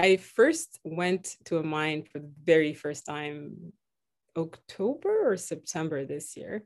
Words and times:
I 0.00 0.16
first 0.16 0.78
went 0.84 1.34
to 1.46 1.58
a 1.58 1.62
mine 1.64 2.04
for 2.04 2.20
the 2.20 2.30
very 2.44 2.72
first 2.72 3.04
time 3.04 3.72
October 4.36 5.32
or 5.32 5.36
September 5.36 6.04
this 6.04 6.36
year. 6.36 6.62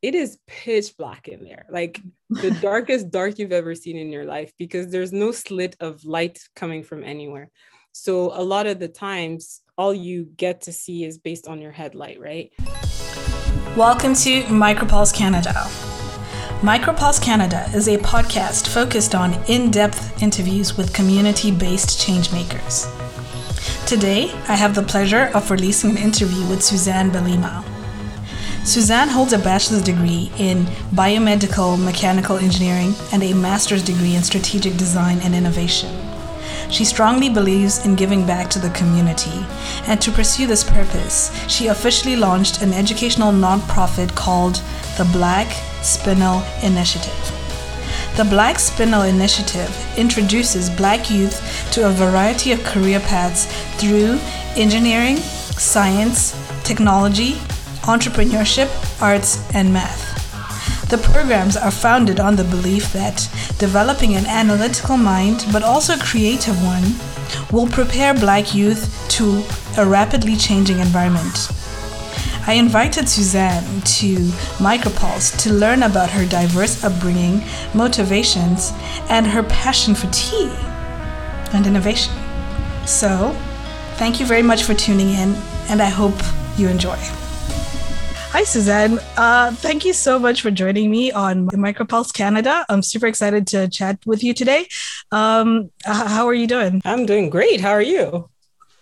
It 0.00 0.14
is 0.14 0.38
pitch 0.46 0.96
black 0.96 1.28
in 1.28 1.44
there, 1.44 1.66
like 1.68 2.00
the 2.30 2.50
darkest 2.62 3.10
dark 3.10 3.38
you've 3.38 3.52
ever 3.52 3.74
seen 3.74 3.98
in 3.98 4.10
your 4.10 4.24
life, 4.24 4.54
because 4.58 4.90
there's 4.90 5.12
no 5.12 5.30
slit 5.30 5.76
of 5.78 6.06
light 6.06 6.38
coming 6.56 6.82
from 6.82 7.04
anywhere. 7.04 7.50
So 7.92 8.32
a 8.32 8.42
lot 8.42 8.66
of 8.66 8.78
the 8.78 8.88
times, 8.88 9.60
all 9.76 9.92
you 9.92 10.30
get 10.34 10.62
to 10.62 10.72
see 10.72 11.04
is 11.04 11.18
based 11.18 11.48
on 11.48 11.60
your 11.60 11.72
headlight, 11.72 12.18
right? 12.18 12.50
Welcome 13.76 14.14
to 14.14 14.42
Micropulse 14.44 15.14
Canada. 15.14 15.52
Micropulse 16.62 17.22
Canada 17.22 17.70
is 17.72 17.86
a 17.86 17.98
podcast 17.98 18.66
focused 18.66 19.14
on 19.14 19.32
in 19.44 19.70
depth 19.70 20.20
interviews 20.20 20.76
with 20.76 20.92
community 20.92 21.52
based 21.52 22.04
changemakers. 22.04 22.88
Today, 23.86 24.32
I 24.48 24.56
have 24.56 24.74
the 24.74 24.82
pleasure 24.82 25.30
of 25.34 25.52
releasing 25.52 25.90
an 25.90 25.98
interview 25.98 26.44
with 26.48 26.60
Suzanne 26.60 27.12
Balima. 27.12 27.64
Suzanne 28.66 29.08
holds 29.08 29.32
a 29.32 29.38
bachelor's 29.38 29.82
degree 29.82 30.32
in 30.36 30.64
biomedical 30.96 31.80
mechanical 31.82 32.38
engineering 32.38 32.92
and 33.12 33.22
a 33.22 33.34
master's 33.34 33.84
degree 33.84 34.16
in 34.16 34.24
strategic 34.24 34.76
design 34.76 35.20
and 35.20 35.36
innovation. 35.36 35.96
She 36.70 36.84
strongly 36.84 37.30
believes 37.30 37.86
in 37.86 37.94
giving 37.94 38.26
back 38.26 38.50
to 38.50 38.58
the 38.58 38.70
community, 38.70 39.46
and 39.86 40.02
to 40.02 40.10
pursue 40.10 40.48
this 40.48 40.64
purpose, 40.64 41.30
she 41.48 41.68
officially 41.68 42.16
launched 42.16 42.62
an 42.62 42.72
educational 42.72 43.30
nonprofit 43.30 44.12
called 44.16 44.56
the 44.96 45.08
Black 45.12 45.46
Spinel 45.82 46.42
Initiative. 46.62 47.14
The 48.16 48.24
Black 48.24 48.56
Spinel 48.56 49.08
Initiative 49.08 49.70
introduces 49.96 50.70
Black 50.70 51.10
youth 51.10 51.40
to 51.72 51.86
a 51.86 51.92
variety 51.92 52.52
of 52.52 52.64
career 52.64 53.00
paths 53.00 53.46
through 53.80 54.18
engineering, 54.56 55.16
science, 55.16 56.36
technology, 56.64 57.34
entrepreneurship, 57.82 58.68
arts, 59.00 59.38
and 59.54 59.72
math. 59.72 60.08
The 60.90 60.98
programs 60.98 61.56
are 61.56 61.70
founded 61.70 62.18
on 62.18 62.36
the 62.36 62.44
belief 62.44 62.92
that 62.92 63.28
developing 63.58 64.16
an 64.16 64.26
analytical 64.26 64.96
mind, 64.96 65.46
but 65.52 65.62
also 65.62 65.94
a 65.94 65.98
creative 65.98 66.56
one, 66.64 66.94
will 67.52 67.68
prepare 67.70 68.14
Black 68.14 68.54
youth 68.54 68.88
to 69.10 69.44
a 69.80 69.86
rapidly 69.86 70.34
changing 70.34 70.78
environment. 70.80 71.50
I 72.48 72.54
invited 72.54 73.06
Suzanne 73.06 73.82
to 73.98 74.16
Micropulse 74.56 75.38
to 75.42 75.52
learn 75.52 75.82
about 75.82 76.08
her 76.08 76.24
diverse 76.24 76.82
upbringing, 76.82 77.42
motivations, 77.74 78.72
and 79.10 79.26
her 79.26 79.42
passion 79.42 79.94
for 79.94 80.06
tea 80.12 80.50
and 81.52 81.66
innovation. 81.66 82.14
So, 82.86 83.36
thank 83.96 84.18
you 84.18 84.24
very 84.24 84.40
much 84.40 84.62
for 84.62 84.72
tuning 84.72 85.10
in, 85.10 85.34
and 85.68 85.82
I 85.82 85.90
hope 85.90 86.14
you 86.56 86.68
enjoy. 86.68 86.96
Hi, 88.32 88.44
Suzanne. 88.44 88.98
Uh, 89.18 89.52
thank 89.52 89.84
you 89.84 89.92
so 89.92 90.18
much 90.18 90.40
for 90.40 90.50
joining 90.50 90.90
me 90.90 91.12
on 91.12 91.48
Micropulse 91.48 92.14
Canada. 92.14 92.64
I'm 92.70 92.82
super 92.82 93.08
excited 93.08 93.46
to 93.48 93.68
chat 93.68 93.98
with 94.06 94.24
you 94.24 94.32
today. 94.32 94.68
Um, 95.12 95.70
how 95.84 96.26
are 96.26 96.32
you 96.32 96.46
doing? 96.46 96.80
I'm 96.86 97.04
doing 97.04 97.28
great. 97.28 97.60
How 97.60 97.72
are 97.72 97.82
you? 97.82 98.30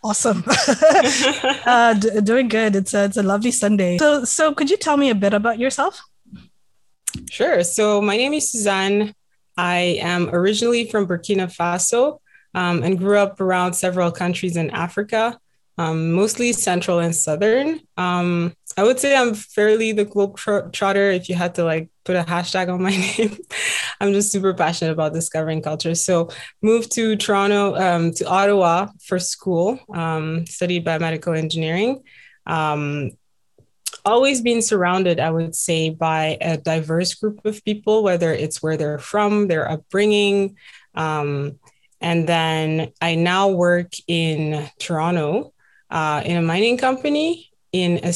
Awesome. 0.07 0.45
uh, 1.67 1.95
d- 1.95 2.21
doing 2.21 2.47
good. 2.47 2.77
It's 2.77 2.95
a, 2.95 3.07
it's 3.07 3.17
a 3.17 3.25
lovely 3.25 3.51
Sunday. 3.51 3.99
So, 3.99 4.23
so 4.23 4.55
could 4.55 4.71
you 4.71 4.77
tell 4.77 4.97
me 4.97 5.11
a 5.11 5.17
bit 5.17 5.35
about 5.35 5.59
yourself? 5.59 6.01
Sure. 7.29 7.65
So, 7.65 8.01
my 8.01 8.17
name 8.17 8.33
is 8.33 8.53
Suzanne. 8.53 9.15
I 9.57 9.99
am 10.01 10.31
originally 10.33 10.89
from 10.89 11.09
Burkina 11.09 11.49
Faso 11.53 12.21
um, 12.55 12.85
and 12.85 12.99
grew 12.99 13.19
up 13.19 13.41
around 13.41 13.73
several 13.73 14.13
countries 14.13 14.57
in 14.57 14.71
Africa, 14.71 15.41
um, 15.77 16.13
mostly 16.13 16.53
central 16.53 17.01
and 17.01 17.15
southern. 17.15 17.81
Um, 17.97 18.55
I 18.77 18.83
would 18.83 19.01
say 19.01 19.17
I'm 19.17 19.33
fairly 19.33 19.93
the 19.93 20.05
globe 20.05 20.37
trotter 20.37 21.11
if 21.11 21.31
you 21.31 21.35
had 21.35 21.55
to 21.55 21.65
like 21.65 21.89
put 22.05 22.15
a 22.15 22.23
hashtag 22.25 22.73
on 22.73 22.83
my 22.83 22.91
name. 23.19 23.37
I'm 24.01 24.13
just 24.13 24.31
super 24.31 24.53
passionate 24.53 24.93
about 24.93 25.15
discovering 25.15 25.63
culture. 25.63 25.95
So 25.95 26.29
moved 26.61 26.93
to 26.93 27.17
Toronto, 27.17 27.75
um, 27.75 28.13
to 28.13 28.29
Ottawa 28.29 28.89
for 29.03 29.19
school, 29.19 29.79
um, 29.95 30.45
studied 30.47 30.85
biomedical 30.85 31.37
engineering. 31.37 32.03
Um, 32.47 33.13
always 34.05 34.43
been 34.43 34.61
surrounded, 34.61 35.21
I 35.21 35.31
would 35.31 35.55
say, 35.55 35.89
by 35.89 36.37
a 36.41 36.59
diverse 36.59 37.15
group 37.15 37.45
of 37.47 37.65
people, 37.65 38.03
whether 38.03 38.31
it's 38.33 38.63
where 38.63 38.77
they're 38.77 38.99
from, 38.99 39.49
their 39.49 39.71
upbringing. 39.71 40.57
Um, 40.95 41.59
and 42.01 42.29
then 42.29 42.93
I 43.01 43.15
now 43.15 43.49
work 43.49 43.93
in 44.07 44.69
Toronto 44.79 45.55
uh, 45.91 46.23
in 46.25 46.37
a 46.37 46.43
mining 46.43 46.77
company 46.77 47.51
in 47.73 48.05
a 48.05 48.13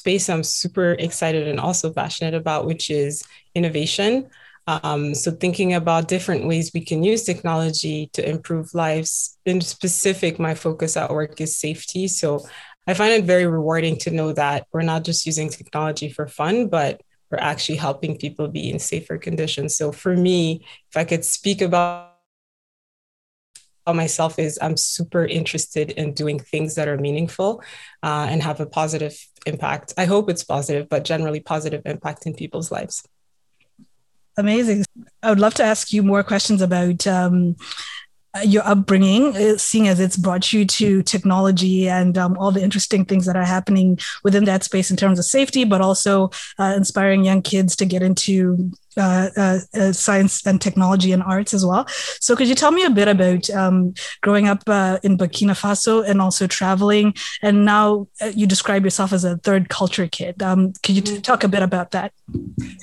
space 0.00 0.28
I'm 0.30 0.42
super 0.42 0.92
excited 0.92 1.46
and 1.46 1.60
also 1.60 1.92
passionate 1.92 2.34
about, 2.34 2.66
which 2.66 2.90
is 2.90 3.22
innovation. 3.54 4.30
Um, 4.66 5.14
so, 5.14 5.30
thinking 5.30 5.74
about 5.74 6.08
different 6.08 6.46
ways 6.46 6.70
we 6.72 6.84
can 6.84 7.02
use 7.02 7.24
technology 7.24 8.08
to 8.14 8.28
improve 8.28 8.74
lives. 8.74 9.38
In 9.44 9.60
specific, 9.60 10.38
my 10.38 10.54
focus 10.54 10.96
at 10.96 11.10
work 11.10 11.40
is 11.40 11.58
safety. 11.58 12.08
So, 12.08 12.40
I 12.86 12.94
find 12.94 13.12
it 13.12 13.24
very 13.24 13.46
rewarding 13.46 13.96
to 13.98 14.10
know 14.10 14.32
that 14.32 14.66
we're 14.72 14.90
not 14.92 15.04
just 15.04 15.26
using 15.26 15.48
technology 15.48 16.08
for 16.08 16.26
fun, 16.26 16.68
but 16.68 17.02
we're 17.30 17.38
actually 17.52 17.78
helping 17.78 18.16
people 18.16 18.48
be 18.48 18.70
in 18.70 18.78
safer 18.78 19.18
conditions. 19.18 19.76
So, 19.76 19.92
for 19.92 20.16
me, 20.16 20.64
if 20.90 20.96
I 20.96 21.04
could 21.04 21.24
speak 21.24 21.60
about 21.62 22.09
myself 23.86 24.38
is 24.38 24.58
I'm 24.60 24.76
super 24.76 25.24
interested 25.24 25.90
in 25.92 26.12
doing 26.12 26.38
things 26.38 26.74
that 26.74 26.88
are 26.88 26.98
meaningful 26.98 27.62
uh, 28.02 28.26
and 28.30 28.42
have 28.42 28.60
a 28.60 28.66
positive 28.66 29.16
impact. 29.46 29.94
I 29.96 30.04
hope 30.04 30.30
it's 30.30 30.44
positive, 30.44 30.88
but 30.88 31.04
generally 31.04 31.40
positive 31.40 31.82
impact 31.84 32.26
in 32.26 32.34
people's 32.34 32.70
lives. 32.70 33.02
Amazing. 34.36 34.84
I 35.22 35.30
would 35.30 35.40
love 35.40 35.54
to 35.54 35.64
ask 35.64 35.92
you 35.92 36.02
more 36.02 36.22
questions 36.22 36.62
about 36.62 37.06
um, 37.06 37.56
your 38.44 38.62
upbringing, 38.64 39.36
uh, 39.36 39.56
seeing 39.56 39.88
as 39.88 39.98
it's 39.98 40.16
brought 40.16 40.52
you 40.52 40.64
to 40.64 41.02
technology 41.02 41.88
and 41.88 42.16
um, 42.16 42.38
all 42.38 42.52
the 42.52 42.62
interesting 42.62 43.04
things 43.04 43.26
that 43.26 43.36
are 43.36 43.44
happening 43.44 43.98
within 44.22 44.44
that 44.44 44.62
space 44.62 44.90
in 44.90 44.96
terms 44.96 45.18
of 45.18 45.24
safety, 45.24 45.64
but 45.64 45.80
also 45.80 46.30
uh, 46.58 46.74
inspiring 46.76 47.24
young 47.24 47.42
kids 47.42 47.74
to 47.76 47.84
get 47.84 48.02
into 48.02 48.70
uh, 48.96 49.30
uh, 49.36 49.58
uh, 49.74 49.92
science 49.92 50.46
and 50.46 50.60
technology 50.60 51.12
and 51.12 51.22
arts 51.22 51.54
as 51.54 51.64
well. 51.64 51.86
So, 52.20 52.34
could 52.34 52.48
you 52.48 52.54
tell 52.54 52.72
me 52.72 52.84
a 52.84 52.90
bit 52.90 53.08
about 53.08 53.48
um, 53.50 53.94
growing 54.20 54.48
up 54.48 54.62
uh, 54.66 54.98
in 55.02 55.16
Burkina 55.16 55.58
Faso 55.58 56.06
and 56.06 56.20
also 56.20 56.46
traveling? 56.46 57.14
And 57.42 57.64
now 57.64 58.08
uh, 58.20 58.32
you 58.34 58.46
describe 58.46 58.84
yourself 58.84 59.12
as 59.12 59.24
a 59.24 59.36
third 59.38 59.68
culture 59.68 60.08
kid. 60.08 60.42
Um, 60.42 60.72
could 60.82 60.96
you 60.96 61.02
t- 61.02 61.12
mm-hmm. 61.12 61.20
talk 61.22 61.44
a 61.44 61.48
bit 61.48 61.62
about 61.62 61.92
that? 61.92 62.12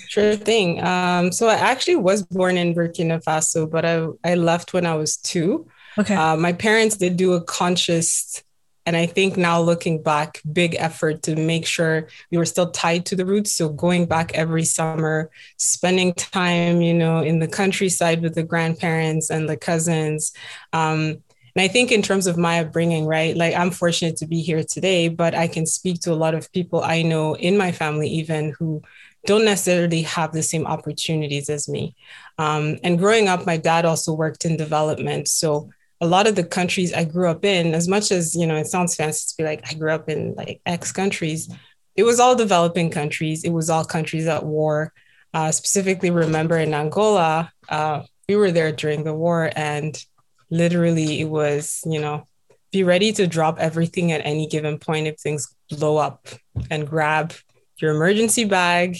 Sure 0.07 0.35
thing. 0.35 0.84
Um, 0.84 1.31
so, 1.31 1.47
I 1.47 1.56
actually 1.56 1.97
was 1.97 2.24
born 2.24 2.57
in 2.57 2.74
Burkina 2.74 3.24
Faso, 3.24 3.69
but 3.69 3.85
I, 3.85 4.07
I 4.24 4.35
left 4.35 4.74
when 4.74 4.85
I 4.85 4.95
was 4.95 5.18
two. 5.18 5.68
Okay. 5.97 6.16
Uh, 6.16 6.38
my 6.38 6.53
parents 6.53 6.95
did 6.97 7.18
do 7.18 7.34
a 7.34 7.41
conscious 7.41 8.44
and 8.88 8.96
I 8.96 9.06
think 9.06 9.36
now 9.36 9.59
looking 9.59 10.02
back, 10.02 10.42
big 10.53 10.74
effort 10.80 11.22
to 11.24 11.36
make 11.36 11.66
sure 11.66 12.08
we 12.31 12.38
were 12.38 12.46
still 12.46 12.72
tied 12.72 13.06
to 13.08 13.18
the 13.18 13.25
roots. 13.25 13.52
So 13.52 13.68
going 13.68 14.06
back 14.06 14.34
every 14.34 14.64
summer, 14.64 15.30
spending 15.58 16.14
time, 16.14 16.81
you 16.81 16.94
know, 16.94 17.20
in 17.20 17.40
the 17.40 17.50
countryside 17.50 18.22
with 18.22 18.34
the 18.34 18.44
grandparents 18.44 19.30
and 19.30 19.50
the 19.50 19.58
cousins. 19.58 20.31
Um, 20.72 21.22
and 21.53 21.64
I 21.64 21.68
think 21.68 21.92
in 21.92 22.02
terms 22.02 22.28
of 22.28 22.38
my 22.38 22.62
upbringing, 22.62 23.06
right, 23.06 23.36
like 23.36 23.56
I'm 23.56 23.72
fortunate 23.72 24.16
to 24.18 24.25
be 24.25 24.42
here 24.42 24.64
today, 24.64 25.09
but 25.09 25.36
I 25.36 25.50
can 25.50 25.66
speak 25.66 26.00
to 26.04 26.14
a 26.14 26.22
lot 26.24 26.34
of 26.34 26.50
people 26.54 26.81
I 26.81 27.02
know 27.02 27.36
in 27.36 27.58
my 27.58 27.74
family, 27.74 28.08
even 28.08 28.54
who 28.58 28.81
don't 29.25 29.44
necessarily 29.44 30.04
have 30.04 30.31
the 30.31 30.44
same 30.44 30.66
opportunities 30.66 31.50
as 31.50 31.68
me. 31.68 31.94
Um, 32.38 32.78
and 32.86 32.98
growing 32.98 33.28
up, 33.28 33.46
my 33.46 33.58
dad 33.58 33.84
also 33.84 34.14
worked 34.14 34.46
in 34.46 34.56
development. 34.56 35.28
So 35.28 35.72
a 36.00 36.08
lot 36.08 36.28
of 36.28 36.35
the 36.35 36.44
countries 36.44 36.94
I 36.94 37.03
grew 37.06 37.30
up 37.30 37.44
in, 37.44 37.74
as 37.74 37.88
much 37.88 38.12
as, 38.12 38.36
you 38.36 38.45
know, 38.45 38.56
it 38.56 38.68
sounds 38.68 38.95
fancy 38.95 39.25
to 39.30 39.38
be 39.38 39.44
like, 39.44 39.63
I 39.69 39.74
grew 39.74 39.92
up 39.92 40.10
in 40.10 40.36
like 40.36 40.62
X 40.66 40.92
countries, 40.92 41.50
it 41.98 42.04
was 42.04 42.19
all 42.19 42.36
developing 42.36 42.92
countries. 42.92 43.44
It 43.44 43.50
was 43.50 43.69
all 43.71 43.83
countries 43.83 44.27
at 44.27 44.45
war. 44.45 44.94
Uh, 45.33 45.51
specifically, 45.51 46.12
remember 46.12 46.57
in 46.57 46.74
Angola, 46.74 47.51
uh, 47.68 48.04
we 48.30 48.36
were 48.36 48.51
there 48.51 48.71
during 48.71 49.04
the 49.04 49.16
war, 49.16 49.51
and 49.56 50.01
literally 50.50 51.19
it 51.19 51.30
was, 51.30 51.81
you 51.86 52.00
know, 52.00 52.25
be 52.71 52.83
ready 52.83 53.12
to 53.13 53.25
drop 53.25 53.60
everything 53.60 54.12
at 54.12 54.21
any 54.24 54.48
given 54.48 54.77
point 54.77 55.07
if 55.07 55.18
things 55.18 55.54
blow 55.69 55.98
up 55.98 56.27
and 56.69 56.88
grab 56.88 57.33
your 57.81 57.95
emergency 57.95 58.45
bag 58.45 58.98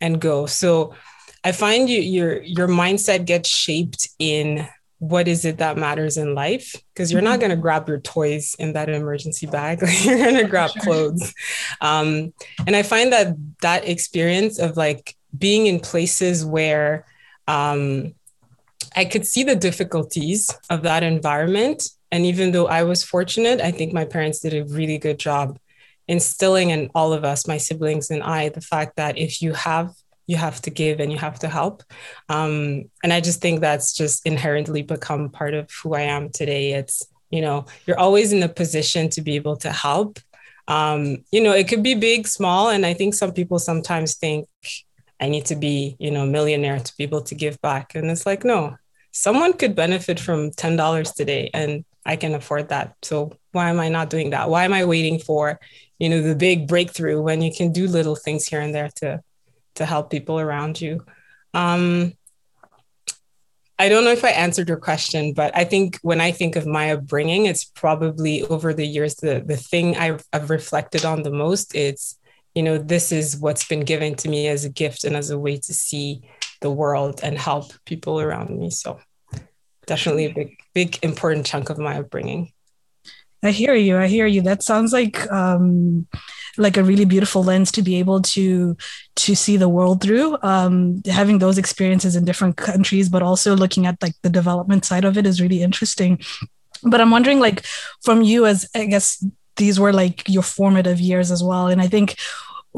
and 0.00 0.20
go. 0.20 0.46
So 0.46 0.94
I 1.44 1.52
find 1.52 1.88
you 1.88 2.00
your 2.00 2.42
your 2.42 2.68
mindset 2.68 3.26
gets 3.26 3.48
shaped 3.48 4.08
in 4.18 4.66
what 5.00 5.26
is 5.26 5.44
it 5.44 5.58
that 5.58 5.76
matters 5.76 6.16
in 6.16 6.34
life 6.34 6.76
because 6.94 7.10
you're 7.10 7.20
not 7.20 7.32
mm-hmm. 7.32 7.40
going 7.40 7.50
to 7.50 7.56
grab 7.56 7.88
your 7.88 8.00
toys 8.00 8.54
in 8.58 8.72
that 8.74 8.88
emergency 8.88 9.46
bag 9.46 9.82
you're 10.04 10.16
going 10.16 10.36
to 10.36 10.44
grab 10.44 10.70
sure. 10.70 10.82
clothes 10.82 11.34
um, 11.80 12.32
and 12.66 12.76
i 12.76 12.82
find 12.82 13.12
that 13.12 13.34
that 13.60 13.86
experience 13.88 14.58
of 14.58 14.76
like 14.76 15.16
being 15.36 15.66
in 15.66 15.80
places 15.80 16.44
where 16.44 17.04
um, 17.48 18.14
i 18.94 19.04
could 19.04 19.26
see 19.26 19.42
the 19.42 19.56
difficulties 19.56 20.50
of 20.70 20.82
that 20.82 21.02
environment 21.02 21.90
And 22.12 22.26
even 22.26 22.52
though 22.52 22.66
I 22.66 22.82
was 22.82 23.04
fortunate, 23.04 23.60
I 23.60 23.70
think 23.70 23.92
my 23.92 24.04
parents 24.04 24.40
did 24.40 24.54
a 24.54 24.64
really 24.64 24.98
good 24.98 25.18
job 25.18 25.58
instilling 26.08 26.70
in 26.70 26.90
all 26.94 27.12
of 27.12 27.24
us, 27.24 27.46
my 27.46 27.56
siblings 27.56 28.10
and 28.10 28.22
I, 28.22 28.48
the 28.48 28.60
fact 28.60 28.96
that 28.96 29.16
if 29.16 29.40
you 29.40 29.52
have, 29.52 29.94
you 30.26 30.36
have 30.36 30.60
to 30.62 30.70
give 30.70 31.00
and 31.00 31.10
you 31.10 31.18
have 31.18 31.38
to 31.40 31.48
help. 31.48 31.82
Um, 32.28 32.84
and 33.02 33.12
I 33.12 33.20
just 33.20 33.40
think 33.40 33.60
that's 33.60 33.92
just 33.92 34.26
inherently 34.26 34.82
become 34.82 35.30
part 35.30 35.54
of 35.54 35.70
who 35.82 35.94
I 35.94 36.02
am 36.02 36.30
today. 36.30 36.72
It's, 36.72 37.06
you 37.30 37.40
know, 37.40 37.66
you're 37.86 37.98
always 37.98 38.32
in 38.32 38.42
a 38.42 38.48
position 38.48 39.08
to 39.10 39.22
be 39.22 39.36
able 39.36 39.56
to 39.58 39.70
help. 39.70 40.18
Um, 40.68 41.24
you 41.32 41.42
know, 41.42 41.52
it 41.52 41.68
could 41.68 41.82
be 41.82 41.94
big, 41.94 42.28
small. 42.28 42.70
And 42.70 42.86
I 42.86 42.94
think 42.94 43.14
some 43.14 43.32
people 43.32 43.58
sometimes 43.58 44.14
think, 44.14 44.48
I 45.20 45.28
need 45.28 45.46
to 45.46 45.56
be, 45.56 45.96
you 45.98 46.10
know, 46.10 46.24
millionaire 46.24 46.78
to 46.78 46.96
be 46.96 47.04
able 47.04 47.22
to 47.22 47.34
give 47.34 47.60
back. 47.60 47.94
And 47.94 48.10
it's 48.10 48.24
like, 48.24 48.44
no, 48.44 48.76
someone 49.12 49.52
could 49.52 49.74
benefit 49.74 50.18
from 50.18 50.50
$10 50.52 51.14
today 51.14 51.50
and 51.52 51.84
I 52.06 52.16
can 52.16 52.34
afford 52.34 52.68
that. 52.70 52.96
So 53.02 53.32
why 53.52 53.68
am 53.68 53.80
I 53.80 53.88
not 53.88 54.10
doing 54.10 54.30
that? 54.30 54.48
Why 54.48 54.64
am 54.64 54.72
I 54.72 54.84
waiting 54.84 55.18
for, 55.18 55.60
you 55.98 56.08
know, 56.08 56.22
the 56.22 56.34
big 56.34 56.66
breakthrough 56.66 57.20
when 57.20 57.42
you 57.42 57.52
can 57.52 57.72
do 57.72 57.86
little 57.86 58.16
things 58.16 58.46
here 58.46 58.60
and 58.60 58.74
there 58.74 58.90
to 58.96 59.22
to 59.80 59.86
help 59.86 60.10
people 60.10 60.38
around 60.38 60.80
you? 60.80 61.04
Um, 61.54 62.12
I 63.78 63.88
don't 63.88 64.04
know 64.04 64.12
if 64.12 64.26
I 64.26 64.30
answered 64.30 64.68
your 64.68 64.76
question, 64.76 65.32
but 65.32 65.56
I 65.56 65.64
think 65.64 65.98
when 66.02 66.20
I 66.20 66.32
think 66.32 66.54
of 66.54 66.66
my 66.66 66.92
upbringing, 66.92 67.46
it's 67.46 67.64
probably 67.64 68.42
over 68.44 68.74
the 68.74 68.86
years 68.86 69.14
the 69.14 69.42
the 69.44 69.56
thing 69.56 69.96
I've, 69.96 70.22
I've 70.34 70.50
reflected 70.50 71.06
on 71.06 71.22
the 71.22 71.30
most. 71.30 71.74
It's 71.74 72.18
you 72.54 72.62
know, 72.62 72.76
this 72.76 73.10
is 73.10 73.38
what's 73.38 73.66
been 73.66 73.80
given 73.80 74.16
to 74.16 74.28
me 74.28 74.48
as 74.48 74.64
a 74.64 74.68
gift 74.68 75.04
and 75.04 75.16
as 75.16 75.30
a 75.30 75.38
way 75.38 75.56
to 75.56 75.72
see 75.72 76.22
the 76.60 76.70
world 76.70 77.20
and 77.22 77.38
help 77.38 77.72
people 77.86 78.20
around 78.20 78.50
me. 78.50 78.70
So 78.70 79.00
definitely 79.86 80.26
a 80.26 80.34
big, 80.34 80.58
big, 80.74 80.98
important 81.02 81.46
chunk 81.46 81.70
of 81.70 81.78
my 81.78 81.98
upbringing. 82.00 82.52
I 83.42 83.50
hear 83.50 83.74
you. 83.74 83.96
I 83.96 84.06
hear 84.06 84.26
you. 84.26 84.42
That 84.42 84.62
sounds 84.62 84.92
like 84.92 85.30
um, 85.32 86.06
like 86.58 86.76
a 86.76 86.84
really 86.84 87.04
beautiful 87.06 87.42
lens 87.42 87.72
to 87.72 87.82
be 87.82 87.96
able 87.96 88.20
to 88.22 88.76
to 89.16 89.34
see 89.34 89.56
the 89.56 89.68
world 89.68 90.02
through. 90.02 90.36
Um, 90.42 91.02
having 91.06 91.38
those 91.38 91.58
experiences 91.58 92.16
in 92.16 92.24
different 92.24 92.56
countries, 92.56 93.08
but 93.08 93.22
also 93.22 93.56
looking 93.56 93.86
at 93.86 94.02
like 94.02 94.14
the 94.22 94.30
development 94.30 94.84
side 94.84 95.04
of 95.04 95.16
it 95.16 95.26
is 95.26 95.40
really 95.40 95.62
interesting. 95.62 96.20
But 96.82 97.00
I'm 97.00 97.10
wondering, 97.10 97.40
like, 97.40 97.64
from 98.02 98.22
you 98.22 98.46
as 98.46 98.68
I 98.74 98.86
guess 98.86 99.24
these 99.56 99.78
were 99.78 99.92
like 99.92 100.28
your 100.28 100.42
formative 100.42 101.00
years 101.00 101.30
as 101.30 101.42
well. 101.42 101.68
And 101.68 101.80
I 101.80 101.86
think 101.86 102.16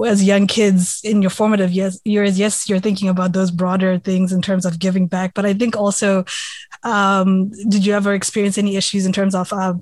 as 0.07 0.25
young 0.25 0.47
kids 0.47 1.01
in 1.05 1.23
your 1.23 1.31
formative 1.31 1.71
years, 1.71 2.01
yes, 2.05 2.69
you're 2.69 2.81
thinking 2.81 3.09
about 3.09 3.33
those 3.33 3.51
broader 3.51 3.99
things 3.99 4.33
in 4.33 4.43
terms 4.43 4.65
of 4.65 4.79
giving 4.79 5.07
back. 5.07 5.35
But 5.35 5.45
I 5.45 5.55
think 5.55 5.77
also, 5.77 6.25
um, 6.83 7.51
did 7.69 7.85
you 7.85 7.95
ever 7.95 8.15
experience 8.15 8.59
any 8.59 8.77
issues 8.77 9.07
in 9.07 9.13
terms 9.13 9.35
of 9.35 9.53
uh, 9.53 9.75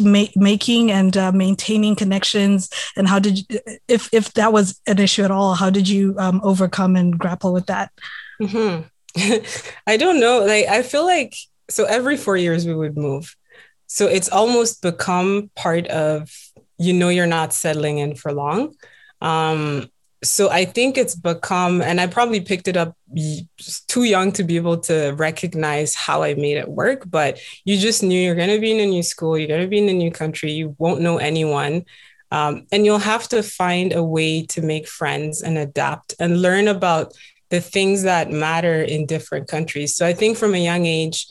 ma- 0.00 0.32
making 0.36 0.90
and 0.90 1.16
uh, 1.16 1.32
maintaining 1.32 1.96
connections? 1.96 2.70
And 2.96 3.08
how 3.08 3.18
did 3.18 3.38
you, 3.38 3.58
if 3.88 4.12
if 4.12 4.32
that 4.34 4.52
was 4.52 4.80
an 4.86 4.98
issue 4.98 5.22
at 5.22 5.30
all, 5.30 5.54
how 5.54 5.70
did 5.70 5.88
you 5.88 6.14
um, 6.18 6.40
overcome 6.42 6.96
and 6.96 7.18
grapple 7.18 7.52
with 7.52 7.66
that? 7.66 7.90
Mm-hmm. 8.40 8.86
I 9.86 9.96
don't 9.96 10.20
know. 10.20 10.44
Like 10.44 10.66
I 10.66 10.82
feel 10.82 11.04
like 11.04 11.34
so 11.70 11.84
every 11.84 12.16
four 12.16 12.36
years 12.36 12.66
we 12.66 12.74
would 12.74 12.96
move 12.96 13.34
so 13.88 14.06
it's 14.06 14.28
almost 14.28 14.82
become 14.82 15.50
part 15.56 15.86
of, 15.88 16.30
you 16.78 16.92
know, 16.92 17.08
you're 17.08 17.26
not 17.26 17.54
settling 17.54 17.98
in 17.98 18.14
for 18.14 18.32
long. 18.32 18.74
Um, 19.20 19.90
so 20.22 20.50
I 20.50 20.64
think 20.64 20.98
it's 20.98 21.14
become, 21.14 21.80
and 21.80 22.00
I 22.00 22.06
probably 22.06 22.40
picked 22.40 22.66
it 22.66 22.76
up 22.76 22.96
too 23.86 24.04
young 24.04 24.32
to 24.32 24.42
be 24.42 24.56
able 24.56 24.78
to 24.78 25.12
recognize 25.12 25.94
how 25.94 26.22
I 26.22 26.34
made 26.34 26.56
it 26.56 26.68
work. 26.68 27.04
But 27.08 27.40
you 27.64 27.78
just 27.78 28.02
knew 28.02 28.20
you're 28.20 28.34
going 28.34 28.50
to 28.50 28.60
be 28.60 28.72
in 28.72 28.80
a 28.80 28.90
new 28.90 29.02
school, 29.02 29.38
you're 29.38 29.48
going 29.48 29.62
to 29.62 29.68
be 29.68 29.78
in 29.78 29.88
a 29.88 29.92
new 29.92 30.10
country, 30.10 30.50
you 30.52 30.74
won't 30.78 31.00
know 31.00 31.18
anyone. 31.18 31.84
Um, 32.30 32.66
and 32.72 32.84
you'll 32.84 32.98
have 32.98 33.28
to 33.28 33.42
find 33.42 33.94
a 33.94 34.04
way 34.04 34.44
to 34.46 34.60
make 34.60 34.86
friends 34.86 35.40
and 35.40 35.56
adapt 35.56 36.14
and 36.20 36.42
learn 36.42 36.68
about 36.68 37.14
the 37.48 37.60
things 37.60 38.02
that 38.02 38.30
matter 38.30 38.82
in 38.82 39.06
different 39.06 39.48
countries. 39.48 39.96
So 39.96 40.06
I 40.06 40.12
think 40.12 40.36
from 40.36 40.54
a 40.54 40.62
young 40.62 40.84
age, 40.84 41.26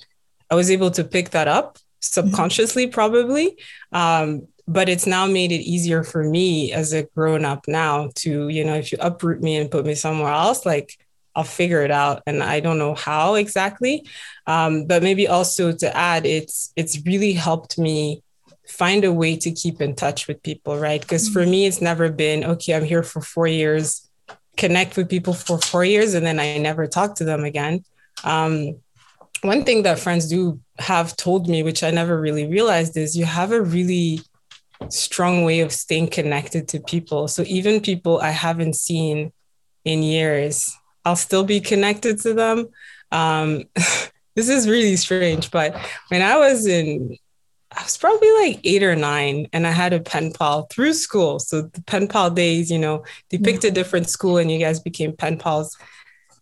I 0.50 0.56
was 0.56 0.72
able 0.72 0.90
to 0.92 1.04
pick 1.04 1.32
that 1.32 1.48
up 1.48 1.78
subconsciously 2.02 2.86
mm-hmm. 2.86 2.94
probably 2.94 3.58
um, 3.92 4.48
but 4.68 4.90
it's 4.90 5.08
now 5.08 5.26
made 5.26 5.52
it 5.52 5.62
easier 5.62 6.04
for 6.04 6.24
me 6.24 6.74
as 6.74 6.92
a 6.94 7.04
grown 7.16 7.46
up 7.46 7.68
now 7.68 8.10
to 8.16 8.50
you 8.50 8.64
know 8.64 8.76
if 8.76 8.92
you 8.92 8.98
uproot 9.02 9.42
me 9.42 9.56
and 9.56 9.72
put 9.72 9.86
me 9.86 9.96
somewhere 9.96 10.32
else 10.32 10.66
like 10.66 10.98
i'll 11.36 11.44
figure 11.44 11.84
it 11.84 11.92
out 11.92 12.22
and 12.28 12.44
i 12.44 12.60
don't 12.60 12.78
know 12.78 12.96
how 12.96 13.36
exactly. 13.36 14.06
Um, 14.46 14.86
but 14.86 15.04
maybe 15.04 15.28
also 15.28 15.72
to 15.72 15.98
add 15.98 16.26
it's 16.26 16.72
it's 16.76 17.06
really 17.06 17.34
helped 17.34 17.78
me 17.78 18.22
find 18.68 19.06
a 19.06 19.14
way 19.14 19.38
to 19.38 19.52
keep 19.52 19.82
in 19.82 19.96
touch 19.96 20.28
with 20.28 20.44
people 20.44 20.78
right? 20.78 21.02
Because 21.02 21.30
mm-hmm. 21.30 21.40
for 21.40 21.46
me 21.46 21.66
it's 21.66 21.82
never 21.82 22.10
been 22.10 22.44
okay 22.44 22.76
i'm 22.76 22.84
here 22.84 23.04
for 23.04 23.22
four 23.22 23.48
years 23.48 24.10
connect 24.58 24.98
with 24.98 25.10
people 25.10 25.34
for 25.34 25.60
four 25.60 25.86
years 25.86 26.14
and 26.16 26.26
then 26.26 26.40
i 26.40 26.58
never 26.58 26.88
talk 26.88 27.16
to 27.16 27.24
them 27.24 27.44
again. 27.44 27.84
Um, 28.24 28.80
one 29.42 29.64
thing 29.64 29.84
that 29.84 30.00
friends 30.00 30.28
do 30.28 30.60
have 30.80 31.16
told 31.16 31.48
me, 31.48 31.64
which 31.64 31.84
I 31.84 31.92
never 31.92 32.20
really 32.20 32.48
realized, 32.48 32.98
is 32.98 33.16
you 33.16 33.26
have 33.26 33.52
a 33.52 33.62
really 33.62 34.22
strong 34.90 35.44
way 35.44 35.60
of 35.62 35.72
staying 35.72 36.08
connected 36.08 36.68
to 36.70 36.80
people. 36.80 37.28
So 37.28 37.44
even 37.48 37.82
people 37.82 38.20
I 38.20 38.32
haven't 38.32 38.76
seen 38.76 39.32
in 39.86 40.04
years, 40.04 40.76
I'll 41.06 41.16
still 41.16 41.44
be 41.44 41.60
connected 41.60 42.20
to 42.22 42.34
them. 42.34 42.68
Um, 43.12 43.64
this 44.36 44.50
is 44.50 44.68
really 44.68 44.96
strange, 44.98 45.52
but 45.52 45.76
when 46.10 46.22
I 46.22 46.38
was 46.38 46.68
in, 46.68 47.18
I 47.72 47.84
was 47.84 47.98
probably 47.98 48.32
like 48.32 48.62
eight 48.64 48.84
or 48.84 48.96
nine, 48.96 49.48
and 49.54 49.68
I 49.68 49.72
had 49.72 49.94
a 49.94 50.00
pen 50.00 50.32
pal 50.32 50.68
through 50.72 50.94
school. 50.94 51.40
So 51.40 51.64
the 51.64 51.82
pen 51.84 52.08
pal 52.08 52.30
days, 52.30 52.72
you 52.72 52.80
know, 52.80 53.04
they 53.30 53.38
picked 53.38 53.64
a 53.64 53.72
different 53.72 54.10
school, 54.10 54.38
and 54.38 54.52
you 54.52 54.60
guys 54.60 54.80
became 54.80 55.16
pen 55.16 55.38
pals 55.38 55.78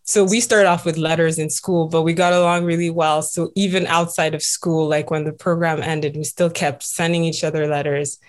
so 0.08 0.24
we 0.24 0.40
started 0.40 0.70
off 0.70 0.86
with 0.86 0.98
letters 0.98 1.40
in 1.40 1.50
school, 1.50 1.88
but 1.88 2.04
we 2.04 2.14
got 2.14 2.32
along 2.32 2.64
really 2.64 2.92
well. 2.92 3.24
So 3.24 3.52
even 3.56 3.88
outside 3.88 4.36
of 4.36 4.44
school, 4.44 4.88
like 4.88 5.10
when 5.10 5.24
the 5.24 5.34
program 5.34 5.82
ended, 5.82 6.16
we 6.16 6.24
still 6.24 6.52
kept 6.52 6.84
sending 6.84 7.24
each 7.24 7.44
other 7.44 7.68
letters. 7.68 8.20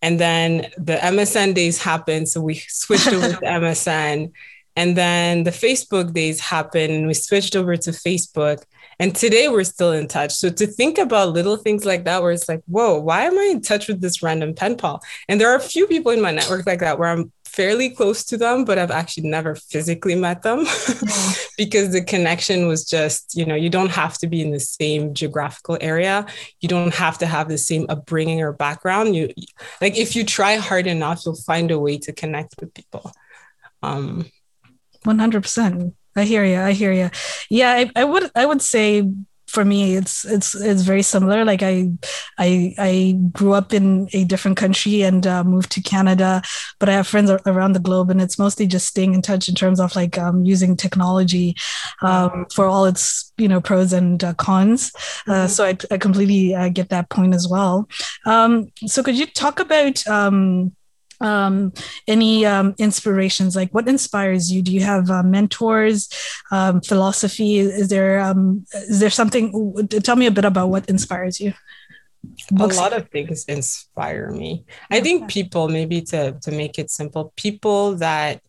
And 0.00 0.18
then 0.18 0.70
the 0.78 0.96
MSN 0.96 1.54
days 1.54 1.82
happened. 1.82 2.30
So 2.30 2.40
we 2.40 2.54
switched 2.68 3.08
over 3.08 3.28
to 3.28 3.36
MSN. 3.42 4.32
And 4.76 4.96
then 4.96 5.44
the 5.44 5.50
Facebook 5.50 6.14
days 6.14 6.40
happened 6.40 6.90
and 6.94 7.06
we 7.06 7.12
switched 7.12 7.54
over 7.54 7.76
to 7.76 7.90
Facebook. 7.90 8.62
And 8.98 9.14
today 9.14 9.48
we're 9.48 9.64
still 9.64 9.92
in 9.92 10.08
touch. 10.08 10.32
So 10.32 10.48
to 10.48 10.66
think 10.66 10.96
about 10.96 11.34
little 11.34 11.58
things 11.58 11.84
like 11.84 12.04
that, 12.04 12.22
where 12.22 12.32
it's 12.32 12.48
like, 12.48 12.62
whoa, 12.66 12.98
why 12.98 13.22
am 13.22 13.38
I 13.38 13.50
in 13.50 13.60
touch 13.60 13.88
with 13.88 14.00
this 14.00 14.22
random 14.22 14.54
pen 14.54 14.78
pal? 14.78 15.02
And 15.28 15.38
there 15.38 15.50
are 15.50 15.56
a 15.56 15.60
few 15.60 15.86
people 15.86 16.12
in 16.12 16.22
my 16.22 16.30
network 16.30 16.66
like 16.66 16.80
that 16.80 16.98
where 16.98 17.10
I'm 17.10 17.30
fairly 17.52 17.90
close 17.90 18.24
to 18.24 18.36
them, 18.36 18.64
but 18.64 18.78
I've 18.78 18.90
actually 18.90 19.28
never 19.28 19.54
physically 19.54 20.14
met 20.14 20.42
them 20.42 20.58
because 21.58 21.92
the 21.92 22.04
connection 22.06 22.68
was 22.68 22.84
just, 22.84 23.36
you 23.36 23.44
know, 23.44 23.54
you 23.54 23.68
don't 23.68 23.90
have 23.90 24.16
to 24.18 24.26
be 24.26 24.40
in 24.40 24.50
the 24.50 24.60
same 24.60 25.14
geographical 25.14 25.76
area. 25.80 26.26
You 26.60 26.68
don't 26.68 26.94
have 26.94 27.18
to 27.18 27.26
have 27.26 27.48
the 27.48 27.58
same 27.58 27.86
upbringing 27.88 28.40
or 28.40 28.52
background. 28.52 29.16
You 29.16 29.30
like 29.80 29.96
if 29.96 30.14
you 30.14 30.24
try 30.24 30.56
hard 30.56 30.86
enough, 30.86 31.22
you'll 31.24 31.34
find 31.36 31.70
a 31.70 31.78
way 31.78 31.98
to 31.98 32.12
connect 32.12 32.54
with 32.60 32.72
people. 32.74 33.12
Um 33.82 34.26
100%. 35.04 35.94
I 36.16 36.24
hear 36.24 36.44
you. 36.44 36.60
I 36.60 36.72
hear 36.72 36.92
you. 36.92 37.10
Yeah, 37.48 37.70
I, 37.70 37.90
I 37.96 38.04
would 38.04 38.30
I 38.34 38.46
would 38.46 38.62
say 38.62 39.08
for 39.50 39.64
me 39.64 39.96
it's 39.96 40.24
it's 40.24 40.54
it's 40.54 40.82
very 40.82 41.02
similar. 41.02 41.44
Like 41.44 41.62
i 41.62 41.90
i 42.38 42.74
i 42.78 43.18
grew 43.32 43.52
up 43.52 43.72
in 43.72 44.08
a 44.12 44.24
different 44.24 44.56
country 44.56 45.02
and 45.02 45.26
uh, 45.26 45.44
moved 45.44 45.70
to 45.72 45.80
canada 45.82 46.42
but 46.78 46.88
i 46.88 46.92
have 46.92 47.06
friends 47.06 47.30
around 47.46 47.72
the 47.72 47.80
globe 47.80 48.10
and 48.10 48.20
it's 48.20 48.38
mostly 48.38 48.66
just 48.66 48.86
staying 48.86 49.14
in 49.14 49.22
touch 49.22 49.48
in 49.48 49.54
terms 49.54 49.80
of 49.80 49.94
like 49.96 50.18
um, 50.18 50.44
using 50.44 50.76
technology 50.76 51.56
um, 52.02 52.46
for 52.54 52.66
all 52.66 52.84
its 52.84 53.32
you 53.36 53.48
know 53.48 53.60
pros 53.60 53.92
and 53.92 54.22
uh, 54.22 54.34
cons. 54.34 54.92
Uh, 55.26 55.32
mm-hmm. 55.32 55.48
so 55.48 55.64
i, 55.64 55.76
I 55.90 55.98
completely 55.98 56.54
uh, 56.54 56.68
get 56.68 56.90
that 56.90 57.08
point 57.08 57.34
as 57.34 57.48
well. 57.48 57.88
Um, 58.26 58.68
so 58.86 59.02
could 59.02 59.18
you 59.18 59.26
talk 59.26 59.60
about 59.60 60.06
um, 60.06 60.72
um, 61.20 61.72
any 62.06 62.46
um, 62.46 62.74
inspirations? 62.78 63.56
Like 63.56 63.72
what 63.72 63.88
inspires 63.88 64.50
you? 64.50 64.62
Do 64.62 64.72
you 64.72 64.80
have 64.80 65.10
uh, 65.10 65.22
mentors 65.22 66.08
um, 66.50 66.80
philosophy? 66.80 67.58
Is 67.58 67.88
there 67.88 68.20
um, 68.20 68.66
is 68.72 69.00
there 69.00 69.10
something 69.10 69.74
tell 69.88 70.16
me 70.16 70.26
a 70.26 70.30
bit 70.30 70.44
about 70.44 70.68
what 70.68 70.88
inspires 70.88 71.40
you. 71.40 71.54
Books. 72.50 72.76
a 72.76 72.80
lot 72.80 72.92
of 72.92 73.08
things 73.08 73.46
inspire 73.46 74.30
me. 74.30 74.66
I 74.90 75.00
think 75.00 75.30
people 75.30 75.68
maybe 75.68 76.02
to 76.02 76.32
to 76.42 76.50
make 76.50 76.78
it 76.78 76.90
simple 76.90 77.32
people 77.36 77.96
that 77.96 78.42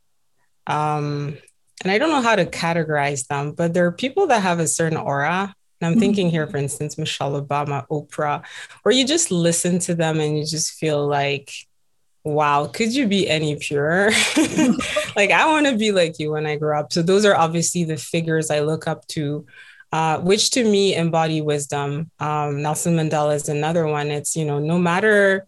um 0.68 1.38
and 1.84 1.92
i 1.92 1.98
don't 1.98 2.10
know 2.10 2.22
how 2.22 2.36
to 2.36 2.46
categorize 2.46 3.28
them 3.28 3.54
but 3.54 3.74
there 3.74 3.86
are 3.86 3.92
people 3.92 4.28
that 4.28 4.42
have 4.42 4.60
a 4.60 4.68
certain 4.68 4.98
aura. 4.98 5.54
And 5.80 5.94
i'm 5.94 6.00
thinking 6.00 6.30
here 6.30 6.44
mm-hmm. 6.44 6.52
for 6.52 6.58
instance 6.58 6.98
michelle 6.98 7.42
obama 7.42 7.88
oprah 7.88 8.44
where 8.84 8.94
you 8.94 9.06
just 9.06 9.32
listen 9.32 9.80
to 9.80 9.96
them 9.96 10.20
and 10.20 10.38
you 10.38 10.46
just 10.46 10.74
feel 10.74 11.08
like 11.08 11.52
wow, 12.24 12.68
could 12.68 12.94
you 12.94 13.08
be 13.08 13.30
any 13.30 13.56
purer? 13.56 14.10
like, 15.16 15.32
I 15.32 15.48
want 15.48 15.68
to 15.68 15.78
be 15.78 15.92
like 15.92 16.20
you 16.20 16.32
when 16.32 16.46
I 16.46 16.56
grow 16.58 16.80
up. 16.80 16.94
So, 16.94 17.02
those 17.02 17.26
are 17.26 17.36
obviously 17.36 17.84
the 17.84 17.98
figures 17.98 18.52
I 18.52 18.60
look 18.62 18.88
up 18.88 19.08
to. 19.08 19.46
uh, 19.92 20.20
which 20.20 20.52
to 20.52 20.64
me 20.64 20.96
embody 20.96 21.42
wisdom. 21.42 22.10
Um, 22.20 22.62
Nelson 22.62 22.96
Mandela 22.96 23.36
is 23.36 23.50
another 23.50 23.86
one. 23.88 24.10
It's, 24.10 24.36
you 24.36 24.46
know, 24.46 24.60
no 24.60 24.80
matter 24.80 25.46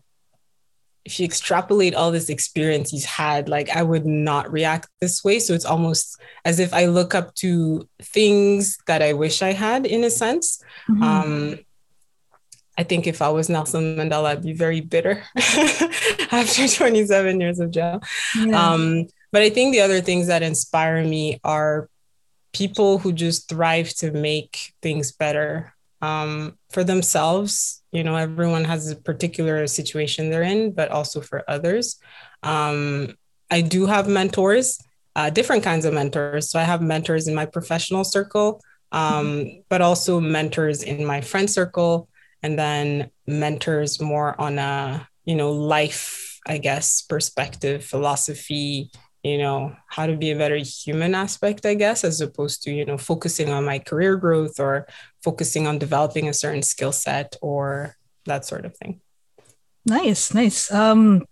if 1.06 1.20
you 1.20 1.25
extrapolate 1.25 1.96
all 1.96 2.12
this 2.12 2.30
experience 2.30 2.89
he's 2.92 3.06
had, 3.06 3.50
like 3.50 3.70
I 3.70 3.84
would 3.84 4.06
not 4.06 4.51
react 4.51 4.89
this 5.01 5.24
way. 5.24 5.39
So 5.39 5.53
it's 5.53 5.65
almost 5.65 6.20
as 6.46 6.60
if 6.60 6.74
I 6.74 6.86
look 6.86 7.13
up 7.13 7.34
to 7.36 7.88
things 8.01 8.77
that 8.88 9.01
I 9.01 9.13
wish 9.13 9.42
I 9.42 9.53
had 9.53 9.86
in 9.86 10.03
a 10.03 10.10
sense. 10.10 10.63
Mm-hmm. 10.89 11.03
Um, 11.03 11.60
I 12.77 12.84
think 12.84 13.06
if 13.06 13.22
I 13.22 13.30
was 13.30 13.50
Nelson 13.50 13.98
Mandela, 13.98 14.25
I'd 14.25 14.44
be 14.44 14.53
very 14.53 14.82
bitter 14.82 15.24
after 16.32 16.68
27 16.68 17.39
years 17.39 17.60
of 17.60 17.72
jail. 17.72 18.01
Yeah. 18.36 18.74
Um, 18.74 19.08
but 19.32 19.42
I 19.42 19.50
think 19.50 19.74
the 19.74 19.82
other 19.82 20.01
things 20.01 20.27
that 20.27 20.44
inspire 20.44 21.03
me 21.03 21.39
are 21.44 21.89
people 22.51 23.00
who 23.00 23.12
just 23.12 23.50
thrive 23.50 23.89
to 23.96 24.12
make 24.12 24.74
things 24.82 25.12
better 25.12 25.74
um, 26.01 26.58
for 26.70 26.84
themselves. 26.84 27.82
You 27.92 28.03
know, 28.03 28.15
everyone 28.15 28.63
has 28.65 28.92
a 28.92 28.96
particular 28.96 29.68
situation 29.68 30.30
they're 30.30 30.44
in, 30.44 30.72
but 30.72 30.89
also 30.89 31.22
for 31.22 31.44
others. 31.48 32.00
Um, 32.42 33.15
I 33.50 33.62
do 33.62 33.86
have 33.86 34.08
mentors, 34.08 34.80
uh, 35.15 35.30
different 35.30 35.63
kinds 35.63 35.86
of 35.86 35.94
mentors. 35.94 36.50
So 36.50 36.60
I 36.60 36.63
have 36.63 36.82
mentors 36.82 37.27
in 37.27 37.36
my 37.36 37.46
professional 37.46 38.03
circle, 38.03 38.62
um, 38.92 39.27
mm-hmm. 39.27 39.60
but 39.70 39.82
also 39.82 40.20
mentors 40.20 40.84
in 40.84 41.06
my 41.06 41.22
friend 41.22 41.50
circle 41.50 42.10
and 42.43 42.59
then 42.59 43.09
mentors 43.25 44.00
more 44.00 44.39
on 44.39 44.59
a 44.59 45.07
you 45.25 45.35
know 45.35 45.51
life 45.51 46.39
i 46.45 46.57
guess 46.57 47.01
perspective 47.01 47.83
philosophy 47.83 48.91
you 49.23 49.38
know 49.38 49.75
how 49.88 50.05
to 50.05 50.15
be 50.17 50.31
a 50.31 50.38
better 50.38 50.57
human 50.57 51.15
aspect 51.15 51.65
i 51.65 51.73
guess 51.73 52.03
as 52.03 52.21
opposed 52.21 52.62
to 52.62 52.71
you 52.71 52.85
know 52.85 52.97
focusing 52.97 53.50
on 53.50 53.63
my 53.63 53.79
career 53.79 54.17
growth 54.17 54.59
or 54.59 54.85
focusing 55.23 55.65
on 55.65 55.79
developing 55.79 56.27
a 56.27 56.33
certain 56.33 56.62
skill 56.62 56.91
set 56.91 57.35
or 57.41 57.95
that 58.25 58.45
sort 58.45 58.65
of 58.65 58.75
thing. 58.77 59.01
Nice 59.85 60.33
nice. 60.33 60.71
Um 60.71 61.25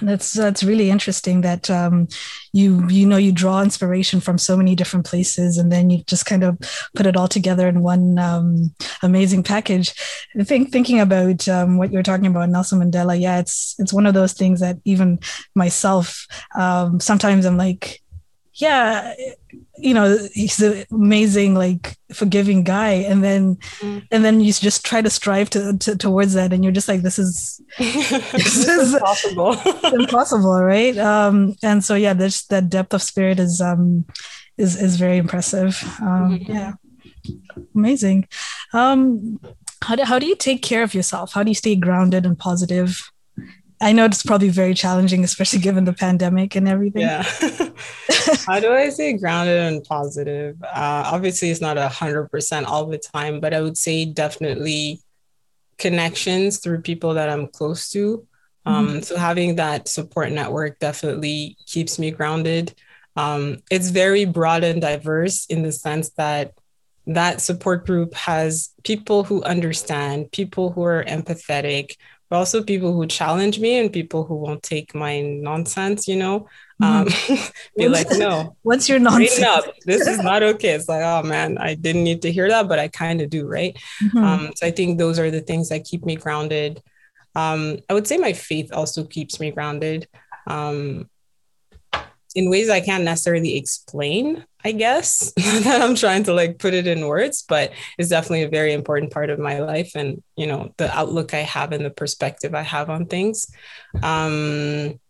that's 0.00 0.32
that's 0.32 0.62
really 0.62 0.90
interesting 0.90 1.40
that 1.42 1.70
um, 1.70 2.08
you 2.52 2.86
you 2.88 3.06
know 3.06 3.16
you 3.16 3.32
draw 3.32 3.62
inspiration 3.62 4.20
from 4.20 4.38
so 4.38 4.56
many 4.56 4.74
different 4.74 5.06
places 5.06 5.58
and 5.58 5.72
then 5.72 5.90
you 5.90 6.02
just 6.04 6.26
kind 6.26 6.44
of 6.44 6.58
put 6.94 7.06
it 7.06 7.16
all 7.16 7.28
together 7.28 7.68
in 7.68 7.82
one 7.82 8.18
um, 8.18 8.74
amazing 9.02 9.42
package. 9.42 9.94
Think 10.42 10.70
thinking 10.70 11.00
about 11.00 11.48
um, 11.48 11.78
what 11.78 11.92
you're 11.92 12.02
talking 12.02 12.26
about 12.26 12.48
Nelson 12.48 12.80
Mandela, 12.80 13.20
yeah, 13.20 13.38
it's 13.38 13.74
it's 13.78 13.92
one 13.92 14.06
of 14.06 14.14
those 14.14 14.32
things 14.32 14.60
that 14.60 14.78
even 14.84 15.18
myself 15.54 16.26
um, 16.54 17.00
sometimes 17.00 17.44
I'm 17.44 17.56
like, 17.56 18.02
yeah, 18.58 19.14
you 19.78 19.94
know 19.94 20.18
he's 20.34 20.60
an 20.60 20.84
amazing 20.90 21.54
like 21.54 21.96
forgiving 22.12 22.64
guy. 22.64 22.90
And 22.90 23.22
then 23.22 23.56
mm. 23.78 24.06
and 24.10 24.24
then 24.24 24.40
you 24.40 24.52
just 24.52 24.84
try 24.84 25.00
to 25.00 25.10
strive 25.10 25.48
to, 25.50 25.78
to, 25.78 25.96
towards 25.96 26.34
that. 26.34 26.52
And 26.52 26.64
you're 26.64 26.72
just 26.72 26.88
like 26.88 27.02
this 27.02 27.18
is 27.18 27.60
this 27.78 28.68
is 28.68 28.94
impossible. 28.94 29.56
impossible 29.92 30.62
right? 30.62 30.96
Um 30.98 31.54
and 31.62 31.84
so 31.84 31.94
yeah 31.94 32.14
this 32.14 32.46
that 32.46 32.68
depth 32.68 32.94
of 32.94 33.02
spirit 33.02 33.38
is 33.38 33.60
um 33.60 34.04
is 34.56 34.80
is 34.80 34.96
very 34.96 35.18
impressive. 35.18 35.80
Um 36.00 36.38
mm-hmm. 36.38 36.52
yeah. 36.52 36.72
Amazing. 37.74 38.26
Um 38.72 39.40
how 39.82 39.94
do, 39.94 40.02
how 40.02 40.18
do 40.18 40.26
you 40.26 40.34
take 40.34 40.62
care 40.62 40.82
of 40.82 40.94
yourself? 40.94 41.32
How 41.32 41.44
do 41.44 41.50
you 41.50 41.54
stay 41.54 41.76
grounded 41.76 42.26
and 42.26 42.36
positive 42.36 43.12
I 43.80 43.92
know 43.92 44.04
it's 44.04 44.22
probably 44.22 44.48
very 44.48 44.74
challenging, 44.74 45.24
especially 45.24 45.60
given 45.60 45.84
the 45.84 45.92
pandemic 45.92 46.56
and 46.56 46.68
everything. 46.68 47.02
Yeah. 47.02 47.22
How 48.46 48.60
do 48.60 48.72
I 48.72 48.88
say 48.88 49.16
grounded 49.16 49.58
and 49.58 49.84
positive? 49.84 50.60
Uh, 50.62 51.04
obviously, 51.06 51.50
it's 51.50 51.60
not 51.60 51.78
a 51.78 51.88
hundred 51.88 52.28
percent 52.28 52.66
all 52.66 52.86
the 52.86 52.98
time, 52.98 53.40
but 53.40 53.54
I 53.54 53.60
would 53.60 53.78
say 53.78 54.04
definitely 54.04 55.00
connections 55.78 56.58
through 56.58 56.82
people 56.82 57.14
that 57.14 57.30
I'm 57.30 57.46
close 57.46 57.90
to. 57.90 58.26
Um, 58.66 58.88
mm-hmm. 58.88 59.00
So 59.00 59.16
having 59.16 59.56
that 59.56 59.88
support 59.88 60.32
network 60.32 60.78
definitely 60.78 61.56
keeps 61.66 61.98
me 61.98 62.10
grounded. 62.10 62.74
Um, 63.16 63.58
it's 63.70 63.90
very 63.90 64.24
broad 64.24 64.64
and 64.64 64.80
diverse 64.80 65.46
in 65.46 65.62
the 65.62 65.72
sense 65.72 66.10
that 66.10 66.52
that 67.06 67.40
support 67.40 67.86
group 67.86 68.12
has 68.14 68.70
people 68.84 69.24
who 69.24 69.42
understand, 69.42 70.30
people 70.30 70.70
who 70.70 70.84
are 70.84 71.02
empathetic, 71.04 71.96
but 72.28 72.36
also 72.36 72.62
people 72.62 72.92
who 72.92 73.06
challenge 73.06 73.58
me 73.58 73.78
and 73.78 73.92
people 73.92 74.24
who 74.24 74.34
won't 74.36 74.62
take 74.62 74.94
my 74.94 75.20
nonsense, 75.20 76.06
you 76.06 76.16
know. 76.16 76.48
Um, 76.80 77.06
mm. 77.06 77.52
be 77.76 77.88
like, 77.88 78.06
no, 78.10 78.56
what's 78.62 78.88
your 78.88 78.98
nonsense? 78.98 79.42
Up. 79.42 79.64
This 79.84 80.06
is 80.06 80.22
not 80.22 80.42
okay. 80.54 80.70
It's 80.70 80.88
like, 80.88 81.02
oh 81.02 81.22
man, 81.26 81.58
I 81.58 81.74
didn't 81.74 82.04
need 82.04 82.22
to 82.22 82.32
hear 82.32 82.48
that, 82.48 82.68
but 82.68 82.78
I 82.78 82.88
kind 82.88 83.20
of 83.20 83.30
do, 83.30 83.46
right? 83.46 83.76
Mm-hmm. 84.02 84.18
Um, 84.18 84.52
so 84.56 84.66
I 84.66 84.70
think 84.70 84.98
those 84.98 85.18
are 85.18 85.30
the 85.30 85.40
things 85.40 85.70
that 85.70 85.84
keep 85.84 86.04
me 86.04 86.16
grounded. 86.16 86.82
Um, 87.34 87.78
I 87.88 87.94
would 87.94 88.06
say 88.06 88.16
my 88.16 88.32
faith 88.32 88.72
also 88.72 89.04
keeps 89.04 89.40
me 89.40 89.50
grounded. 89.50 90.08
Um, 90.46 91.08
in 92.38 92.48
ways 92.50 92.70
I 92.70 92.80
can't 92.80 93.02
necessarily 93.02 93.56
explain, 93.56 94.44
I 94.64 94.70
guess, 94.70 95.32
that 95.36 95.82
I'm 95.82 95.96
trying 95.96 96.22
to 96.24 96.32
like 96.32 96.60
put 96.60 96.72
it 96.72 96.86
in 96.86 97.08
words, 97.08 97.42
but 97.42 97.72
it's 97.98 98.10
definitely 98.10 98.44
a 98.44 98.48
very 98.48 98.72
important 98.72 99.12
part 99.12 99.28
of 99.28 99.40
my 99.40 99.58
life 99.58 99.96
and, 99.96 100.22
you 100.36 100.46
know, 100.46 100.72
the 100.76 100.88
outlook 100.96 101.34
I 101.34 101.38
have 101.40 101.72
and 101.72 101.84
the 101.84 101.90
perspective 101.90 102.54
I 102.54 102.62
have 102.62 102.90
on 102.90 103.06
things. 103.06 103.48
Um, 104.04 105.00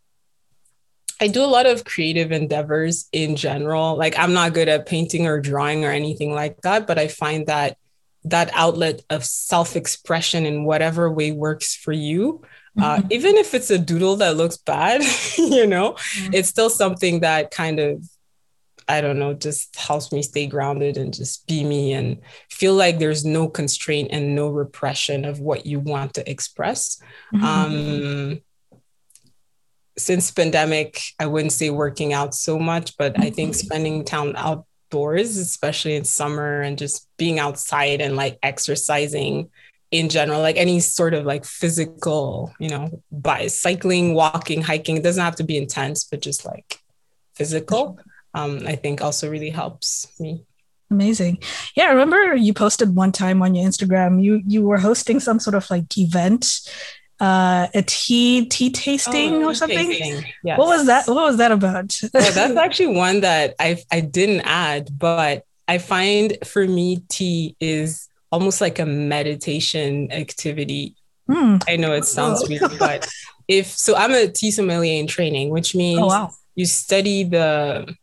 I 1.21 1.29
do 1.29 1.45
a 1.45 1.53
lot 1.53 1.67
of 1.67 1.85
creative 1.85 2.33
endeavors 2.33 3.11
in 3.13 3.37
general. 3.37 3.99
Like 3.99 4.19
I'm 4.19 4.33
not 4.33 4.55
good 4.55 4.69
at 4.69 4.87
painting 4.87 5.27
or 5.27 5.39
drawing 5.39 5.85
or 5.85 5.91
anything 5.91 6.33
like 6.33 6.63
that, 6.63 6.87
but 6.87 6.99
I 6.99 7.09
find 7.09 7.47
that 7.49 7.77
that 8.25 8.51
outlet 8.55 9.03
of 9.11 9.23
self-expression 9.23 10.47
in 10.47 10.65
whatever 10.65 11.13
way 11.13 11.33
works 11.33 11.75
for 11.75 11.93
you 11.93 12.43
uh, 12.81 12.99
mm-hmm. 12.99 13.09
even 13.11 13.37
if 13.37 13.55
it's 13.55 13.71
a 13.71 13.79
doodle 13.79 14.17
that 14.17 14.37
looks 14.37 14.57
bad, 14.57 15.03
you 15.39 15.67
know, 15.67 15.93
mm-hmm. 15.93 16.35
it's 16.35 16.49
still 16.49 16.71
something 16.71 17.21
that 17.21 17.51
kind 17.51 17.81
of, 17.81 18.03
I 18.89 19.01
don't 19.01 19.19
know, 19.19 19.35
just 19.35 19.77
helps 19.77 20.13
me 20.13 20.23
stay 20.23 20.47
grounded 20.47 20.97
and 20.97 21.13
just 21.13 21.47
be 21.47 21.65
me 21.65 21.93
and 21.93 22.21
feel 22.51 22.75
like 22.75 22.99
there's 22.99 23.25
no 23.25 23.49
constraint 23.49 24.09
and 24.13 24.35
no 24.35 24.49
repression 24.49 25.25
of 25.25 25.41
what 25.41 25.67
you 25.67 25.81
want 25.81 26.15
to 26.15 26.31
express. 26.31 27.01
Mm-hmm. 27.35 27.45
Um, 27.45 28.41
since 29.99 30.31
pandemic, 30.31 31.01
I 31.19 31.27
wouldn't 31.27 31.53
say 31.53 31.71
working 31.71 32.13
out 32.13 32.35
so 32.35 32.59
much, 32.59 32.97
but 32.97 33.19
I 33.19 33.31
think 33.31 33.51
mm-hmm. 33.51 33.67
spending 33.67 34.05
time 34.05 34.35
outdoors, 34.37 35.37
especially 35.37 35.97
in 35.97 36.05
summer, 36.05 36.63
and 36.63 36.79
just 36.79 37.09
being 37.17 37.39
outside 37.39 38.01
and 38.01 38.17
like 38.17 38.39
exercising 38.43 39.51
in 39.91 40.09
general, 40.09 40.41
like 40.41 40.57
any 40.57 40.81
sort 40.81 41.15
of 41.15 41.25
like 41.25 41.45
physical, 41.45 42.53
you 42.59 42.69
know, 42.69 43.03
by 43.11 43.47
cycling, 43.47 44.15
walking, 44.15 44.63
hiking, 44.63 44.97
it 44.97 45.03
doesn't 45.03 45.23
have 45.23 45.37
to 45.37 45.45
be 45.45 45.57
intense, 45.57 46.05
but 46.05 46.21
just 46.21 46.45
like 46.45 46.79
physical, 47.35 47.99
um, 48.35 48.63
I 48.67 48.77
think 48.77 49.01
also 49.01 49.31
really 49.31 49.51
helps 49.51 50.07
me. 50.21 50.45
Amazing. 50.91 51.39
Yeah, 51.75 51.85
I 51.85 51.91
remember 51.91 52.35
you 52.35 52.55
posted 52.55 52.95
one 52.95 53.13
time 53.13 53.43
on 53.43 53.55
your 53.55 53.69
Instagram, 53.69 54.23
you 54.23 54.43
you 54.47 54.63
were 54.63 54.79
hosting 54.79 55.21
some 55.21 55.39
sort 55.39 55.55
of 55.55 55.69
like 55.71 55.97
event, 55.99 56.47
uh, 57.21 57.67
a 57.75 57.83
tea 57.83 58.47
tea 58.47 58.71
tasting 58.71 59.43
oh, 59.43 59.49
or 59.49 59.55
something. 59.55 59.91
Tasting. 59.91 60.25
Yes. 60.43 60.59
What 60.59 60.69
was 60.69 60.87
that? 60.87 61.07
What 61.07 61.17
was 61.17 61.37
that 61.39 61.53
about? 61.53 61.95
that's 62.13 62.37
actually 62.37 62.97
one 62.97 63.21
that 63.21 63.55
I 63.59 63.83
I 63.93 64.01
didn't 64.01 64.43
add, 64.43 64.89
but 64.99 65.45
I 65.67 65.77
find 65.77 66.39
for 66.47 66.67
me 66.67 67.03
tea 67.09 67.55
is 67.61 68.08
almost 68.31 68.61
like 68.61 68.79
a 68.79 68.87
meditation 68.87 70.11
activity. 70.13 70.95
Mm. 71.29 71.63
I 71.69 71.77
know 71.77 71.93
it 71.93 72.05
sounds 72.05 72.43
oh. 72.45 72.47
weird, 72.49 72.79
but 72.79 73.09
if 73.49 73.67
so, 73.67 73.97
I'm 73.97 74.13
a 74.13 74.29
tea 74.29 74.51
sommelier 74.51 75.01
in 75.01 75.07
training, 75.07 75.51
which 75.51 75.75
means 75.75 76.01
oh, 76.01 76.07
wow. 76.07 76.31
you 76.55 76.67
study 76.67 77.25
the 77.25 77.95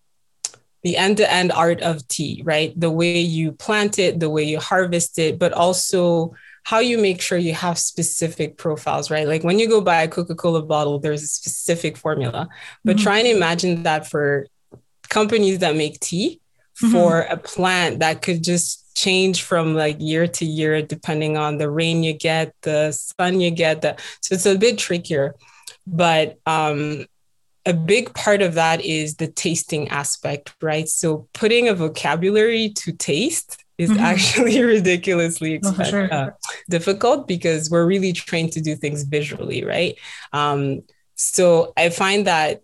the 0.83 0.97
end-to-end 0.97 1.51
art 1.51 1.81
of 1.81 2.07
tea, 2.07 2.43
right? 2.45 2.79
The 2.79 2.91
way 2.91 3.19
you 3.19 3.53
plant 3.53 3.97
it, 3.97 4.19
the 4.19 4.29
way 4.29 4.43
you 4.43 4.59
harvest 4.59 5.17
it, 5.17 5.39
but 5.39 5.51
also 5.51 6.35
how 6.63 6.77
you 6.77 6.99
make 6.99 7.21
sure 7.21 7.39
you 7.39 7.55
have 7.55 7.79
specific 7.79 8.55
profiles, 8.57 9.09
right? 9.09 9.27
Like 9.27 9.43
when 9.43 9.57
you 9.57 9.67
go 9.67 9.81
buy 9.81 10.03
a 10.03 10.07
Coca-Cola 10.07 10.61
bottle, 10.61 10.99
there's 10.99 11.23
a 11.23 11.27
specific 11.27 11.97
formula. 11.97 12.49
But 12.83 12.97
mm-hmm. 12.97 13.03
try 13.03 13.17
and 13.17 13.27
imagine 13.27 13.83
that 13.83 14.07
for 14.07 14.45
companies 15.09 15.59
that 15.59 15.75
make 15.75 15.99
tea 15.99 16.39
mm-hmm. 16.81 16.91
for 16.91 17.21
a 17.21 17.37
plant 17.37 17.99
that 17.99 18.21
could 18.21 18.43
just 18.43 18.85
change 18.95 19.43
from 19.43 19.75
like 19.75 19.97
year 19.99 20.25
to 20.25 20.45
year 20.45 20.81
depending 20.81 21.37
on 21.37 21.57
the 21.57 21.69
rain 21.69 22.01
you 22.01 22.13
get 22.13 22.53
the 22.61 22.91
sun 22.91 23.41
you 23.41 23.51
get 23.51 23.81
the 23.81 23.95
so 24.21 24.33
it's 24.33 24.45
a 24.45 24.57
bit 24.57 24.77
trickier 24.77 25.35
but 25.85 26.39
um 26.45 27.05
a 27.65 27.73
big 27.73 28.13
part 28.13 28.41
of 28.41 28.53
that 28.53 28.83
is 28.85 29.15
the 29.15 29.27
tasting 29.27 29.89
aspect 29.89 30.55
right 30.61 30.87
so 30.87 31.27
putting 31.33 31.67
a 31.67 31.73
vocabulary 31.73 32.69
to 32.69 32.93
taste 32.93 33.63
is 33.77 33.89
mm-hmm. 33.89 33.99
actually 33.99 34.61
ridiculously 34.75 35.59
oh, 35.63 35.83
sure. 35.83 36.13
uh, 36.13 36.29
difficult 36.69 37.27
because 37.27 37.69
we're 37.69 37.85
really 37.85 38.13
trained 38.13 38.53
to 38.53 38.61
do 38.61 38.75
things 38.75 39.03
visually 39.03 39.65
right 39.65 39.97
um 40.31 40.81
so 41.15 41.73
i 41.75 41.89
find 41.89 42.27
that 42.27 42.61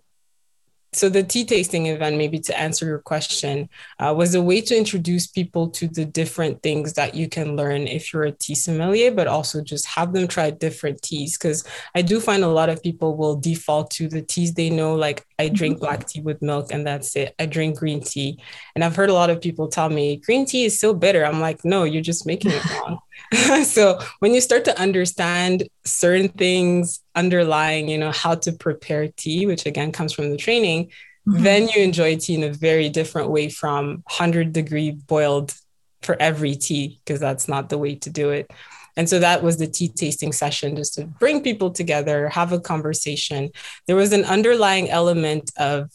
so 0.93 1.07
the 1.07 1.23
tea 1.23 1.45
tasting 1.45 1.85
event 1.85 2.17
maybe 2.17 2.37
to 2.37 2.57
answer 2.59 2.85
your 2.85 2.99
question 2.99 3.69
uh, 3.99 4.13
was 4.15 4.35
a 4.35 4.41
way 4.41 4.59
to 4.59 4.75
introduce 4.75 5.25
people 5.25 5.69
to 5.69 5.87
the 5.87 6.03
different 6.03 6.61
things 6.61 6.93
that 6.93 7.15
you 7.15 7.29
can 7.29 7.55
learn 7.55 7.87
if 7.87 8.11
you're 8.11 8.23
a 8.23 8.31
tea 8.31 8.55
sommelier 8.55 9.09
but 9.11 9.25
also 9.27 9.61
just 9.61 9.85
have 9.85 10.11
them 10.11 10.27
try 10.27 10.49
different 10.49 11.01
teas. 11.01 11.37
Because 11.37 11.63
i 11.95 12.01
do 12.01 12.19
find 12.19 12.43
a 12.43 12.47
lot 12.47 12.69
of 12.69 12.83
people 12.83 13.15
will 13.15 13.35
default 13.35 13.89
to 13.91 14.09
the 14.09 14.21
teas 14.21 14.53
they 14.53 14.69
know 14.69 14.95
like 14.95 15.25
i 15.39 15.47
drink 15.47 15.77
mm-hmm. 15.77 15.85
black 15.85 16.07
tea 16.07 16.21
with 16.21 16.41
milk 16.41 16.71
and 16.71 16.85
that's 16.85 17.15
it. 17.15 17.33
I 17.39 17.45
drink 17.45 17.77
green 17.77 18.01
tea. 18.01 18.39
And 18.75 18.83
i've 18.83 18.95
heard 18.95 19.09
a 19.09 19.13
lot 19.13 19.29
of 19.29 19.41
people 19.41 19.67
tell 19.69 19.89
me 19.89 20.17
green 20.17 20.45
tea 20.45 20.65
is 20.65 20.77
so 20.79 20.93
bitter. 20.93 21.25
I'm 21.25 21.39
like 21.39 21.63
no 21.63 21.85
you're 21.85 22.01
just 22.01 22.25
making 22.25 22.51
it 22.51 22.69
wrong 22.71 22.99
so 23.63 23.99
when 24.19 24.33
you 24.33 24.41
start 24.41 24.65
to 24.65 24.79
understand 24.79 25.67
certain 25.85 26.29
things 26.29 27.01
underlying, 27.15 27.89
you 27.89 27.97
know, 27.97 28.11
how 28.11 28.35
to 28.35 28.51
prepare 28.51 29.07
tea, 29.07 29.45
which 29.45 29.65
again 29.65 29.91
comes 29.91 30.13
from 30.13 30.29
the 30.29 30.37
training, 30.37 30.85
mm-hmm. 31.27 31.43
then 31.43 31.67
you 31.69 31.81
enjoy 31.81 32.17
tea 32.17 32.35
in 32.35 32.43
a 32.43 32.53
very 32.53 32.89
different 32.89 33.29
way 33.29 33.49
from 33.49 34.03
100 34.07 34.53
degree 34.53 34.91
boiled 34.91 35.53
for 36.01 36.15
every 36.19 36.55
tea, 36.55 36.99
because 37.05 37.19
that's 37.19 37.47
not 37.47 37.69
the 37.69 37.77
way 37.77 37.95
to 37.95 38.09
do 38.09 38.31
it. 38.31 38.49
And 38.97 39.09
so 39.09 39.19
that 39.19 39.41
was 39.41 39.57
the 39.57 39.67
tea 39.67 39.87
tasting 39.87 40.33
session, 40.33 40.75
just 40.75 40.95
to 40.95 41.05
bring 41.05 41.41
people 41.41 41.71
together, 41.71 42.27
have 42.29 42.51
a 42.51 42.59
conversation. 42.59 43.51
There 43.87 43.95
was 43.95 44.11
an 44.11 44.25
underlying 44.25 44.89
element 44.89 45.51
of 45.57 45.89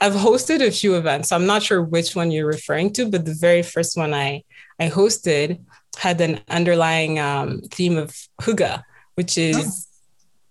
I've 0.00 0.14
hosted 0.14 0.60
a 0.66 0.70
few 0.70 0.96
events. 0.96 1.28
So 1.28 1.36
I'm 1.36 1.46
not 1.46 1.62
sure 1.62 1.82
which 1.82 2.14
one 2.14 2.30
you're 2.30 2.46
referring 2.46 2.92
to, 2.94 3.08
but 3.08 3.24
the 3.24 3.34
very 3.34 3.62
first 3.62 3.96
one 3.96 4.14
I 4.14 4.42
I 4.78 4.88
hosted 4.88 5.60
had 5.98 6.20
an 6.20 6.40
underlying 6.48 7.18
um, 7.18 7.60
theme 7.70 7.96
of 7.96 8.16
hygge, 8.40 8.82
which 9.14 9.38
is 9.38 9.88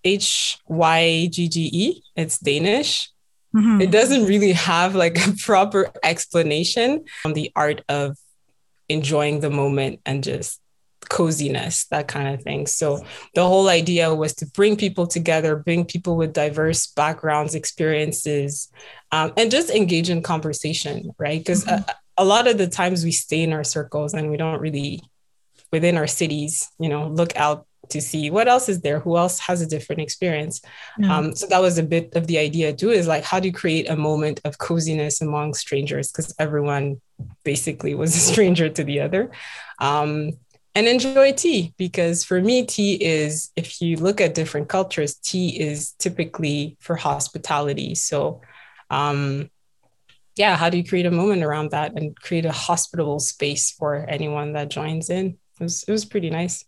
H 0.04 0.58
Y 0.68 1.28
G 1.32 1.50
G 1.50 1.70
E. 1.74 2.04
It's 2.16 2.38
Danish. 2.40 3.10
Mm-hmm. 3.56 3.82
It 3.82 3.92
doesn't 3.92 4.26
really 4.26 4.54
have 4.54 4.96
like 4.96 5.18
a 5.28 5.34
proper 5.44 5.92
explanation 6.04 7.06
on 7.26 7.34
the 7.34 7.52
art 7.56 7.84
of 7.88 8.18
enjoying 8.90 9.42
the 9.42 9.50
moment 9.50 10.00
and 10.06 10.24
just 10.24 10.60
coziness, 11.10 11.86
that 11.86 12.08
kind 12.08 12.34
of 12.34 12.42
thing. 12.44 12.68
So 12.68 13.04
the 13.34 13.46
whole 13.46 13.70
idea 13.70 14.14
was 14.14 14.34
to 14.36 14.46
bring 14.46 14.76
people 14.76 15.08
together, 15.08 15.56
bring 15.56 15.86
people 15.86 16.16
with 16.18 16.34
diverse 16.34 16.88
backgrounds, 16.88 17.56
experiences, 17.56 18.70
um, 19.12 19.34
and 19.38 19.52
just 19.52 19.70
engage 19.70 20.10
in 20.10 20.22
conversation, 20.22 21.12
right? 21.18 21.40
Because 21.40 21.66
mm-hmm. 21.66 21.90
a, 21.90 22.24
a 22.24 22.26
lot 22.26 22.48
of 22.48 22.58
the 22.58 22.68
times 22.68 23.04
we 23.04 23.12
stay 23.12 23.44
in 23.44 23.54
our 23.54 23.64
circles 23.64 24.14
and 24.14 24.30
we 24.30 24.38
don't 24.38 24.60
really 24.60 25.02
within 25.72 25.98
our 25.98 26.08
cities, 26.08 26.70
you 26.80 26.88
know, 26.88 27.08
look 27.08 27.36
out 27.36 27.66
to 27.90 28.00
see 28.00 28.30
what 28.30 28.48
else 28.48 28.70
is 28.70 28.82
there, 28.82 29.00
who 29.00 29.18
else 29.18 29.40
has 29.40 29.62
a 29.62 29.68
different 29.68 30.02
experience. 30.02 30.62
Yeah. 30.98 31.18
Um, 31.18 31.36
so 31.36 31.48
that 31.48 31.62
was 31.62 31.78
a 31.78 31.84
bit 31.84 32.16
of 32.16 32.28
the 32.28 32.38
idea 32.38 32.74
too, 32.74 32.92
is 32.92 33.08
like 33.08 33.24
how 33.24 33.40
do 33.40 33.48
you 33.48 33.54
create 33.54 33.90
a 33.90 33.96
moment 33.96 34.40
of 34.46 34.58
coziness 34.58 35.22
among 35.22 35.54
strangers? 35.54 36.12
Because 36.12 36.34
everyone 36.40 37.02
basically 37.44 37.96
was 37.96 38.16
a 38.16 38.20
stranger 38.32 38.70
to 38.70 38.84
the 38.84 39.02
other. 39.02 39.32
Um, 39.80 40.34
and 40.76 40.88
enjoy 40.88 41.32
tea 41.34 41.74
because 41.78 42.24
for 42.24 42.42
me 42.42 42.66
tea 42.66 42.94
is 42.96 43.52
if 43.56 43.82
you 43.82 43.98
look 43.98 44.20
at 44.20 44.34
different 44.34 44.70
cultures 44.70 45.16
tea 45.16 45.60
is 45.60 45.92
typically 46.00 46.78
for 46.80 46.96
hospitality 46.96 47.96
so 47.96 48.42
um, 48.90 49.50
yeah 50.36 50.56
how 50.56 50.70
do 50.70 50.78
you 50.78 50.84
create 50.84 51.06
a 51.06 51.12
moment 51.12 51.44
around 51.44 51.72
that 51.72 51.94
and 51.96 52.20
create 52.20 52.46
a 52.46 52.52
hospitable 52.52 53.20
space 53.20 53.72
for 53.72 54.06
anyone 54.08 54.54
that 54.54 54.70
joins 54.70 55.10
in 55.10 55.38
it 55.60 55.64
was 55.64 55.84
it 55.84 55.92
was 55.92 56.06
pretty 56.06 56.30
nice. 56.30 56.66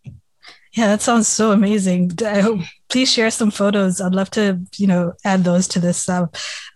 Yeah, 0.72 0.88
that 0.88 1.00
sounds 1.00 1.26
so 1.26 1.52
amazing. 1.52 2.12
I 2.22 2.40
hope, 2.40 2.60
please 2.88 3.10
share 3.10 3.30
some 3.30 3.50
photos. 3.50 4.00
I'd 4.00 4.14
love 4.14 4.30
to, 4.32 4.60
you 4.76 4.86
know, 4.86 5.14
add 5.24 5.42
those 5.42 5.66
to 5.68 5.80
this 5.80 6.08
uh, 6.08 6.26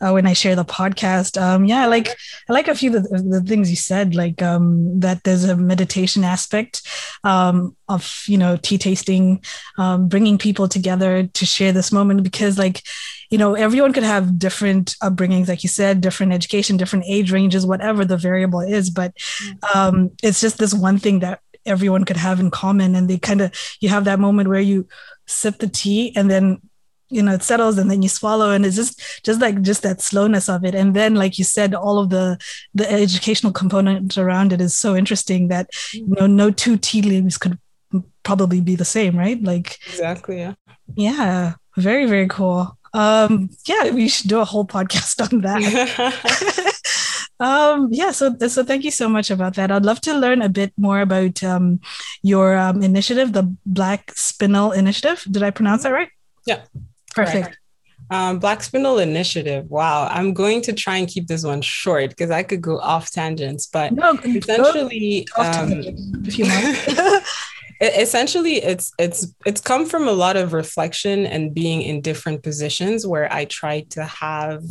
uh, 0.01 0.11
when 0.11 0.27
I 0.27 0.33
share 0.33 0.57
the 0.57 0.65
podcast. 0.65 1.41
Um, 1.41 1.67
yeah, 1.67 1.83
I 1.83 1.87
like 1.87 2.09
I 2.09 2.53
like 2.53 2.69
a 2.69 2.75
few 2.75 2.97
of 2.97 3.03
the, 3.03 3.19
the 3.19 3.43
things 3.43 3.69
you 3.69 3.77
said, 3.77 4.15
like 4.15 4.41
um, 4.41 5.01
that 5.01 5.23
there's 5.25 5.45
a 5.45 5.57
meditation 5.57 6.25
aspect 6.25 6.83
um, 7.25 7.77
of 7.89 8.25
you 8.27 8.39
know 8.39 8.57
tea 8.57 8.79
tasting, 8.79 9.45
um, 9.79 10.09
bringing 10.09 10.39
people 10.39 10.67
together 10.67 11.27
to 11.27 11.47
share 11.47 11.73
this 11.73 11.93
moment 11.93 12.23
because 12.23 12.59
like 12.59 12.83
you 13.31 13.39
know 13.39 13.55
everyone 13.55 13.93
could 13.93 14.03
have 14.03 14.39
different 14.39 14.97
upbringings 15.03 15.47
like 15.49 15.63
you 15.63 15.69
said 15.69 16.01
different 16.01 16.33
education 16.33 16.77
different 16.77 17.05
age 17.07 17.31
ranges 17.31 17.65
whatever 17.65 18.05
the 18.05 18.17
variable 18.17 18.61
is 18.61 18.91
but 18.91 19.15
mm. 19.15 19.77
um, 19.77 20.11
it's 20.21 20.41
just 20.41 20.59
this 20.59 20.75
one 20.75 20.99
thing 20.99 21.21
that 21.21 21.41
everyone 21.67 22.05
could 22.05 22.17
have 22.17 22.41
in 22.41 22.51
common. 22.51 22.95
And 22.95 23.09
they 23.09 23.19
kind 23.19 23.41
of 23.41 23.53
you 23.81 23.89
have 23.89 24.05
that 24.05 24.21
moment 24.21 24.49
where 24.49 24.61
you 24.61 24.87
sip 25.27 25.59
the 25.59 25.69
tea 25.69 26.13
and 26.17 26.31
then 26.31 26.61
you 27.11 27.23
know 27.23 27.33
it 27.33 27.43
settles 27.43 27.77
and 27.77 27.91
then 27.91 28.03
you 28.03 28.09
swallow 28.09 28.51
and 28.51 28.65
it's 28.65 28.77
just 28.77 29.25
just 29.25 29.41
like 29.41 29.61
just 29.63 29.83
that 29.83 30.01
slowness 30.01 30.49
of 30.49 30.65
it. 30.65 30.75
And 30.75 30.95
then 30.95 31.15
like 31.15 31.39
you 31.39 31.45
said 31.45 31.75
all 31.75 31.99
of 31.99 32.11
the 32.11 32.39
the 32.75 32.91
educational 32.91 33.53
component 33.53 34.17
around 34.17 34.53
it 34.53 34.61
is 34.61 34.79
so 34.79 34.97
interesting 34.97 35.49
that 35.49 35.71
you 35.93 36.07
know 36.07 36.27
no 36.27 36.51
two 36.51 36.77
tea 36.77 37.03
leaves 37.03 37.39
could 37.39 37.59
probably 38.23 38.61
be 38.61 38.77
the 38.77 38.85
same 38.85 39.17
right? 39.17 39.43
Like 39.43 39.79
exactly 39.87 40.39
yeah. 40.39 40.55
yeah 40.95 41.55
very 41.77 42.07
very 42.07 42.29
cool. 42.29 42.77
Um 42.93 43.51
yeah 43.67 43.91
we 43.91 44.09
should 44.09 44.29
do 44.29 44.41
a 44.41 44.45
whole 44.45 44.65
podcast 44.65 45.21
on 45.33 45.41
that 45.41 46.67
Um, 47.41 47.89
yeah, 47.91 48.11
so 48.11 48.37
so 48.49 48.63
thank 48.63 48.85
you 48.85 48.91
so 48.91 49.09
much 49.09 49.31
about 49.31 49.55
that. 49.55 49.71
I'd 49.73 49.85
love 49.85 50.01
to 50.03 50.15
learn 50.15 50.43
a 50.43 50.49
bit 50.49 50.73
more 50.77 51.01
about 51.01 51.43
um, 51.43 51.81
your 52.23 52.57
um, 52.57 52.83
initiative, 52.83 53.33
the 53.33 53.55
Black 53.65 54.13
Spinel 54.15 54.77
Initiative. 54.77 55.25
Did 55.31 55.43
I 55.43 55.51
pronounce 55.51 55.85
that 55.85 55.93
right? 55.93 56.11
Yeah, 56.47 56.61
perfect. 57.15 57.59
Um, 58.11 58.41
Black 58.41 58.59
Spinel 58.59 59.03
Initiative. 59.03 59.71
Wow, 59.71 60.07
I'm 60.11 60.35
going 60.35 60.61
to 60.63 60.75
try 60.75 60.99
and 60.99 61.09
keep 61.09 61.29
this 61.29 61.43
one 61.43 61.63
short 61.63 62.11
because 62.11 62.31
I 62.31 62.43
could 62.43 62.61
go 62.61 62.79
off 62.79 63.11
tangents, 63.11 63.67
but 63.67 63.93
no, 63.93 64.19
essentially, 64.23 65.27
um, 65.39 65.83
if 66.27 66.39
you 66.39 66.45
want. 66.45 67.25
essentially 67.81 68.57
it's 68.57 68.93
it's 68.99 69.35
it's 69.47 69.63
come 69.63 69.87
from 69.87 70.07
a 70.07 70.13
lot 70.13 70.37
of 70.37 70.53
reflection 70.53 71.25
and 71.25 71.55
being 71.55 71.81
in 71.81 72.03
different 72.03 72.43
positions 72.43 73.07
where 73.07 73.33
i 73.33 73.47
try 73.47 73.81
to 73.89 74.05
have 74.05 74.63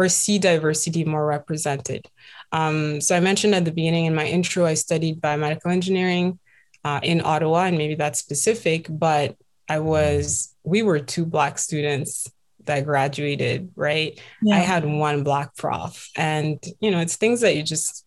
or 0.00 0.08
see 0.08 0.38
diversity 0.38 1.04
more 1.04 1.26
represented. 1.26 2.08
Um, 2.52 3.00
so 3.00 3.14
I 3.14 3.20
mentioned 3.20 3.54
at 3.54 3.66
the 3.66 3.70
beginning 3.70 4.06
in 4.06 4.14
my 4.14 4.24
intro, 4.24 4.64
I 4.64 4.74
studied 4.74 5.20
biomedical 5.20 5.70
engineering 5.70 6.38
uh, 6.84 7.00
in 7.02 7.20
Ottawa, 7.22 7.64
and 7.64 7.76
maybe 7.76 7.96
that's 7.96 8.18
specific, 8.18 8.86
but 8.88 9.36
I 9.68 9.78
was, 9.80 10.54
we 10.64 10.82
were 10.82 11.00
two 11.00 11.26
Black 11.26 11.58
students 11.58 12.32
that 12.64 12.86
graduated, 12.86 13.70
right? 13.76 14.18
Yeah. 14.42 14.56
I 14.56 14.58
had 14.60 14.84
one 14.84 15.22
Black 15.22 15.54
prof. 15.54 16.08
And, 16.16 16.58
you 16.80 16.90
know, 16.90 17.00
it's 17.00 17.16
things 17.16 17.42
that 17.42 17.56
you 17.56 17.62
just 17.62 18.06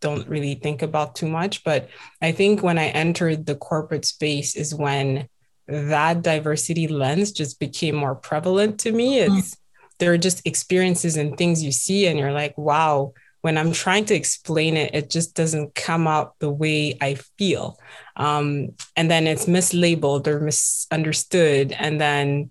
don't 0.00 0.28
really 0.28 0.54
think 0.54 0.82
about 0.82 1.14
too 1.14 1.28
much. 1.28 1.64
But 1.64 1.88
I 2.20 2.32
think 2.32 2.62
when 2.62 2.78
I 2.78 2.88
entered 2.88 3.46
the 3.46 3.56
corporate 3.56 4.04
space 4.04 4.54
is 4.54 4.74
when 4.74 5.28
that 5.66 6.22
diversity 6.22 6.88
lens 6.88 7.32
just 7.32 7.58
became 7.58 7.96
more 7.96 8.14
prevalent 8.14 8.80
to 8.80 8.92
me. 8.92 9.20
It's, 9.20 9.56
there 10.02 10.12
are 10.12 10.18
just 10.18 10.44
experiences 10.44 11.16
and 11.16 11.38
things 11.38 11.62
you 11.62 11.70
see 11.70 12.08
and 12.08 12.18
you're 12.18 12.32
like 12.32 12.58
wow. 12.58 13.12
When 13.42 13.58
i'm 13.58 13.72
trying 13.72 14.04
to 14.06 14.14
explain 14.14 14.76
it 14.76 14.94
it 14.94 15.10
just 15.10 15.34
doesn't 15.34 15.74
come 15.74 16.06
out 16.06 16.34
the 16.40 16.50
way 16.50 16.96
i 17.00 17.14
feel. 17.38 17.78
Um, 18.16 18.74
and 18.96 19.10
then 19.10 19.26
it's 19.26 19.46
mislabeled 19.46 20.26
or 20.26 20.40
misunderstood. 20.40 21.72
And 21.72 22.00
then 22.00 22.50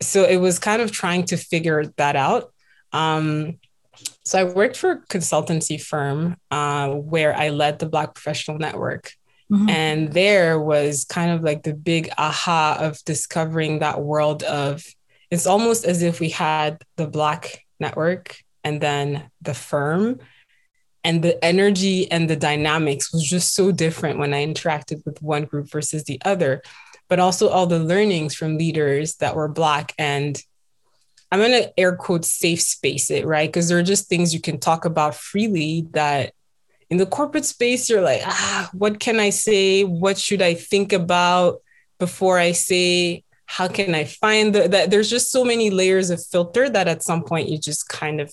so 0.00 0.24
it 0.24 0.38
was 0.38 0.58
kind 0.58 0.82
of 0.82 0.92
trying 0.92 1.24
to 1.26 1.36
figure 1.36 1.86
that 1.96 2.16
out. 2.16 2.52
Um, 2.92 3.58
so 4.24 4.40
i 4.40 4.44
worked 4.44 4.76
for 4.76 4.90
a 4.92 5.06
consultancy 5.06 5.80
firm 5.80 6.36
uh, 6.50 6.88
where 6.90 7.32
i 7.36 7.48
led 7.50 7.78
the 7.78 7.88
black 7.88 8.14
professional 8.14 8.58
network. 8.58 9.12
Mm-hmm. 9.52 9.68
And 9.68 10.12
there 10.12 10.58
was 10.58 11.04
kind 11.04 11.30
of 11.30 11.42
like 11.42 11.62
the 11.62 11.74
big 11.74 12.08
aha 12.16 12.78
of 12.80 13.04
discovering 13.04 13.80
that 13.80 14.00
world 14.00 14.42
of 14.44 14.84
it's 15.32 15.46
almost 15.46 15.86
as 15.86 16.02
if 16.02 16.20
we 16.20 16.28
had 16.28 16.82
the 16.96 17.06
Black 17.06 17.64
network 17.80 18.36
and 18.62 18.82
then 18.82 19.30
the 19.40 19.54
firm. 19.54 20.20
And 21.04 21.24
the 21.24 21.42
energy 21.42 22.08
and 22.12 22.28
the 22.28 22.36
dynamics 22.36 23.12
was 23.12 23.28
just 23.28 23.54
so 23.54 23.72
different 23.72 24.18
when 24.18 24.34
I 24.34 24.46
interacted 24.46 25.04
with 25.06 25.22
one 25.22 25.46
group 25.46 25.70
versus 25.70 26.04
the 26.04 26.20
other, 26.24 26.62
but 27.08 27.18
also 27.18 27.48
all 27.48 27.66
the 27.66 27.78
learnings 27.80 28.34
from 28.34 28.58
leaders 28.58 29.16
that 29.16 29.34
were 29.34 29.48
Black 29.48 29.94
and 29.98 30.40
I'm 31.32 31.38
going 31.38 31.62
to 31.62 31.72
air 31.80 31.96
quote 31.96 32.26
safe 32.26 32.60
space 32.60 33.10
it, 33.10 33.24
right? 33.24 33.48
Because 33.48 33.70
there 33.70 33.78
are 33.78 33.82
just 33.82 34.10
things 34.10 34.34
you 34.34 34.40
can 34.40 34.60
talk 34.60 34.84
about 34.84 35.14
freely 35.14 35.86
that 35.92 36.34
in 36.90 36.98
the 36.98 37.06
corporate 37.06 37.46
space, 37.46 37.88
you're 37.88 38.02
like, 38.02 38.20
ah, 38.26 38.68
what 38.74 39.00
can 39.00 39.18
I 39.18 39.30
say? 39.30 39.82
What 39.82 40.18
should 40.18 40.42
I 40.42 40.52
think 40.52 40.92
about 40.92 41.62
before 41.98 42.38
I 42.38 42.52
say? 42.52 43.24
How 43.52 43.68
can 43.68 43.94
I 43.94 44.04
find 44.04 44.54
the, 44.54 44.66
that 44.68 44.90
there's 44.90 45.10
just 45.10 45.30
so 45.30 45.44
many 45.44 45.68
layers 45.68 46.08
of 46.08 46.24
filter 46.24 46.70
that 46.70 46.88
at 46.88 47.02
some 47.02 47.22
point 47.22 47.50
you 47.50 47.58
just 47.58 47.86
kind 47.86 48.18
of 48.18 48.32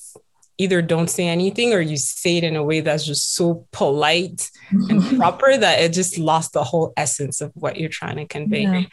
either 0.57 0.81
don't 0.81 1.09
say 1.09 1.27
anything 1.27 1.73
or 1.73 1.81
you 1.81 1.97
say 1.97 2.37
it 2.37 2.45
in 2.45 2.55
a 2.55 2.63
way 2.63 2.79
that's 2.79 3.05
just 3.05 3.35
so 3.35 3.67
polite 3.73 4.49
and 4.71 5.03
proper 5.17 5.57
that 5.57 5.81
it 5.81 5.91
just 5.91 6.17
lost 6.17 6.53
the 6.53 6.63
whole 6.63 6.93
essence 6.95 7.41
of 7.41 7.51
what 7.53 7.75
you're 7.77 7.89
trying 7.89 8.15
to 8.15 8.25
convey. 8.25 8.61
Yeah. 8.61 8.83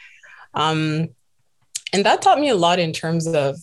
Um, 0.53 1.09
and 1.93 2.05
that 2.05 2.21
taught 2.21 2.41
me 2.41 2.49
a 2.49 2.55
lot 2.55 2.79
in 2.79 2.91
terms 2.91 3.25
of 3.27 3.55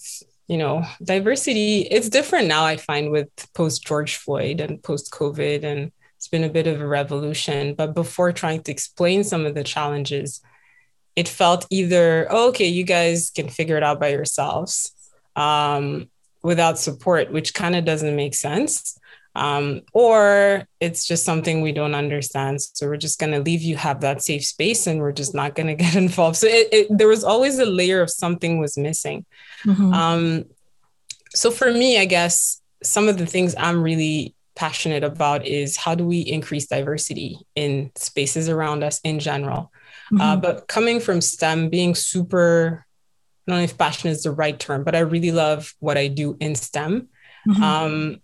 you 0.47 0.59
know, 0.59 0.85
diversity, 1.03 1.81
it's 1.81 2.09
different 2.09 2.49
now, 2.49 2.65
I 2.65 2.77
find, 2.77 3.11
with 3.11 3.29
post 3.55 3.87
George 3.87 4.17
Floyd 4.17 4.61
and 4.61 4.83
post 4.83 5.11
COVID. 5.11 5.65
And 5.65 5.91
it's 6.17 6.29
been 6.29 6.45
a 6.45 6.51
bit 6.51 6.67
of 6.67 6.81
a 6.81 6.87
revolution. 6.87 7.75
But 7.75 7.95
before 7.95 8.33
trying 8.33 8.63
to 8.65 8.73
explain 8.73 9.25
some 9.25 9.47
of 9.47 9.55
the 9.55 9.65
challenges, 9.65 10.43
it 11.17 11.29
felt 11.29 11.67
either, 11.71 12.27
oh, 12.31 12.49
okay, 12.49 12.67
you 12.67 12.85
guys 12.85 13.31
can 13.35 13.49
figure 13.49 13.77
it 13.77 13.83
out 13.83 14.01
by 14.01 14.09
yourselves 14.09 14.93
um, 15.37 16.09
without 16.43 16.79
support, 16.79 17.31
which 17.31 17.55
kind 17.55 17.77
of 17.77 17.85
doesn't 17.85 18.17
make 18.17 18.35
sense. 18.35 18.99
Um, 19.37 19.83
or 19.93 20.65
it's 20.79 21.07
just 21.07 21.25
something 21.25 21.61
we 21.61 21.73
don't 21.73 21.95
understand. 21.95 22.63
So 22.63 22.87
we're 22.87 22.97
just 22.97 23.19
going 23.19 23.33
to 23.33 23.41
leave 23.41 23.63
you 23.63 23.77
have 23.77 24.01
that 24.03 24.23
safe 24.23 24.45
space 24.45 24.87
and 24.87 25.01
we're 25.01 25.13
just 25.13 25.35
not 25.35 25.57
going 25.57 25.67
to 25.75 25.75
get 25.75 25.97
involved. 25.97 26.37
So 26.37 26.47
it, 26.47 26.69
it, 26.73 26.87
there 26.91 27.09
was 27.09 27.25
always 27.25 27.59
a 27.59 27.67
layer 27.67 28.01
of 28.01 28.11
something 28.11 28.59
was 28.59 28.79
missing. 28.79 29.25
Mm-hmm. 29.65 29.93
Um, 29.93 30.45
so 31.35 31.51
for 31.51 31.73
me, 31.73 31.99
I 31.99 32.05
guess 32.05 32.61
some 32.83 33.09
of 33.09 33.19
the 33.19 33.27
things 33.27 33.55
I'm 33.59 33.83
really 33.83 34.35
passionate 34.55 35.03
about 35.03 35.45
is 35.45 35.77
how 35.77 35.95
do 35.95 36.05
we 36.05 36.21
increase 36.21 36.67
diversity 36.67 37.39
in 37.57 37.91
spaces 37.97 38.49
around 38.49 38.85
us 38.85 39.01
in 39.03 39.19
general. 39.19 39.73
Uh, 40.13 40.15
mm-hmm. 40.15 40.21
Uh, 40.21 40.37
but 40.37 40.69
coming 40.69 41.01
from 41.01 41.21
STEM, 41.21 41.71
being 41.71 41.95
super, 41.95 42.87
I 43.47 43.51
don't 43.51 43.61
know 43.61 43.65
if 43.65 43.79
passion 43.79 44.11
is 44.11 44.23
the 44.23 44.33
right 44.33 44.59
term, 44.59 44.85
but 44.85 44.95
I 44.95 45.01
really 45.01 45.33
love 45.33 45.75
what 45.81 45.97
I 45.97 46.09
do 46.09 46.37
in 46.41 46.55
STEM. 46.55 47.09
Mm-hmm. 47.49 47.63
Um, 47.63 48.21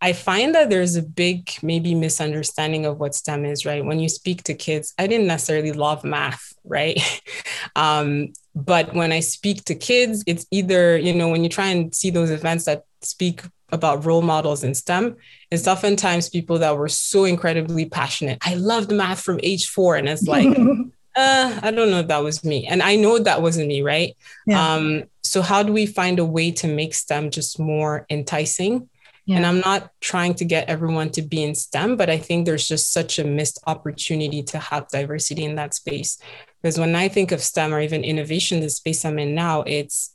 I 0.00 0.12
find 0.12 0.54
that 0.54 0.68
there's 0.68 0.96
a 0.96 1.02
big 1.02 1.50
maybe 1.62 1.94
misunderstanding 1.94 2.84
of 2.84 3.00
what 3.00 3.14
STEM 3.14 3.46
is, 3.46 3.64
right? 3.64 3.82
When 3.82 4.00
you 4.00 4.10
speak 4.10 4.42
to 4.42 4.54
kids, 4.54 4.92
I 4.98 5.06
didn't 5.06 5.26
necessarily 5.26 5.72
love 5.72 6.04
math, 6.04 6.52
right? 6.62 7.00
um, 7.76 8.34
but 8.54 8.92
when 8.92 9.12
I 9.12 9.20
speak 9.20 9.64
to 9.64 9.74
kids, 9.74 10.22
it's 10.26 10.46
either, 10.50 10.98
you 10.98 11.14
know, 11.14 11.28
when 11.28 11.42
you 11.42 11.48
try 11.48 11.68
and 11.68 11.94
see 11.94 12.10
those 12.10 12.30
events 12.30 12.66
that 12.66 12.84
speak 13.00 13.42
about 13.74 14.06
role 14.06 14.22
models 14.22 14.64
in 14.64 14.74
STEM, 14.74 15.16
it's 15.50 15.68
oftentimes 15.68 16.30
people 16.30 16.58
that 16.60 16.76
were 16.76 16.88
so 16.88 17.24
incredibly 17.24 17.84
passionate. 17.84 18.38
I 18.42 18.54
loved 18.54 18.90
math 18.90 19.20
from 19.20 19.40
age 19.42 19.68
four. 19.68 19.96
And 19.96 20.08
it's 20.08 20.22
like, 20.22 20.46
uh, 21.16 21.60
I 21.62 21.70
don't 21.70 21.90
know 21.90 22.00
if 22.00 22.08
that 22.08 22.22
was 22.22 22.44
me. 22.44 22.66
And 22.66 22.82
I 22.82 22.96
know 22.96 23.18
that 23.18 23.42
wasn't 23.42 23.68
me, 23.68 23.82
right? 23.82 24.16
Yeah. 24.46 24.74
Um, 24.74 25.04
so 25.22 25.42
how 25.42 25.62
do 25.62 25.72
we 25.72 25.86
find 25.86 26.18
a 26.18 26.24
way 26.24 26.50
to 26.52 26.68
make 26.68 26.94
STEM 26.94 27.30
just 27.30 27.58
more 27.58 28.06
enticing? 28.08 28.88
Yeah. 29.26 29.36
And 29.36 29.46
I'm 29.46 29.60
not 29.60 29.90
trying 30.00 30.34
to 30.34 30.44
get 30.44 30.68
everyone 30.68 31.10
to 31.12 31.22
be 31.22 31.42
in 31.42 31.54
STEM, 31.54 31.96
but 31.96 32.10
I 32.10 32.18
think 32.18 32.44
there's 32.44 32.68
just 32.68 32.92
such 32.92 33.18
a 33.18 33.24
missed 33.24 33.58
opportunity 33.66 34.42
to 34.44 34.58
have 34.58 34.88
diversity 34.88 35.44
in 35.44 35.54
that 35.56 35.74
space. 35.74 36.18
Because 36.62 36.78
when 36.78 36.94
I 36.94 37.08
think 37.08 37.32
of 37.32 37.42
STEM 37.42 37.72
or 37.72 37.80
even 37.80 38.04
innovation, 38.04 38.60
the 38.60 38.70
space 38.70 39.04
I'm 39.04 39.18
in 39.18 39.34
now, 39.34 39.62
it's 39.62 40.14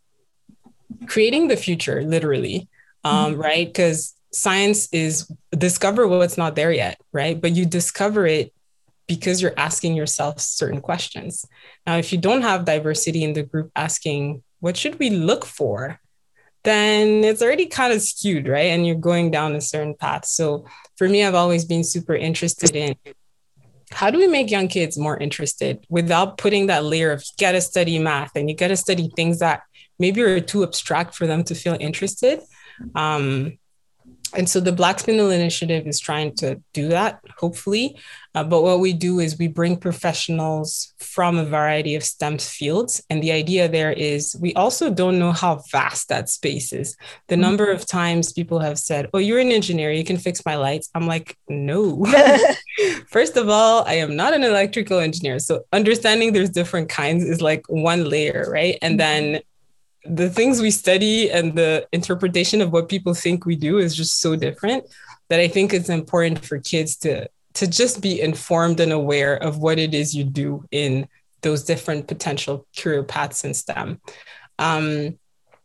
creating 1.07 1.47
the 1.47 1.57
future, 1.57 2.03
literally, 2.03 2.67
um, 3.03 3.33
mm-hmm. 3.33 3.41
right? 3.41 3.67
Because 3.67 4.15
science 4.31 4.87
is 4.91 5.31
discover 5.51 6.07
what's 6.07 6.37
not 6.37 6.55
there 6.55 6.71
yet, 6.71 6.99
right? 7.11 7.39
But 7.39 7.55
you 7.55 7.65
discover 7.65 8.25
it 8.27 8.53
because 9.07 9.41
you're 9.41 9.57
asking 9.57 9.95
yourself 9.95 10.39
certain 10.39 10.81
questions. 10.81 11.45
Now, 11.87 11.97
if 11.97 12.11
you 12.11 12.19
don't 12.19 12.43
have 12.43 12.65
diversity 12.65 13.23
in 13.23 13.33
the 13.33 13.43
group 13.43 13.71
asking, 13.75 14.43
what 14.59 14.77
should 14.77 14.99
we 14.99 15.09
look 15.09 15.45
for? 15.45 15.99
then 16.63 17.23
it's 17.23 17.41
already 17.41 17.65
kind 17.65 17.93
of 17.93 18.01
skewed, 18.01 18.47
right? 18.47 18.67
And 18.67 18.85
you're 18.85 18.95
going 18.95 19.31
down 19.31 19.55
a 19.55 19.61
certain 19.61 19.95
path. 19.95 20.25
So 20.25 20.65
for 20.97 21.07
me, 21.07 21.23
I've 21.23 21.35
always 21.35 21.65
been 21.65 21.83
super 21.83 22.15
interested 22.15 22.75
in 22.75 22.95
how 23.91 24.11
do 24.11 24.19
we 24.19 24.27
make 24.27 24.51
young 24.51 24.67
kids 24.67 24.97
more 24.97 25.17
interested 25.17 25.85
without 25.89 26.37
putting 26.37 26.67
that 26.67 26.83
layer 26.83 27.11
of 27.11 27.21
you 27.21 27.43
got 27.43 27.53
to 27.53 27.61
study 27.61 27.97
math 27.97 28.31
and 28.35 28.49
you 28.49 28.55
got 28.55 28.67
to 28.67 28.77
study 28.77 29.09
things 29.15 29.39
that 29.39 29.61
maybe 29.97 30.21
are 30.21 30.39
too 30.39 30.63
abstract 30.63 31.15
for 31.15 31.25
them 31.25 31.43
to 31.45 31.55
feel 31.55 31.75
interested. 31.79 32.41
Um, 32.95 33.57
and 34.35 34.47
so 34.47 34.59
the 34.59 34.71
Black 34.71 34.97
Spinel 34.97 35.33
Initiative 35.33 35.87
is 35.87 35.99
trying 35.99 36.35
to 36.35 36.61
do 36.73 36.89
that, 36.89 37.19
hopefully. 37.37 37.97
Uh, 38.35 38.43
but 38.43 38.61
what 38.61 38.79
we 38.79 38.93
do 38.93 39.19
is 39.19 39.39
we 39.39 39.47
bring 39.47 39.75
professionals 39.75 40.93
from 40.99 41.37
a 41.37 41.45
variety 41.45 41.95
of 41.95 42.03
STEM 42.03 42.37
fields. 42.37 43.03
And 43.09 43.23
the 43.23 43.31
idea 43.31 43.67
there 43.67 43.91
is 43.91 44.37
we 44.39 44.53
also 44.53 44.91
don't 44.91 45.17
know 45.17 45.31
how 45.31 45.63
vast 45.71 46.09
that 46.09 46.29
space 46.29 46.71
is. 46.71 46.95
The 47.27 47.35
mm-hmm. 47.35 47.41
number 47.41 47.71
of 47.71 47.87
times 47.87 48.31
people 48.31 48.59
have 48.59 48.77
said, 48.77 49.09
Oh, 49.15 49.17
you're 49.17 49.39
an 49.39 49.51
engineer, 49.51 49.91
you 49.91 50.03
can 50.03 50.17
fix 50.17 50.45
my 50.45 50.57
lights. 50.57 50.89
I'm 50.93 51.07
like, 51.07 51.35
No. 51.47 52.05
First 53.07 53.35
of 53.35 53.49
all, 53.49 53.83
I 53.87 53.95
am 53.95 54.15
not 54.15 54.35
an 54.35 54.43
electrical 54.43 54.99
engineer. 54.99 55.39
So 55.39 55.63
understanding 55.73 56.33
there's 56.33 56.51
different 56.51 56.89
kinds 56.89 57.23
is 57.23 57.41
like 57.41 57.63
one 57.67 58.07
layer, 58.07 58.47
right? 58.47 58.77
And 58.83 58.99
mm-hmm. 58.99 59.31
then 59.31 59.41
the 60.05 60.29
things 60.29 60.61
we 60.61 60.71
study 60.71 61.29
and 61.29 61.55
the 61.55 61.87
interpretation 61.91 62.61
of 62.61 62.71
what 62.71 62.89
people 62.89 63.13
think 63.13 63.45
we 63.45 63.55
do 63.55 63.77
is 63.77 63.95
just 63.95 64.21
so 64.21 64.35
different 64.35 64.85
that 65.29 65.39
I 65.39 65.47
think 65.47 65.73
it's 65.73 65.89
important 65.89 66.43
for 66.43 66.59
kids 66.59 66.95
to 66.97 67.29
to 67.55 67.67
just 67.67 68.01
be 68.01 68.21
informed 68.21 68.79
and 68.79 68.91
aware 68.91 69.35
of 69.35 69.57
what 69.57 69.79
it 69.79 69.93
is 69.93 70.15
you 70.15 70.23
do 70.23 70.63
in 70.71 71.07
those 71.41 71.63
different 71.63 72.07
potential 72.07 72.65
career 72.77 73.03
paths 73.03 73.43
in 73.43 73.53
STEM. 73.53 73.99
Um, 74.59 75.17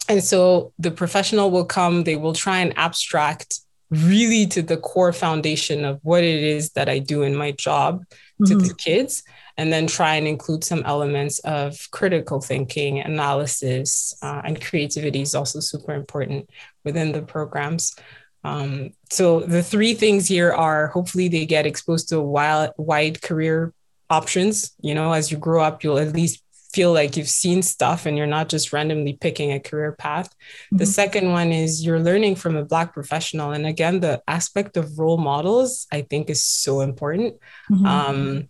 and 0.09 0.23
so 0.23 0.73
the 0.79 0.91
professional 0.91 1.51
will 1.51 1.65
come, 1.65 2.05
they 2.05 2.17
will 2.17 2.33
try 2.33 2.59
and 2.61 2.77
abstract 2.79 3.61
really 3.91 4.47
to 4.47 4.63
the 4.63 4.77
core 4.77 5.13
foundation 5.13 5.85
of 5.85 6.01
what 6.03 6.25
it 6.25 6.43
is 6.43 6.71
that 6.71 6.89
I 6.89 6.99
do 6.99 7.23
in 7.23 7.37
my 7.37 7.53
job 7.53 8.05
mm-hmm. 8.41 8.59
to 8.59 8.69
the 8.69 8.75
kids 8.75 9.23
and 9.57 9.73
then 9.73 9.87
try 9.87 10.17
and 10.17 10.27
include 10.27 10.65
some 10.65 10.83
elements 10.85 11.39
of 11.41 11.79
critical 11.91 12.41
thinking, 12.41 13.01
analysis, 13.01 14.15
uh, 14.23 14.43
and 14.45 14.61
creativity 14.61 15.23
is 15.23 15.35
also 15.35 15.61
super 15.61 15.95
important 15.95 16.51
within 16.85 17.13
the 17.13 17.23
programs. 17.23 17.95
Um, 18.43 18.91
so 19.11 19.41
the 19.41 19.63
three 19.63 19.95
things 19.95 20.29
here 20.29 20.53
are 20.53 20.89
hopefully 20.89 21.29
they 21.29 21.47
get 21.47 21.67
exposed 21.67 22.09
to 22.11 22.21
wide, 22.21 22.71
wide 22.77 23.23
career 23.23 23.73
options. 24.11 24.75
You 24.81 24.95
know, 24.95 25.13
as 25.13 25.31
you 25.31 25.39
grow 25.39 25.63
up, 25.63 25.83
you'll 25.83 25.99
at 25.99 26.13
least 26.13 26.44
feel 26.75 26.93
like 26.93 27.17
you've 27.17 27.29
seen 27.29 27.63
stuff 27.63 28.05
and 28.05 28.19
you're 28.19 28.27
not 28.27 28.49
just 28.49 28.73
randomly 28.73 29.13
picking 29.13 29.53
a 29.53 29.61
career 29.61 29.93
path. 29.93 30.29
Mm-hmm. 30.29 30.79
The 30.79 30.87
second 30.87 31.31
one 31.31 31.53
is 31.53 31.87
you're 31.87 32.01
learning 32.01 32.35
from 32.35 32.57
a 32.57 32.65
Black 32.65 32.93
professional. 32.93 33.53
And 33.53 33.65
again, 33.65 34.01
the 34.01 34.23
aspect 34.27 34.77
of 34.77 34.99
role 34.99 35.17
models, 35.19 35.87
I 35.93 36.03
think, 36.03 36.31
is 36.31 36.45
so 36.45 36.81
important. 36.81 37.37
Mm-hmm. 37.71 37.87
Um, 37.87 38.49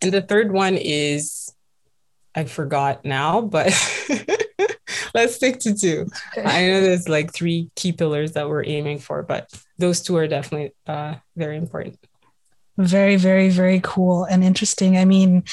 and 0.00 0.12
the 0.12 0.22
third 0.22 0.52
one 0.52 0.76
is, 0.76 1.52
I 2.34 2.44
forgot 2.44 3.04
now, 3.04 3.42
but 3.42 3.66
let's 5.14 5.36
stick 5.36 5.60
to 5.60 5.74
two. 5.74 6.06
Okay. 6.36 6.48
I 6.48 6.66
know 6.66 6.80
there's 6.80 7.08
like 7.08 7.32
three 7.32 7.70
key 7.76 7.92
pillars 7.92 8.32
that 8.32 8.48
we're 8.48 8.64
aiming 8.64 8.98
for, 8.98 9.22
but 9.22 9.50
those 9.78 10.00
two 10.00 10.16
are 10.16 10.26
definitely 10.26 10.72
uh, 10.86 11.16
very 11.36 11.56
important. 11.58 11.98
Very, 12.76 13.16
very, 13.16 13.50
very 13.50 13.80
cool 13.84 14.24
and 14.24 14.42
interesting. 14.42 14.96
I 14.98 15.04
mean, 15.04 15.44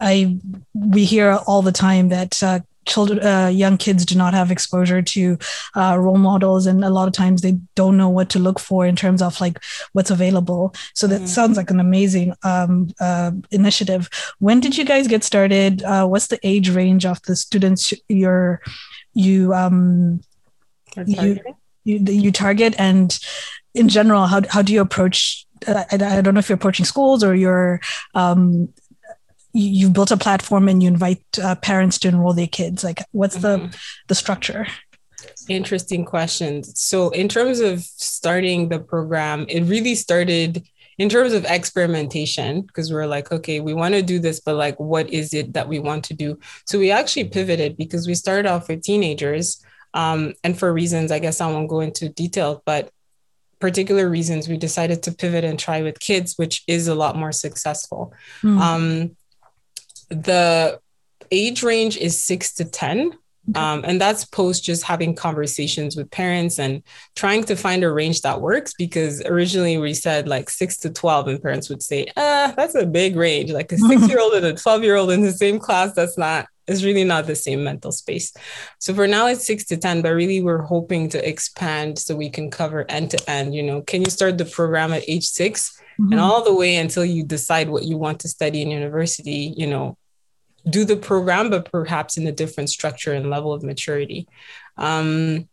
I 0.00 0.38
we 0.74 1.04
hear 1.04 1.38
all 1.46 1.62
the 1.62 1.72
time 1.72 2.08
that 2.10 2.42
uh, 2.42 2.60
children 2.86 3.20
uh, 3.22 3.48
young 3.48 3.76
kids 3.76 4.06
do 4.06 4.16
not 4.16 4.32
have 4.32 4.50
exposure 4.50 5.02
to 5.02 5.38
uh, 5.74 5.96
role 5.98 6.16
models 6.16 6.66
and 6.66 6.84
a 6.84 6.90
lot 6.90 7.08
of 7.08 7.14
times 7.14 7.42
they 7.42 7.58
don't 7.74 7.96
know 7.96 8.08
what 8.08 8.30
to 8.30 8.38
look 8.38 8.58
for 8.58 8.86
in 8.86 8.96
terms 8.96 9.20
of 9.20 9.40
like 9.40 9.58
what's 9.92 10.10
available. 10.10 10.74
So 10.94 11.06
that 11.08 11.16
mm-hmm. 11.16 11.26
sounds 11.26 11.56
like 11.56 11.70
an 11.70 11.80
amazing 11.80 12.34
um, 12.42 12.90
uh, 13.00 13.32
initiative. 13.50 14.08
When 14.38 14.60
did 14.60 14.78
you 14.78 14.84
guys 14.84 15.08
get 15.08 15.24
started? 15.24 15.82
Uh, 15.82 16.06
what's 16.06 16.28
the 16.28 16.40
age 16.42 16.70
range 16.70 17.04
of 17.04 17.20
the 17.22 17.36
students 17.36 17.92
you're 18.08 18.62
you 19.12 19.52
um 19.52 20.20
you, 21.06 21.40
you, 21.84 21.98
you 21.98 22.32
target? 22.32 22.74
And 22.78 23.18
in 23.74 23.88
general 23.88 24.26
how, 24.26 24.40
how 24.48 24.62
do 24.62 24.72
you 24.72 24.80
approach 24.80 25.46
uh, 25.66 25.84
I, 25.90 25.94
I, 25.94 26.20
don't 26.20 26.34
know 26.34 26.40
if 26.40 26.48
you're 26.48 26.56
approaching 26.56 26.84
schools 26.84 27.24
or 27.24 27.34
you're 27.34 27.80
um, 28.14 28.68
you've 29.56 29.92
built 29.92 30.10
a 30.10 30.16
platform 30.16 30.68
and 30.68 30.82
you 30.82 30.88
invite 30.88 31.22
uh, 31.42 31.54
parents 31.56 31.98
to 32.00 32.08
enroll 32.08 32.34
their 32.34 32.46
kids. 32.46 32.84
Like 32.84 33.02
what's 33.12 33.36
mm-hmm. 33.38 33.66
the 33.70 33.78
the 34.08 34.14
structure? 34.14 34.66
Interesting 35.48 36.04
questions 36.04 36.78
so 36.78 37.10
in 37.10 37.28
terms 37.28 37.60
of 37.60 37.80
starting 37.80 38.68
the 38.68 38.78
program 38.78 39.46
it 39.48 39.62
really 39.62 39.94
started 39.94 40.66
in 40.98 41.08
terms 41.08 41.32
of 41.32 41.44
experimentation 41.46 42.62
because 42.62 42.92
we 42.92 42.98
are 42.98 43.06
like 43.06 43.32
okay 43.32 43.60
we 43.60 43.74
want 43.74 43.94
to 43.94 44.02
do 44.02 44.18
this 44.18 44.40
but 44.40 44.54
like 44.54 44.78
what 44.78 45.08
is 45.10 45.34
it 45.34 45.52
that 45.54 45.68
we 45.68 45.78
want 45.78 46.04
to 46.04 46.14
do? 46.14 46.38
So 46.66 46.78
we 46.78 46.90
actually 46.90 47.24
pivoted 47.24 47.76
because 47.76 48.06
we 48.06 48.14
started 48.14 48.46
off 48.46 48.68
with 48.68 48.82
teenagers 48.82 49.64
um, 49.94 50.34
and 50.44 50.56
for 50.58 50.72
reasons 50.72 51.10
i 51.10 51.18
guess 51.18 51.40
i 51.40 51.50
won't 51.50 51.70
go 51.70 51.80
into 51.80 52.08
detail 52.08 52.62
but 52.66 52.90
particular 53.58 54.08
reasons 54.08 54.48
we 54.48 54.58
decided 54.58 55.02
to 55.02 55.12
pivot 55.12 55.44
and 55.44 55.58
try 55.58 55.82
with 55.82 55.98
kids 55.98 56.34
which 56.36 56.62
is 56.66 56.88
a 56.88 56.94
lot 56.94 57.16
more 57.16 57.32
successful. 57.32 58.12
Mm. 58.42 58.60
um, 58.60 59.16
the 60.08 60.80
age 61.30 61.62
range 61.62 61.96
is 61.96 62.18
six 62.18 62.54
to 62.54 62.64
10. 62.64 63.12
Um, 63.54 63.84
and 63.86 64.00
that's 64.00 64.24
post 64.24 64.64
just 64.64 64.82
having 64.82 65.14
conversations 65.14 65.96
with 65.96 66.10
parents 66.10 66.58
and 66.58 66.82
trying 67.14 67.44
to 67.44 67.54
find 67.54 67.84
a 67.84 67.92
range 67.92 68.22
that 68.22 68.40
works 68.40 68.74
because 68.74 69.22
originally 69.24 69.78
we 69.78 69.94
said 69.94 70.26
like 70.26 70.50
six 70.50 70.78
to 70.78 70.90
12, 70.90 71.28
and 71.28 71.42
parents 71.42 71.68
would 71.68 71.80
say, 71.80 72.06
ah, 72.16 72.52
that's 72.56 72.74
a 72.74 72.84
big 72.84 73.14
range. 73.14 73.52
Like 73.52 73.70
a 73.70 73.78
six 73.88 74.08
year 74.08 74.18
old 74.18 74.34
and 74.34 74.46
a 74.46 74.54
12 74.54 74.82
year 74.82 74.96
old 74.96 75.12
in 75.12 75.20
the 75.20 75.30
same 75.30 75.60
class, 75.60 75.92
that's 75.94 76.18
not 76.18 76.48
it's 76.66 76.82
really 76.82 77.04
not 77.04 77.26
the 77.26 77.36
same 77.36 77.62
mental 77.62 77.92
space. 77.92 78.32
So 78.80 78.92
for 78.92 79.06
now 79.06 79.28
it's 79.28 79.46
six 79.46 79.64
to 79.66 79.76
10, 79.76 80.02
but 80.02 80.10
really 80.10 80.42
we're 80.42 80.62
hoping 80.62 81.08
to 81.10 81.28
expand 81.28 81.98
so 81.98 82.16
we 82.16 82.28
can 82.28 82.50
cover 82.50 82.84
end 82.88 83.12
to 83.12 83.30
end. 83.30 83.54
You 83.54 83.62
know, 83.62 83.82
can 83.82 84.02
you 84.02 84.10
start 84.10 84.38
the 84.38 84.44
program 84.44 84.92
at 84.92 85.04
age 85.08 85.26
6 85.28 85.80
mm-hmm. 85.98 86.12
and 86.12 86.20
all 86.20 86.44
the 86.44 86.54
way 86.54 86.76
until 86.76 87.04
you 87.04 87.22
decide 87.24 87.68
what 87.68 87.84
you 87.84 87.96
want 87.96 88.20
to 88.20 88.28
study 88.28 88.62
in 88.62 88.70
university, 88.70 89.54
you 89.56 89.66
know, 89.66 89.96
do 90.68 90.84
the 90.84 90.96
program, 90.96 91.50
but 91.50 91.70
perhaps 91.70 92.16
in 92.16 92.26
a 92.26 92.32
different 92.32 92.70
structure 92.70 93.12
and 93.12 93.30
level 93.30 93.52
of 93.52 93.62
maturity. 93.62 94.26
Um, 94.76 95.48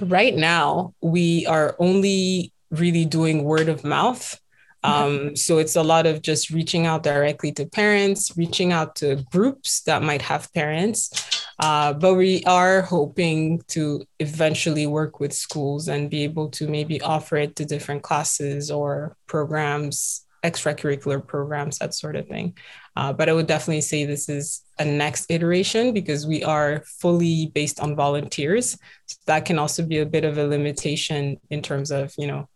right 0.00 0.34
now, 0.34 0.94
we 1.00 1.46
are 1.46 1.76
only 1.78 2.52
really 2.70 3.04
doing 3.04 3.44
word 3.44 3.68
of 3.68 3.84
mouth. 3.84 4.38
Um, 4.82 5.36
so 5.36 5.58
it's 5.58 5.76
a 5.76 5.82
lot 5.82 6.06
of 6.06 6.22
just 6.22 6.50
reaching 6.50 6.86
out 6.86 7.02
directly 7.02 7.52
to 7.52 7.66
parents, 7.66 8.36
reaching 8.36 8.72
out 8.72 8.96
to 8.96 9.24
groups 9.30 9.82
that 9.82 10.02
might 10.02 10.22
have 10.22 10.52
parents. 10.54 11.39
Uh, 11.60 11.92
but 11.92 12.14
we 12.14 12.42
are 12.44 12.80
hoping 12.80 13.60
to 13.68 14.02
eventually 14.18 14.86
work 14.86 15.20
with 15.20 15.32
schools 15.32 15.88
and 15.88 16.08
be 16.08 16.24
able 16.24 16.48
to 16.48 16.66
maybe 16.66 17.00
offer 17.02 17.36
it 17.36 17.54
to 17.54 17.66
different 17.66 18.02
classes 18.02 18.70
or 18.70 19.14
programs, 19.26 20.24
extracurricular 20.42 21.24
programs, 21.24 21.78
that 21.78 21.92
sort 21.92 22.16
of 22.16 22.26
thing. 22.28 22.56
Uh, 22.96 23.12
but 23.12 23.28
I 23.28 23.34
would 23.34 23.46
definitely 23.46 23.82
say 23.82 24.06
this 24.06 24.30
is 24.30 24.62
a 24.78 24.86
next 24.86 25.30
iteration 25.30 25.92
because 25.92 26.26
we 26.26 26.42
are 26.42 26.82
fully 26.86 27.52
based 27.54 27.78
on 27.78 27.94
volunteers. 27.94 28.78
So 29.04 29.18
that 29.26 29.44
can 29.44 29.58
also 29.58 29.84
be 29.84 29.98
a 29.98 30.06
bit 30.06 30.24
of 30.24 30.38
a 30.38 30.46
limitation 30.46 31.38
in 31.50 31.60
terms 31.60 31.90
of, 31.90 32.14
you 32.16 32.26
know, 32.26 32.48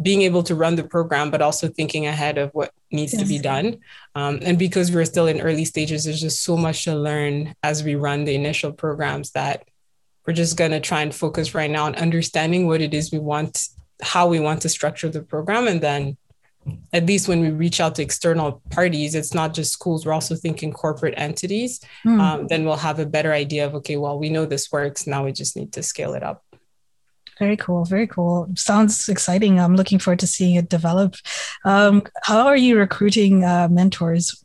being 0.00 0.22
able 0.22 0.42
to 0.44 0.54
run 0.54 0.76
the 0.76 0.84
program, 0.84 1.30
but 1.30 1.42
also 1.42 1.68
thinking 1.68 2.06
ahead 2.06 2.38
of 2.38 2.50
what 2.52 2.72
needs 2.90 3.12
yes. 3.12 3.22
to 3.22 3.28
be 3.28 3.38
done. 3.38 3.78
Um, 4.14 4.38
and 4.42 4.58
because 4.58 4.90
we're 4.90 5.04
still 5.04 5.26
in 5.26 5.40
early 5.40 5.64
stages, 5.64 6.04
there's 6.04 6.20
just 6.20 6.42
so 6.42 6.56
much 6.56 6.84
to 6.84 6.94
learn 6.94 7.54
as 7.62 7.84
we 7.84 7.94
run 7.94 8.24
the 8.24 8.34
initial 8.34 8.72
programs 8.72 9.32
that 9.32 9.64
we're 10.26 10.34
just 10.34 10.56
going 10.56 10.70
to 10.70 10.80
try 10.80 11.02
and 11.02 11.14
focus 11.14 11.54
right 11.54 11.70
now 11.70 11.84
on 11.86 11.94
understanding 11.96 12.66
what 12.66 12.80
it 12.80 12.94
is 12.94 13.10
we 13.10 13.18
want, 13.18 13.68
how 14.02 14.28
we 14.28 14.40
want 14.40 14.62
to 14.62 14.68
structure 14.68 15.08
the 15.08 15.22
program, 15.22 15.66
and 15.66 15.80
then 15.80 16.16
at 16.92 17.06
least 17.06 17.26
when 17.26 17.40
we 17.40 17.50
reach 17.50 17.80
out 17.80 17.94
to 17.94 18.02
external 18.02 18.62
parties, 18.70 19.14
it's 19.14 19.34
not 19.34 19.54
just 19.54 19.72
schools, 19.72 20.04
we're 20.04 20.12
also 20.12 20.34
thinking 20.34 20.72
corporate 20.72 21.14
entities. 21.16 21.80
Mm. 22.04 22.20
Um, 22.20 22.46
then 22.48 22.64
we'll 22.64 22.76
have 22.76 22.98
a 22.98 23.06
better 23.06 23.32
idea 23.32 23.66
of, 23.66 23.74
okay, 23.76 23.96
well, 23.96 24.18
we 24.18 24.28
know 24.28 24.44
this 24.44 24.70
works. 24.70 25.06
Now 25.06 25.24
we 25.24 25.32
just 25.32 25.56
need 25.56 25.72
to 25.72 25.82
scale 25.82 26.12
it 26.14 26.22
up. 26.22 26.44
Very 27.40 27.56
cool. 27.56 27.86
Very 27.86 28.06
cool. 28.06 28.48
Sounds 28.54 29.08
exciting. 29.08 29.58
I'm 29.58 29.74
looking 29.74 29.98
forward 29.98 30.18
to 30.18 30.26
seeing 30.26 30.56
it 30.56 30.68
develop. 30.68 31.16
Um, 31.64 32.02
how 32.22 32.46
are 32.46 32.56
you 32.56 32.78
recruiting 32.78 33.44
uh, 33.44 33.66
mentors? 33.70 34.44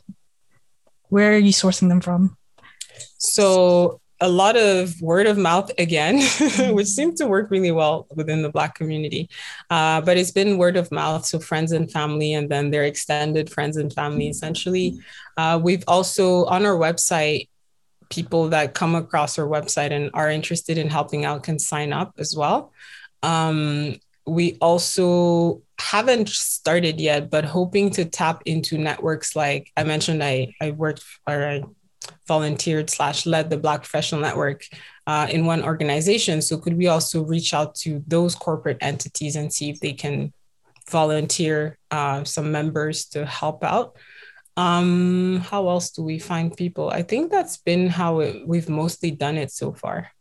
Where 1.09 1.33
are 1.33 1.37
you 1.37 1.51
sourcing 1.51 1.89
them 1.89 1.99
from? 1.99 2.37
So 3.17 3.99
a 4.21 4.29
lot 4.29 4.55
of 4.55 4.95
word 5.01 5.27
of 5.27 5.37
mouth 5.37 5.69
again, 5.77 6.21
which 6.73 6.87
seems 6.87 7.19
to 7.19 7.27
work 7.27 7.51
really 7.51 7.71
well 7.71 8.07
within 8.15 8.41
the 8.41 8.49
Black 8.49 8.75
community. 8.75 9.29
Uh, 9.69 9.99
but 9.99 10.15
it's 10.15 10.31
been 10.31 10.57
word 10.57 10.77
of 10.77 10.89
mouth, 10.89 11.25
so 11.25 11.37
friends 11.37 11.73
and 11.73 11.91
family, 11.91 12.33
and 12.33 12.49
then 12.49 12.71
their 12.71 12.85
extended 12.85 13.49
friends 13.49 13.75
and 13.75 13.91
family, 13.91 14.29
essentially. 14.29 14.97
Uh, 15.35 15.59
we've 15.61 15.83
also 15.85 16.45
on 16.45 16.65
our 16.65 16.77
website, 16.77 17.49
people 18.09 18.49
that 18.49 18.73
come 18.73 18.95
across 18.95 19.37
our 19.39 19.47
website 19.47 19.91
and 19.91 20.11
are 20.13 20.29
interested 20.29 20.77
in 20.77 20.89
helping 20.89 21.25
out 21.25 21.43
can 21.43 21.59
sign 21.59 21.93
up 21.93 22.13
as 22.17 22.35
well. 22.35 22.71
Um, 23.23 23.99
we 24.27 24.57
also 24.59 25.61
haven't 25.79 26.29
started 26.29 26.99
yet, 26.99 27.29
but 27.29 27.45
hoping 27.45 27.89
to 27.91 28.05
tap 28.05 28.41
into 28.45 28.77
networks 28.77 29.35
like 29.35 29.71
I 29.77 29.83
mentioned. 29.83 30.23
I 30.23 30.53
I 30.61 30.71
worked 30.71 31.03
or 31.27 31.47
I 31.47 31.63
volunteered 32.27 32.89
slash 32.89 33.25
led 33.25 33.49
the 33.49 33.57
Black 33.57 33.81
Professional 33.81 34.21
Network 34.21 34.65
uh, 35.07 35.27
in 35.29 35.45
one 35.45 35.63
organization. 35.63 36.41
So 36.41 36.57
could 36.57 36.77
we 36.77 36.87
also 36.87 37.23
reach 37.23 37.53
out 37.53 37.75
to 37.75 38.03
those 38.07 38.35
corporate 38.35 38.77
entities 38.81 39.35
and 39.35 39.53
see 39.53 39.69
if 39.69 39.79
they 39.79 39.93
can 39.93 40.33
volunteer 40.89 41.77
uh, 41.91 42.23
some 42.23 42.51
members 42.51 43.05
to 43.05 43.25
help 43.25 43.63
out? 43.63 43.97
Um, 44.57 45.41
how 45.43 45.67
else 45.69 45.91
do 45.91 46.03
we 46.03 46.19
find 46.19 46.55
people? 46.55 46.89
I 46.89 47.01
think 47.01 47.31
that's 47.31 47.57
been 47.57 47.87
how 47.87 48.19
it, 48.19 48.47
we've 48.47 48.69
mostly 48.69 49.11
done 49.11 49.37
it 49.37 49.51
so 49.51 49.73
far. 49.73 50.11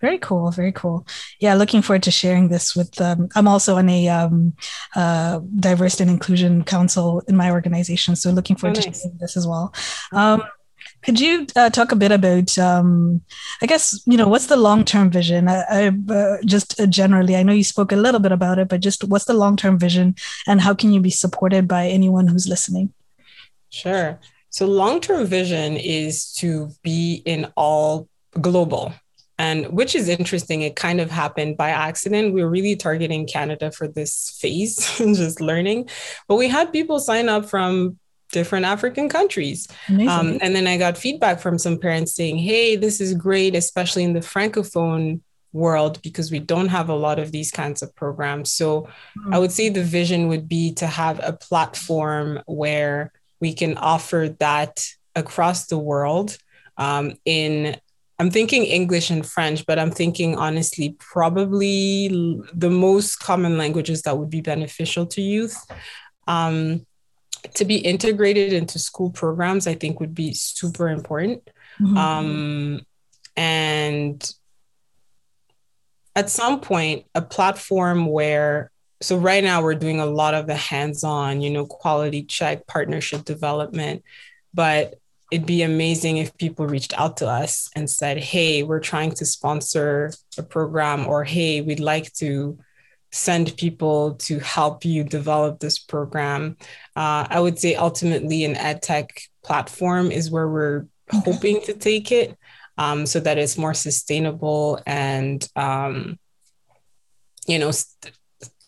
Very 0.00 0.18
cool. 0.18 0.50
Very 0.50 0.72
cool. 0.72 1.06
Yeah, 1.40 1.54
looking 1.54 1.82
forward 1.82 2.02
to 2.04 2.10
sharing 2.10 2.48
this 2.48 2.74
with. 2.74 2.98
Um, 3.00 3.28
I'm 3.36 3.46
also 3.46 3.76
on 3.76 3.88
a 3.90 4.08
um, 4.08 4.54
uh, 4.96 5.40
diversity 5.58 6.04
and 6.04 6.10
inclusion 6.10 6.64
council 6.64 7.22
in 7.28 7.36
my 7.36 7.50
organization, 7.50 8.16
so 8.16 8.30
looking 8.30 8.56
forward 8.56 8.78
oh, 8.78 8.80
nice. 8.80 8.96
to 8.96 9.02
sharing 9.02 9.18
this 9.18 9.36
as 9.36 9.46
well. 9.46 9.74
Um, 10.12 10.42
could 11.02 11.20
you 11.20 11.46
uh, 11.56 11.70
talk 11.70 11.92
a 11.92 11.96
bit 11.96 12.12
about, 12.12 12.56
um, 12.58 13.22
I 13.62 13.66
guess, 13.66 14.02
you 14.06 14.16
know, 14.16 14.28
what's 14.28 14.46
the 14.46 14.56
long 14.56 14.84
term 14.84 15.10
vision? 15.10 15.48
I, 15.48 15.64
I 15.70 16.12
uh, 16.12 16.36
just 16.44 16.78
uh, 16.80 16.86
generally, 16.86 17.36
I 17.36 17.42
know 17.42 17.52
you 17.52 17.64
spoke 17.64 17.92
a 17.92 17.96
little 17.96 18.20
bit 18.20 18.32
about 18.32 18.58
it, 18.58 18.68
but 18.68 18.80
just 18.80 19.04
what's 19.04 19.24
the 19.24 19.34
long 19.34 19.56
term 19.56 19.78
vision 19.78 20.14
and 20.46 20.60
how 20.60 20.74
can 20.74 20.92
you 20.92 21.00
be 21.00 21.10
supported 21.10 21.68
by 21.68 21.88
anyone 21.88 22.28
who's 22.28 22.48
listening? 22.48 22.92
Sure. 23.70 24.20
So, 24.50 24.66
long 24.66 25.00
term 25.00 25.26
vision 25.26 25.76
is 25.76 26.32
to 26.34 26.70
be 26.82 27.22
in 27.24 27.52
all 27.56 28.08
global. 28.40 28.92
And 29.38 29.68
which 29.68 29.94
is 29.94 30.08
interesting, 30.08 30.60
it 30.60 30.76
kind 30.76 31.00
of 31.00 31.10
happened 31.10 31.56
by 31.56 31.70
accident. 31.70 32.34
We 32.34 32.42
were 32.42 32.50
really 32.50 32.76
targeting 32.76 33.26
Canada 33.26 33.72
for 33.72 33.88
this 33.88 34.36
phase, 34.38 34.76
just 34.98 35.40
learning. 35.40 35.88
But 36.28 36.36
we 36.36 36.48
had 36.48 36.72
people 36.72 36.98
sign 36.98 37.30
up 37.30 37.46
from 37.46 37.98
different 38.32 38.66
African 38.66 39.08
countries. 39.08 39.66
Um, 39.88 40.38
and 40.40 40.54
then 40.54 40.66
I 40.66 40.76
got 40.76 40.98
feedback 40.98 41.40
from 41.40 41.58
some 41.58 41.78
parents 41.78 42.14
saying, 42.14 42.38
hey, 42.38 42.76
this 42.76 43.00
is 43.00 43.14
great, 43.14 43.54
especially 43.54 44.04
in 44.04 44.12
the 44.12 44.20
Francophone 44.20 45.20
world, 45.52 46.00
because 46.02 46.30
we 46.30 46.38
don't 46.38 46.68
have 46.68 46.88
a 46.88 46.94
lot 46.94 47.18
of 47.18 47.32
these 47.32 47.50
kinds 47.50 47.82
of 47.82 47.94
programs. 47.96 48.52
So 48.52 48.82
mm-hmm. 48.82 49.34
I 49.34 49.38
would 49.38 49.52
say 49.52 49.68
the 49.68 49.82
vision 49.82 50.28
would 50.28 50.48
be 50.48 50.74
to 50.74 50.86
have 50.86 51.18
a 51.22 51.32
platform 51.32 52.40
where 52.46 53.10
we 53.40 53.54
can 53.54 53.76
offer 53.76 54.34
that 54.38 54.84
across 55.16 55.66
the 55.66 55.78
world 55.78 56.36
um, 56.76 57.14
in 57.24 57.76
I'm 58.20 58.30
thinking 58.30 58.64
English 58.64 59.08
and 59.08 59.24
French, 59.24 59.64
but 59.64 59.78
I'm 59.78 59.90
thinking 59.90 60.36
honestly, 60.36 60.94
probably 60.98 62.08
the 62.52 62.68
most 62.68 63.16
common 63.16 63.56
languages 63.56 64.02
that 64.02 64.18
would 64.18 64.28
be 64.28 64.42
beneficial 64.42 65.06
to 65.06 65.22
youth. 65.22 65.56
Um, 66.28 66.86
to 67.54 67.64
be 67.64 67.76
integrated 67.76 68.52
into 68.52 68.78
school 68.78 69.08
programs, 69.08 69.66
I 69.66 69.74
think 69.74 70.00
would 70.00 70.14
be 70.14 70.34
super 70.34 70.90
important. 70.90 71.48
Mm-hmm. 71.80 71.96
Um, 71.96 72.80
and 73.38 74.34
at 76.14 76.28
some 76.28 76.60
point, 76.60 77.06
a 77.14 77.22
platform 77.22 78.04
where, 78.04 78.69
so 79.02 79.16
right 79.16 79.42
now 79.42 79.62
we're 79.62 79.74
doing 79.74 80.00
a 80.00 80.06
lot 80.06 80.34
of 80.34 80.46
the 80.46 80.56
hands 80.56 81.04
on, 81.04 81.40
you 81.40 81.50
know, 81.50 81.66
quality 81.66 82.22
check, 82.22 82.66
partnership 82.66 83.24
development. 83.24 84.04
But 84.52 84.96
it'd 85.30 85.46
be 85.46 85.62
amazing 85.62 86.18
if 86.18 86.36
people 86.36 86.66
reached 86.66 86.98
out 86.98 87.16
to 87.18 87.26
us 87.28 87.70
and 87.76 87.88
said, 87.88 88.18
hey, 88.18 88.62
we're 88.62 88.80
trying 88.80 89.12
to 89.12 89.24
sponsor 89.24 90.12
a 90.36 90.42
program, 90.42 91.06
or 91.06 91.24
hey, 91.24 91.60
we'd 91.60 91.80
like 91.80 92.12
to 92.14 92.58
send 93.12 93.56
people 93.56 94.14
to 94.14 94.38
help 94.40 94.84
you 94.84 95.02
develop 95.02 95.60
this 95.60 95.78
program. 95.78 96.56
Uh, 96.94 97.26
I 97.28 97.40
would 97.40 97.58
say 97.58 97.74
ultimately 97.74 98.44
an 98.44 98.56
ed 98.56 98.82
tech 98.82 99.22
platform 99.42 100.10
is 100.10 100.30
where 100.30 100.48
we're 100.48 100.86
okay. 101.12 101.30
hoping 101.30 101.60
to 101.62 101.74
take 101.74 102.12
it 102.12 102.36
um, 102.76 103.06
so 103.06 103.20
that 103.20 103.38
it's 103.38 103.58
more 103.58 103.74
sustainable 103.74 104.80
and, 104.86 105.46
um, 105.56 106.18
you 107.46 107.58
know, 107.58 107.70
st- 107.70 108.14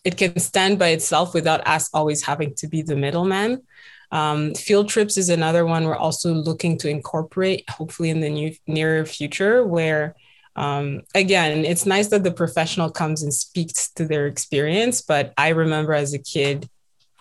it 0.03 0.17
can 0.17 0.37
stand 0.39 0.79
by 0.79 0.89
itself 0.89 1.33
without 1.33 1.65
us 1.67 1.89
always 1.93 2.23
having 2.23 2.53
to 2.55 2.67
be 2.67 2.81
the 2.81 2.95
middleman. 2.95 3.63
Um, 4.11 4.53
field 4.53 4.89
trips 4.89 5.17
is 5.17 5.29
another 5.29 5.65
one 5.65 5.85
we're 5.85 5.95
also 5.95 6.33
looking 6.33 6.77
to 6.79 6.89
incorporate, 6.89 7.67
hopefully 7.69 8.09
in 8.09 8.19
the 8.19 8.29
new, 8.29 8.53
near 8.67 9.05
future, 9.05 9.65
where 9.65 10.15
um, 10.55 11.01
again, 11.15 11.65
it's 11.65 11.85
nice 11.85 12.09
that 12.09 12.23
the 12.23 12.31
professional 12.31 12.91
comes 12.91 13.23
and 13.23 13.33
speaks 13.33 13.89
to 13.93 14.05
their 14.05 14.27
experience, 14.27 15.01
but 15.01 15.33
I 15.35 15.49
remember 15.49 15.93
as 15.93 16.13
a 16.13 16.19
kid 16.19 16.69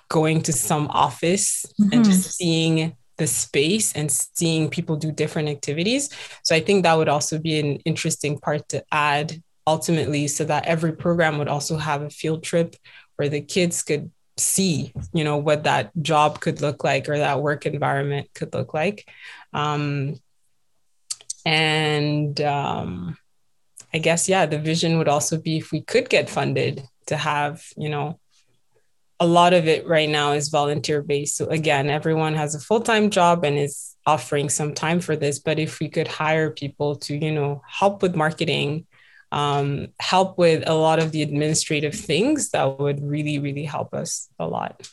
going 0.09 0.43
to 0.43 0.53
some 0.53 0.89
office 0.89 1.65
mm-hmm. 1.81 1.95
and 1.95 2.05
just 2.05 2.37
seeing 2.37 2.97
the 3.17 3.27
space 3.27 3.95
and 3.95 4.11
seeing 4.11 4.69
people 4.69 4.97
do 4.97 5.11
different 5.11 5.49
activities. 5.49 6.11
So 6.43 6.55
I 6.55 6.61
think 6.61 6.83
that 6.83 6.95
would 6.95 7.09
also 7.09 7.39
be 7.39 7.59
an 7.59 7.77
interesting 7.87 8.39
part 8.39 8.69
to 8.71 8.85
add 8.93 9.43
ultimately 9.67 10.27
so 10.29 10.45
that 10.45 10.67
every 10.67 10.93
program 10.93 11.39
would 11.39 11.49
also 11.49 11.77
have 11.77 12.03
a 12.03 12.11
field 12.11 12.43
trip 12.43 12.77
where 13.17 13.29
the 13.29 13.41
kids 13.41 13.83
could 13.83 14.11
see 14.39 14.93
you 15.13 15.25
know 15.25 15.37
what 15.37 15.65
that 15.65 15.91
job 16.01 16.41
could 16.41 16.61
look 16.63 16.83
like 16.83 17.09
or 17.09 17.19
that 17.19 17.43
work 17.43 17.67
environment 17.67 18.29
could 18.35 18.53
look 18.55 18.73
like 18.73 19.07
um, 19.53 20.15
and 21.45 22.41
um, 22.41 23.17
I 23.95 23.99
guess, 23.99 24.29
yeah, 24.29 24.47
the 24.47 24.59
vision 24.59 24.99
would 24.99 25.09
also 25.09 25.39
be 25.39 25.59
if 25.59 25.71
we 25.71 25.83
could 25.83 26.09
get 26.09 26.31
funded 26.31 26.83
to 27.07 27.17
have, 27.17 27.65
you 27.77 27.89
know, 27.89 28.19
a 29.21 29.27
lot 29.27 29.53
of 29.53 29.69
it 29.69 29.87
right 29.87 30.09
now 30.09 30.33
is 30.33 30.49
volunteer 30.49 31.03
based. 31.03 31.37
So 31.37 31.47
again, 31.47 31.91
everyone 31.91 32.35
has 32.35 32.55
a 32.55 32.61
full 32.61 32.81
time 32.81 33.11
job 33.11 33.45
and 33.45 33.59
is 33.59 33.95
offering 34.07 34.49
some 34.49 34.75
time 34.75 35.01
for 35.01 35.15
this, 35.15 35.39
but 35.39 35.59
if 35.59 35.79
we 35.79 35.89
could 35.89 36.09
hire 36.09 36.51
people 36.51 36.97
to, 36.97 37.17
you 37.17 37.31
know, 37.31 37.63
help 37.69 38.03
with 38.03 38.17
marketing, 38.17 38.87
um, 39.33 39.89
help 39.99 40.39
with 40.39 40.63
a 40.69 40.75
lot 40.75 40.99
of 40.99 41.11
the 41.11 41.23
administrative 41.23 41.95
things, 41.95 42.51
that 42.51 42.79
would 42.79 43.03
really, 43.03 43.39
really 43.39 43.65
help 43.65 43.95
us 43.95 44.29
a 44.39 44.47
lot. 44.47 44.89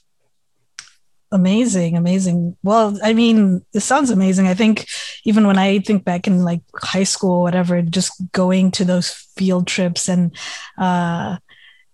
Amazing, 1.32 1.96
amazing. 1.96 2.58
Well, 2.64 2.98
I 3.04 3.14
mean, 3.14 3.64
it 3.74 3.82
sounds 3.82 4.10
amazing. 4.10 4.48
I 4.48 4.56
think 4.56 4.88
even 5.26 5.46
when 5.46 5.60
I 5.60 5.78
think 5.80 6.04
back 6.04 6.26
in 6.26 6.44
like 6.44 6.62
high 6.74 7.04
school 7.04 7.44
whatever, 7.44 7.82
just 7.84 8.14
going 8.32 8.72
to 8.72 8.86
those 8.86 9.12
field 9.12 9.68
trips 9.68 10.10
and 10.10 10.36
uh 10.80 11.38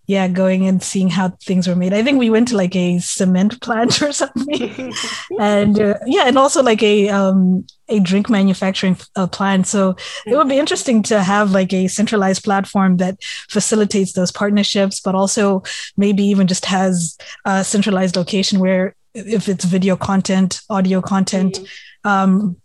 yeah, 0.07 0.27
going 0.27 0.67
and 0.67 0.81
seeing 0.81 1.09
how 1.09 1.29
things 1.43 1.67
were 1.67 1.75
made. 1.75 1.93
I 1.93 2.03
think 2.03 2.19
we 2.19 2.29
went 2.29 2.49
to 2.49 2.57
like 2.57 2.75
a 2.75 2.99
cement 2.99 3.61
plant 3.61 4.01
or 4.01 4.11
something, 4.11 4.93
and 5.39 5.79
uh, 5.79 5.95
yeah, 6.05 6.27
and 6.27 6.37
also 6.37 6.61
like 6.61 6.83
a 6.83 7.09
um, 7.09 7.65
a 7.89 7.99
drink 7.99 8.29
manufacturing 8.29 8.97
uh, 9.15 9.27
plant. 9.27 9.67
So 9.67 9.95
it 10.25 10.35
would 10.35 10.49
be 10.49 10.59
interesting 10.59 11.03
to 11.03 11.21
have 11.21 11.51
like 11.51 11.73
a 11.73 11.87
centralized 11.87 12.43
platform 12.43 12.97
that 12.97 13.17
facilitates 13.49 14.13
those 14.13 14.31
partnerships, 14.31 14.99
but 14.99 15.15
also 15.15 15.63
maybe 15.97 16.23
even 16.23 16.47
just 16.47 16.65
has 16.65 17.17
a 17.45 17.63
centralized 17.63 18.15
location 18.15 18.59
where 18.59 18.95
if 19.13 19.47
it's 19.47 19.65
video 19.65 19.95
content, 19.95 20.61
audio 20.69 21.01
content, 21.01 21.55
mm-hmm. 21.55 22.09
um, 22.09 22.57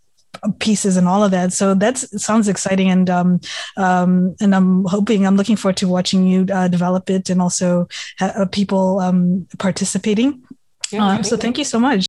pieces 0.59 0.97
and 0.97 1.09
all 1.09 1.23
of 1.23 1.31
that. 1.31 1.53
So 1.53 1.75
that 1.75 1.99
sounds 1.99 2.49
exciting, 2.49 2.91
and 2.91 3.11
um, 3.11 3.41
um, 3.77 4.35
and 4.41 4.55
I'm 4.55 4.85
hoping 4.85 5.27
I'm 5.27 5.37
looking 5.37 5.57
forward 5.57 5.77
to 5.79 5.89
watching 5.89 6.27
you 6.27 6.47
uh, 6.53 6.69
develop 6.69 7.11
it 7.11 7.31
and 7.31 7.43
also 7.43 7.89
uh, 8.21 8.47
people 8.51 9.01
um, 9.01 9.47
participating. 9.59 10.43
Yeah, 10.91 11.07
um, 11.07 11.25
so 11.25 11.37
thank 11.37 11.59
you 11.59 11.65
so 11.65 11.79
much. 11.79 12.07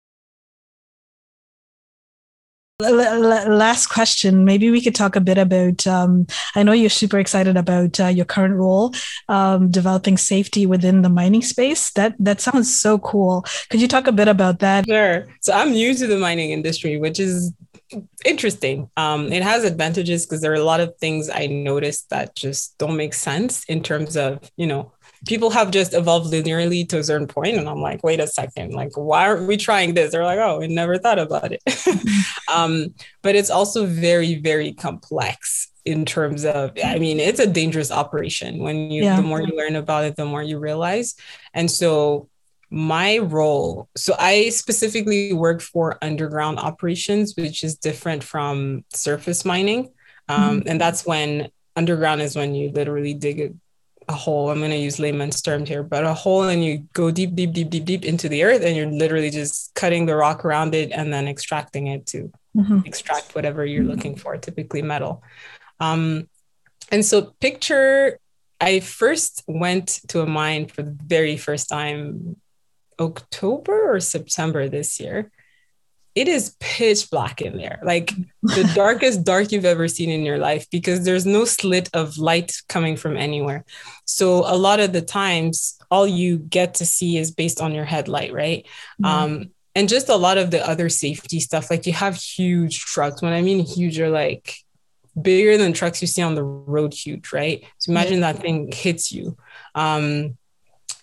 Last 2.81 3.88
question. 3.88 4.43
Maybe 4.43 4.71
we 4.71 4.81
could 4.81 4.95
talk 4.95 5.15
a 5.15 5.21
bit 5.21 5.38
about. 5.38 5.86
Um, 5.86 6.25
I 6.55 6.63
know 6.63 6.71
you're 6.71 6.89
super 6.89 7.19
excited 7.19 7.55
about 7.55 7.99
uh, 7.99 8.07
your 8.07 8.25
current 8.25 8.55
role, 8.55 8.95
um, 9.29 9.69
developing 9.69 10.17
safety 10.17 10.65
within 10.65 11.03
the 11.03 11.10
mining 11.10 11.43
space. 11.43 11.91
That 11.91 12.15
that 12.17 12.41
sounds 12.41 12.75
so 12.75 12.97
cool. 12.97 13.45
Could 13.69 13.81
you 13.81 13.88
talk 13.88 14.07
a 14.07 14.12
bit 14.12 14.27
about 14.27 14.60
that? 14.60 14.86
Sure. 14.88 15.27
So 15.41 15.53
I'm 15.53 15.71
new 15.71 15.93
to 15.93 16.07
the 16.07 16.17
mining 16.17 16.49
industry, 16.51 16.97
which 16.97 17.19
is 17.19 17.53
interesting. 18.25 18.89
Um, 18.97 19.32
it 19.32 19.43
has 19.43 19.63
advantages 19.63 20.25
because 20.25 20.41
there 20.41 20.51
are 20.51 20.56
a 20.56 20.63
lot 20.63 20.80
of 20.80 20.95
things 20.97 21.30
I 21.30 21.47
noticed 21.47 22.10
that 22.10 22.36
just 22.36 22.77
don't 22.77 22.97
make 22.97 23.13
sense 23.13 23.63
in 23.65 23.84
terms 23.84 24.17
of, 24.17 24.39
you 24.58 24.67
know, 24.67 24.91
people 25.27 25.51
have 25.51 25.71
just 25.71 25.93
evolved 25.93 26.34
linearly 26.34 26.88
to 26.89 26.99
a 26.99 27.04
certain 27.04 27.27
point, 27.27 27.58
And 27.58 27.69
I'm 27.69 27.82
like, 27.82 28.04
wait 28.04 28.19
a 28.19 28.27
second, 28.27 28.73
like, 28.73 28.91
why 28.95 29.27
aren't 29.27 29.47
we 29.47 29.58
trying 29.58 29.93
this? 29.93 30.12
They're 30.12 30.23
like, 30.23 30.39
oh, 30.39 30.60
we 30.60 30.67
never 30.67 30.97
thought 30.97 31.19
about 31.19 31.51
it. 31.51 31.62
um, 32.54 32.93
but 33.21 33.36
it's 33.36 33.49
also 33.49 33.86
very, 33.86 34.36
very 34.36 34.73
complex 34.73 35.69
in 35.86 36.06
terms 36.06 36.45
of, 36.45 36.71
I 36.84 36.99
mean, 36.99 37.19
it's 37.19 37.39
a 37.39 37.47
dangerous 37.47 37.91
operation. 37.91 38.60
When 38.60 38.91
you, 38.91 39.04
yeah. 39.04 39.15
the 39.15 39.23
more 39.23 39.41
you 39.41 39.56
learn 39.56 39.75
about 39.75 40.06
it, 40.06 40.15
the 40.15 40.25
more 40.25 40.43
you 40.43 40.60
realize. 40.60 41.15
And 41.54 41.69
so 41.69 42.30
my 42.71 43.17
role 43.17 43.89
so 43.97 44.15
i 44.17 44.47
specifically 44.47 45.34
work 45.34 45.60
for 45.62 45.97
underground 46.01 46.57
operations 46.57 47.36
which 47.36 47.65
is 47.65 47.75
different 47.75 48.23
from 48.23 48.84
surface 48.93 49.43
mining 49.43 49.91
um, 50.29 50.60
mm-hmm. 50.60 50.69
and 50.69 50.79
that's 50.79 51.05
when 51.05 51.49
underground 51.75 52.21
is 52.21 52.36
when 52.36 52.55
you 52.55 52.71
literally 52.71 53.13
dig 53.13 53.41
a, 53.41 53.49
a 54.07 54.13
hole 54.13 54.49
i'm 54.49 54.60
going 54.60 54.71
to 54.71 54.77
use 54.77 54.99
layman's 54.99 55.41
term 55.41 55.65
here 55.65 55.84
but 55.84 56.05
a 56.05 56.13
hole 56.13 56.43
and 56.43 56.63
you 56.63 56.88
go 56.93 57.12
deep 57.12 57.36
deep 57.36 57.51
deep 57.51 57.69
deep 57.69 57.84
deep 57.84 58.05
into 58.05 58.29
the 58.29 58.41
earth 58.41 58.63
and 58.63 58.77
you're 58.77 58.88
literally 58.88 59.29
just 59.29 59.75
cutting 59.75 60.05
the 60.05 60.15
rock 60.15 60.45
around 60.45 60.73
it 60.73 60.91
and 60.93 61.13
then 61.13 61.27
extracting 61.27 61.88
it 61.88 62.05
to 62.05 62.31
mm-hmm. 62.55 62.79
extract 62.86 63.36
whatever 63.36 63.65
you're 63.65 63.84
looking 63.84 64.15
for 64.15 64.38
typically 64.38 64.81
metal 64.81 65.21
um, 65.81 66.29
and 66.89 67.03
so 67.03 67.34
picture 67.41 68.17
I 68.62 68.79
first 68.79 69.43
went 69.47 70.01
to 70.10 70.21
a 70.21 70.27
mine 70.27 70.67
for 70.67 70.84
the 70.84 70.95
very 71.03 71.36
first 71.36 71.67
time 71.67 72.38
October 73.01 73.93
or 73.95 73.99
September 73.99 74.69
this 74.69 74.99
year, 74.99 75.31
it 76.13 76.27
is 76.27 76.55
pitch 76.59 77.09
black 77.09 77.41
in 77.41 77.57
there, 77.57 77.79
like 77.83 78.11
the 78.43 78.69
darkest 78.75 79.23
dark 79.23 79.51
you've 79.51 79.65
ever 79.65 79.87
seen 79.87 80.09
in 80.09 80.25
your 80.25 80.37
life, 80.37 80.69
because 80.69 81.05
there's 81.05 81.25
no 81.25 81.45
slit 81.45 81.89
of 81.93 82.17
light 82.17 82.51
coming 82.67 82.97
from 82.97 83.15
anywhere. 83.15 83.63
So 84.05 84.39
a 84.39 84.57
lot 84.57 84.79
of 84.79 84.91
the 84.91 85.01
times, 85.01 85.77
all 85.89 86.07
you 86.07 86.37
get 86.37 86.75
to 86.75 86.85
see 86.85 87.17
is 87.17 87.31
based 87.31 87.61
on 87.61 87.73
your 87.73 87.85
headlight, 87.85 88.33
right? 88.33 88.65
Mm-hmm. 89.01 89.05
Um, 89.05 89.51
and 89.73 89.87
just 89.87 90.09
a 90.09 90.15
lot 90.15 90.37
of 90.37 90.51
the 90.51 90.67
other 90.67 90.89
safety 90.89 91.39
stuff. 91.39 91.71
Like 91.71 91.85
you 91.85 91.93
have 91.93 92.15
huge 92.15 92.79
trucks. 92.81 93.21
When 93.21 93.33
I 93.33 93.41
mean 93.41 93.65
huge, 93.65 93.99
are 93.99 94.09
like 94.09 94.55
bigger 95.19 95.57
than 95.57 95.71
trucks 95.71 96.01
you 96.01 96.07
see 96.07 96.21
on 96.21 96.35
the 96.35 96.43
road, 96.43 96.93
huge, 96.93 97.31
right? 97.31 97.63
So 97.77 97.91
imagine 97.91 98.19
yeah. 98.19 98.33
that 98.33 98.41
thing 98.41 98.69
hits 98.71 99.11
you. 99.11 99.37
Um, 99.75 100.37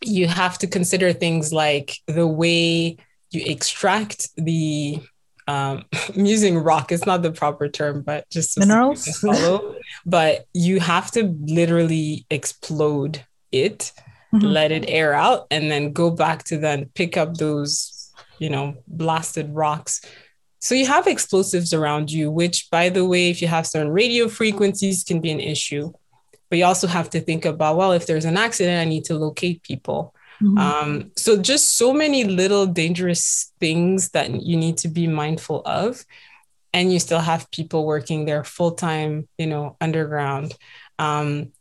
you 0.02 0.26
have 0.26 0.58
to 0.58 0.66
consider 0.66 1.12
things 1.12 1.52
like 1.52 1.96
the 2.06 2.26
way 2.26 2.96
you 3.30 3.42
extract 3.44 4.30
the 4.36 5.00
um, 5.46 5.86
I'm 6.14 6.26
using 6.26 6.58
rock. 6.58 6.92
It's 6.92 7.06
not 7.06 7.22
the 7.22 7.32
proper 7.32 7.68
term, 7.68 8.02
but 8.02 8.28
just 8.28 8.58
minerals. 8.58 9.06
Follow. 9.20 9.76
but 10.04 10.46
you 10.52 10.78
have 10.78 11.10
to 11.12 11.34
literally 11.40 12.26
explode 12.30 13.24
it, 13.50 13.92
mm-hmm. 14.32 14.46
let 14.46 14.72
it 14.72 14.84
air 14.86 15.14
out, 15.14 15.46
and 15.50 15.70
then 15.70 15.92
go 15.92 16.10
back 16.10 16.44
to 16.44 16.58
then 16.58 16.90
pick 16.94 17.16
up 17.16 17.34
those, 17.34 18.12
you 18.38 18.50
know, 18.50 18.76
blasted 18.86 19.54
rocks. 19.54 20.02
So 20.60 20.74
you 20.74 20.86
have 20.86 21.06
explosives 21.06 21.72
around 21.72 22.10
you, 22.10 22.30
which, 22.30 22.68
by 22.70 22.90
the 22.90 23.06
way, 23.06 23.30
if 23.30 23.40
you 23.40 23.48
have 23.48 23.66
certain 23.66 23.92
radio 23.92 24.28
frequencies, 24.28 25.02
can 25.02 25.20
be 25.20 25.30
an 25.30 25.40
issue 25.40 25.92
but 26.50 26.58
you 26.58 26.64
also 26.64 26.86
have 26.86 27.10
to 27.10 27.20
think 27.20 27.44
about 27.44 27.76
well 27.76 27.92
if 27.92 28.06
there's 28.06 28.24
an 28.24 28.36
accident 28.36 28.80
i 28.80 28.88
need 28.88 29.04
to 29.04 29.14
locate 29.14 29.62
people 29.62 30.14
mm-hmm. 30.42 30.58
um, 30.58 31.10
so 31.16 31.36
just 31.36 31.76
so 31.76 31.92
many 31.92 32.24
little 32.24 32.66
dangerous 32.66 33.52
things 33.60 34.10
that 34.10 34.42
you 34.42 34.56
need 34.56 34.76
to 34.76 34.88
be 34.88 35.06
mindful 35.06 35.62
of 35.64 36.04
and 36.72 36.92
you 36.92 36.98
still 36.98 37.20
have 37.20 37.50
people 37.50 37.86
working 37.86 38.24
there 38.24 38.44
full 38.44 38.72
time 38.72 39.28
you 39.38 39.46
know 39.46 39.76
underground 39.80 40.54
um, 40.98 41.52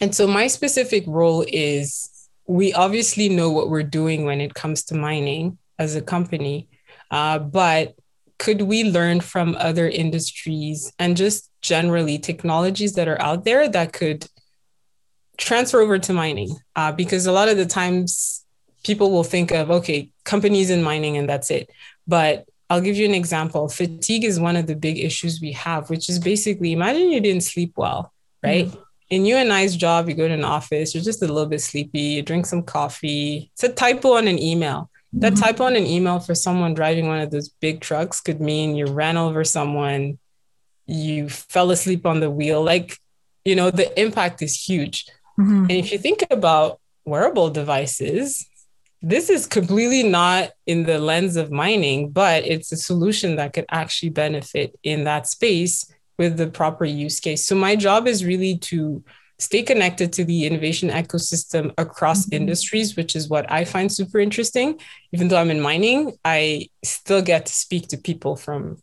and 0.00 0.14
so 0.14 0.26
my 0.26 0.46
specific 0.46 1.04
role 1.06 1.44
is 1.48 2.10
we 2.46 2.74
obviously 2.74 3.28
know 3.28 3.50
what 3.50 3.70
we're 3.70 3.82
doing 3.82 4.24
when 4.24 4.40
it 4.40 4.54
comes 4.54 4.84
to 4.84 4.94
mining 4.94 5.58
as 5.78 5.94
a 5.96 6.02
company 6.02 6.68
uh, 7.10 7.38
but 7.38 7.94
could 8.38 8.62
we 8.62 8.84
learn 8.84 9.20
from 9.20 9.56
other 9.58 9.88
industries 9.88 10.92
and 10.98 11.16
just 11.16 11.50
generally 11.64 12.18
technologies 12.18 12.92
that 12.92 13.08
are 13.08 13.20
out 13.20 13.44
there 13.44 13.66
that 13.66 13.94
could 13.94 14.28
transfer 15.38 15.80
over 15.80 15.98
to 15.98 16.12
mining? 16.12 16.54
Uh, 16.76 16.92
because 16.92 17.26
a 17.26 17.32
lot 17.32 17.48
of 17.48 17.56
the 17.56 17.64
times 17.66 18.44
people 18.84 19.10
will 19.10 19.24
think 19.24 19.50
of, 19.50 19.70
okay, 19.70 20.10
companies 20.24 20.68
in 20.68 20.82
mining 20.82 21.16
and 21.16 21.26
that's 21.26 21.50
it. 21.50 21.70
But 22.06 22.46
I'll 22.68 22.82
give 22.82 22.96
you 22.96 23.06
an 23.06 23.14
example. 23.14 23.68
Fatigue 23.68 24.24
is 24.24 24.38
one 24.38 24.56
of 24.56 24.66
the 24.66 24.76
big 24.76 24.98
issues 24.98 25.40
we 25.40 25.52
have, 25.52 25.88
which 25.88 26.08
is 26.10 26.18
basically 26.18 26.72
imagine 26.72 27.10
you 27.10 27.20
didn't 27.20 27.44
sleep 27.44 27.72
well, 27.76 28.12
right? 28.42 28.66
Mm-hmm. 28.66 28.80
In 29.10 29.24
you 29.24 29.36
and 29.36 29.52
I's 29.52 29.74
job, 29.74 30.08
you 30.08 30.14
go 30.14 30.28
to 30.28 30.34
an 30.34 30.44
office, 30.44 30.94
you're 30.94 31.02
just 31.02 31.22
a 31.22 31.26
little 31.26 31.46
bit 31.46 31.60
sleepy, 31.60 32.00
you 32.00 32.22
drink 32.22 32.46
some 32.46 32.62
coffee, 32.62 33.50
it's 33.54 33.64
a 33.64 33.72
typo 33.72 34.14
on 34.14 34.28
an 34.28 34.38
email. 34.38 34.90
That 35.14 35.34
mm-hmm. 35.34 35.42
typo 35.44 35.64
on 35.64 35.76
an 35.76 35.86
email 35.86 36.20
for 36.20 36.34
someone 36.34 36.74
driving 36.74 37.06
one 37.06 37.20
of 37.20 37.30
those 37.30 37.48
big 37.48 37.80
trucks 37.80 38.20
could 38.20 38.40
mean 38.40 38.74
you 38.74 38.86
ran 38.86 39.16
over 39.16 39.44
someone, 39.44 40.18
you 40.86 41.28
fell 41.28 41.70
asleep 41.70 42.06
on 42.06 42.20
the 42.20 42.30
wheel. 42.30 42.62
Like, 42.62 42.98
you 43.44 43.56
know, 43.56 43.70
the 43.70 43.98
impact 44.00 44.42
is 44.42 44.68
huge. 44.68 45.06
Mm-hmm. 45.38 45.62
And 45.62 45.72
if 45.72 45.92
you 45.92 45.98
think 45.98 46.24
about 46.30 46.80
wearable 47.04 47.50
devices, 47.50 48.46
this 49.02 49.28
is 49.28 49.46
completely 49.46 50.02
not 50.02 50.52
in 50.66 50.84
the 50.84 50.98
lens 50.98 51.36
of 51.36 51.50
mining, 51.50 52.10
but 52.10 52.46
it's 52.46 52.72
a 52.72 52.76
solution 52.76 53.36
that 53.36 53.52
could 53.52 53.66
actually 53.70 54.08
benefit 54.10 54.78
in 54.82 55.04
that 55.04 55.26
space 55.26 55.92
with 56.18 56.36
the 56.36 56.46
proper 56.46 56.84
use 56.84 57.20
case. 57.20 57.44
So 57.44 57.54
my 57.54 57.76
job 57.76 58.06
is 58.06 58.24
really 58.24 58.56
to 58.58 59.04
stay 59.38 59.62
connected 59.62 60.12
to 60.14 60.24
the 60.24 60.46
innovation 60.46 60.88
ecosystem 60.88 61.74
across 61.76 62.24
mm-hmm. 62.24 62.36
industries, 62.36 62.96
which 62.96 63.14
is 63.14 63.28
what 63.28 63.50
I 63.50 63.64
find 63.64 63.92
super 63.92 64.20
interesting. 64.20 64.80
Even 65.12 65.28
though 65.28 65.38
I'm 65.38 65.50
in 65.50 65.60
mining, 65.60 66.16
I 66.24 66.68
still 66.82 67.20
get 67.20 67.46
to 67.46 67.52
speak 67.52 67.88
to 67.88 67.98
people 67.98 68.36
from, 68.36 68.80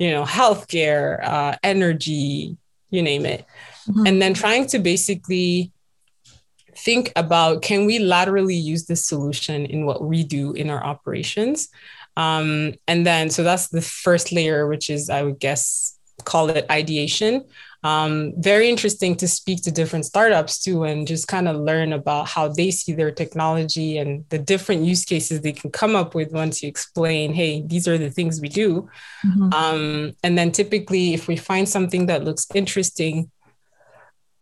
you 0.00 0.10
know, 0.10 0.24
healthcare, 0.24 1.22
uh, 1.22 1.56
energy, 1.62 2.56
you 2.88 3.02
name 3.02 3.26
it. 3.26 3.44
Mm-hmm. 3.86 4.06
And 4.06 4.22
then 4.22 4.32
trying 4.32 4.66
to 4.68 4.78
basically 4.78 5.72
think 6.74 7.12
about 7.16 7.60
can 7.60 7.84
we 7.84 7.98
laterally 7.98 8.56
use 8.56 8.86
this 8.86 9.04
solution 9.04 9.66
in 9.66 9.84
what 9.84 10.02
we 10.02 10.24
do 10.24 10.52
in 10.54 10.70
our 10.70 10.82
operations? 10.82 11.68
Um, 12.16 12.74
and 12.88 13.06
then, 13.06 13.28
so 13.28 13.42
that's 13.42 13.68
the 13.68 13.82
first 13.82 14.32
layer, 14.32 14.66
which 14.66 14.88
is, 14.88 15.10
I 15.10 15.22
would 15.22 15.38
guess, 15.38 15.98
call 16.24 16.48
it 16.48 16.64
ideation. 16.70 17.44
Um, 17.82 18.34
very 18.36 18.68
interesting 18.68 19.16
to 19.16 19.28
speak 19.28 19.62
to 19.62 19.70
different 19.70 20.04
startups 20.04 20.62
too 20.62 20.84
and 20.84 21.06
just 21.06 21.28
kind 21.28 21.48
of 21.48 21.56
learn 21.56 21.92
about 21.92 22.28
how 22.28 22.48
they 22.48 22.70
see 22.70 22.92
their 22.92 23.10
technology 23.10 23.96
and 23.96 24.28
the 24.28 24.38
different 24.38 24.84
use 24.84 25.04
cases 25.04 25.40
they 25.40 25.52
can 25.52 25.70
come 25.70 25.96
up 25.96 26.14
with 26.14 26.30
once 26.32 26.62
you 26.62 26.68
explain 26.68 27.32
hey 27.32 27.62
these 27.66 27.88
are 27.88 27.96
the 27.96 28.10
things 28.10 28.40
we 28.40 28.48
do. 28.48 28.88
Mm-hmm. 29.26 29.52
um, 29.52 30.12
and 30.22 30.36
then 30.36 30.52
typically 30.52 31.14
if 31.14 31.26
we 31.26 31.36
find 31.36 31.68
something 31.68 32.06
that 32.06 32.24
looks 32.24 32.46
interesting 32.54 33.30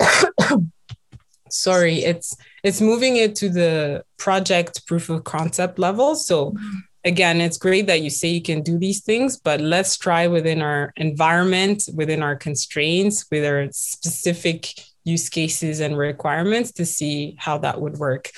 sorry 1.51 2.05
it's 2.05 2.37
it's 2.65 2.81
moving 2.81 3.17
it 3.17 3.37
to 3.37 3.49
the 3.49 4.05
project 4.17 4.87
proof 4.87 5.09
of 5.09 5.25
concept 5.25 5.79
level. 5.79 6.15
So 6.15 6.51
mm-hmm 6.51 6.79
again, 7.05 7.41
it's 7.41 7.59
great 7.59 7.87
that 7.87 8.03
you 8.03 8.11
say 8.11 8.29
you 8.29 8.43
can 8.43 8.63
do 8.63 8.79
these 8.79 9.03
things, 9.03 9.37
but 9.39 9.61
let's 9.61 9.97
try 9.97 10.27
within 10.27 10.63
our 10.63 10.93
environment, 10.97 11.89
within 11.95 12.23
our 12.23 12.37
constraints, 12.37 13.27
with 13.31 13.45
our 13.45 13.69
specific 13.73 14.75
use 15.05 15.29
cases 15.29 15.81
and 15.81 15.97
requirements 15.97 16.73
to 16.73 16.85
see 16.85 17.35
how 17.39 17.59
that 17.59 17.81
would 17.81 17.99
work. 17.99 18.31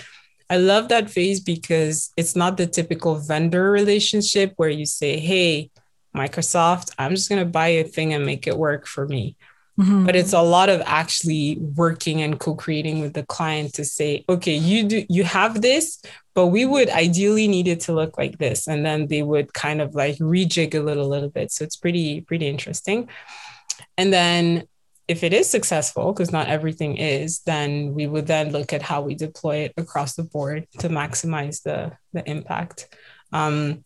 I 0.48 0.56
love 0.56 0.88
that 0.88 1.11
phase 1.11 1.40
because 1.40 2.12
it's 2.16 2.34
not 2.34 2.56
the 2.56 2.66
typical 2.66 3.16
vendor 3.16 3.70
relationship 3.70 4.52
where 4.56 4.68
you 4.68 4.84
say, 4.84 5.18
hey, 5.18 5.70
Microsoft, 6.14 6.92
I'm 6.98 7.14
just 7.14 7.28
going 7.28 7.44
to 7.44 7.50
buy 7.50 7.68
a 7.68 7.84
thing 7.84 8.14
and 8.14 8.26
make 8.26 8.46
it 8.46 8.56
work 8.56 8.86
for 8.86 9.06
me. 9.06 9.36
Mm-hmm. 9.78 10.04
But 10.04 10.16
it's 10.16 10.32
a 10.32 10.42
lot 10.42 10.68
of 10.68 10.82
actually 10.84 11.56
working 11.76 12.20
and 12.20 12.38
co-creating 12.38 13.00
with 13.00 13.14
the 13.14 13.22
client 13.22 13.74
to 13.74 13.84
say, 13.84 14.24
okay, 14.28 14.54
you 14.54 14.82
do 14.82 15.06
you 15.08 15.24
have 15.24 15.62
this, 15.62 16.02
but 16.35 16.49
we 16.49 16.64
would 16.64 16.89
ideally 16.91 17.49
need 17.49 17.68
it 17.68 17.81
to 17.81 17.93
look 17.93 18.16
like 18.16 18.39
this. 18.39 18.68
And 18.68 18.85
then 18.85 19.09
they 19.09 19.22
would 19.22 19.53
kind 19.53 19.81
of 19.81 19.95
like 19.95 20.16
rejig 20.16 20.74
a 20.74 20.81
little, 20.81 21.09
little 21.09 21.28
bit. 21.28 21.51
So 21.51 21.64
it's 21.64 21.76
pretty, 21.76 22.20
pretty 22.20 22.47
interesting. 22.47 23.09
And 23.97 24.12
then 24.12 24.64
if 25.09 25.24
it 25.24 25.33
is 25.33 25.51
successful, 25.51 26.12
because 26.12 26.31
not 26.31 26.47
everything 26.47 26.97
is, 26.97 27.41
then 27.41 27.95
we 27.95 28.07
would 28.07 28.28
then 28.28 28.53
look 28.53 28.72
at 28.72 28.83
how 28.83 29.01
we 29.01 29.16
deploy 29.16 29.57
it 29.64 29.74
across 29.76 30.14
the 30.14 30.22
board 30.22 30.68
to 30.78 30.89
maximize 30.89 31.62
the, 31.62 31.93
the 32.12 32.28
impact. 32.31 32.95
Um, 33.33 33.85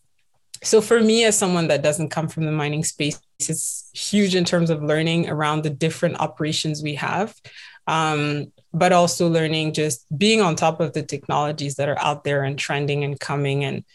so 0.61 0.81
for 0.81 1.01
me, 1.01 1.25
as 1.25 1.37
someone 1.37 1.67
that 1.69 1.81
doesn't 1.81 2.09
come 2.09 2.27
from 2.27 2.45
the 2.45 2.51
mining 2.51 2.83
space, 2.83 3.19
it's 3.39 3.89
huge 3.93 4.35
in 4.35 4.45
terms 4.45 4.69
of 4.69 4.83
learning 4.83 5.29
around 5.29 5.63
the 5.63 5.69
different 5.69 6.19
operations 6.19 6.83
we 6.83 6.95
have. 6.95 7.35
Um, 7.87 8.51
but 8.75 8.91
also 8.91 9.29
learning 9.29 9.71
just 9.73 10.05
being 10.17 10.41
on 10.41 10.55
top 10.55 10.81
of 10.81 10.91
the 10.91 11.01
technologies 11.01 11.75
that 11.75 11.87
are 11.87 11.99
out 11.99 12.25
there 12.25 12.43
and 12.43 12.59
trending 12.59 13.05
and 13.05 13.17
coming. 13.19 13.63
And 13.63 13.85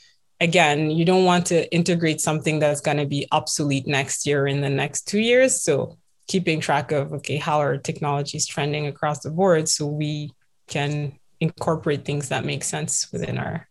again, 0.40 0.90
you 0.90 1.04
don't 1.04 1.26
want 1.26 1.46
to 1.46 1.70
integrate 1.72 2.20
something 2.20 2.58
that's 2.58 2.80
going 2.80 2.96
to 2.96 3.06
be 3.06 3.28
obsolete 3.30 3.86
next 3.86 4.26
year 4.26 4.46
in 4.46 4.62
the 4.62 4.70
next 4.70 5.06
two 5.06 5.20
years. 5.20 5.62
So 5.62 5.98
keeping 6.28 6.60
track 6.60 6.92
of, 6.92 7.12
okay, 7.12 7.36
how 7.36 7.60
are 7.60 7.76
technologies 7.76 8.46
trending 8.46 8.86
across 8.86 9.20
the 9.20 9.30
board 9.30 9.68
so 9.68 9.86
we 9.86 10.32
can 10.66 11.18
incorporate 11.40 12.06
things 12.06 12.30
that 12.30 12.46
make 12.46 12.64
sense 12.64 13.12
within 13.12 13.36
our, 13.36 13.68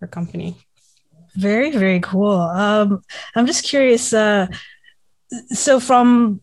our 0.00 0.08
company. 0.08 0.56
Very, 1.34 1.70
very 1.70 2.00
cool. 2.00 2.38
Um, 2.38 3.02
I'm 3.34 3.46
just 3.46 3.64
curious. 3.64 4.12
Uh, 4.12 4.46
so 5.48 5.80
from 5.80 6.40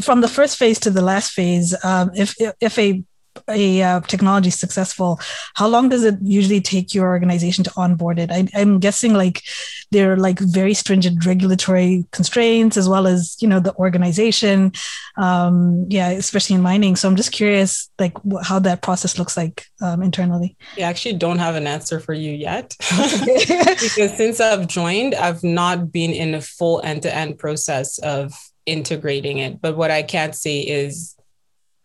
from 0.00 0.20
the 0.20 0.28
first 0.28 0.56
phase 0.56 0.78
to 0.80 0.90
the 0.90 1.02
last 1.02 1.32
phase, 1.32 1.74
um, 1.84 2.10
if 2.14 2.34
if 2.60 2.78
a 2.78 3.02
a 3.48 3.82
uh, 3.82 4.00
technology 4.00 4.50
successful, 4.50 5.20
how 5.54 5.68
long 5.68 5.88
does 5.88 6.04
it 6.04 6.16
usually 6.22 6.60
take 6.60 6.94
your 6.94 7.08
organization 7.08 7.64
to 7.64 7.72
onboard 7.76 8.18
it? 8.18 8.30
I, 8.30 8.48
am 8.54 8.78
guessing 8.78 9.14
like 9.14 9.42
there 9.90 10.12
are 10.12 10.16
like 10.16 10.38
very 10.38 10.74
stringent 10.74 11.24
regulatory 11.24 12.04
constraints 12.10 12.76
as 12.76 12.88
well 12.88 13.06
as 13.06 13.36
you 13.40 13.48
know 13.48 13.60
the 13.60 13.74
organization, 13.76 14.72
um, 15.16 15.86
yeah, 15.88 16.10
especially 16.10 16.56
in 16.56 16.62
mining. 16.62 16.96
So 16.96 17.08
I'm 17.08 17.16
just 17.16 17.32
curious 17.32 17.90
like 17.98 18.16
wh- 18.30 18.42
how 18.42 18.58
that 18.60 18.82
process 18.82 19.18
looks 19.18 19.36
like 19.36 19.66
um, 19.80 20.02
internally. 20.02 20.56
I 20.76 20.82
actually 20.82 21.14
don't 21.14 21.38
have 21.38 21.54
an 21.54 21.66
answer 21.66 22.00
for 22.00 22.12
you 22.12 22.32
yet 22.32 22.74
because 22.90 24.16
since 24.16 24.40
I've 24.40 24.66
joined, 24.66 25.14
I've 25.14 25.44
not 25.44 25.92
been 25.92 26.12
in 26.12 26.34
a 26.34 26.40
full 26.40 26.80
end 26.82 27.02
to 27.02 27.14
end 27.14 27.38
process 27.38 27.98
of 27.98 28.32
integrating 28.66 29.38
it. 29.38 29.60
But 29.60 29.76
what 29.76 29.90
I 29.90 30.02
can't 30.02 30.34
say 30.34 30.60
is 30.60 31.13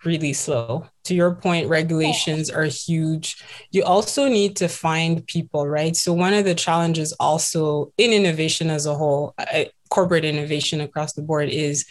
really 0.06 0.34
slow. 0.34 0.86
To 1.06 1.16
your 1.16 1.36
point, 1.36 1.68
regulations 1.68 2.50
are 2.50 2.66
huge. 2.66 3.44
You 3.72 3.84
also 3.84 4.30
need 4.30 4.56
to 4.58 4.68
find 4.68 5.26
people, 5.26 5.68
right? 5.68 5.96
So, 5.96 6.14
one 6.14 6.34
of 6.34 6.46
the 6.46 6.56
challenges 6.56 7.14
also 7.14 7.92
in 7.98 8.12
innovation 8.12 8.70
as 8.70 8.86
a 8.86 8.96
whole, 8.96 9.34
uh, 9.38 9.66
corporate 9.90 10.26
innovation 10.26 10.82
across 10.82 11.14
the 11.14 11.22
board, 11.22 11.50
is 11.50 11.86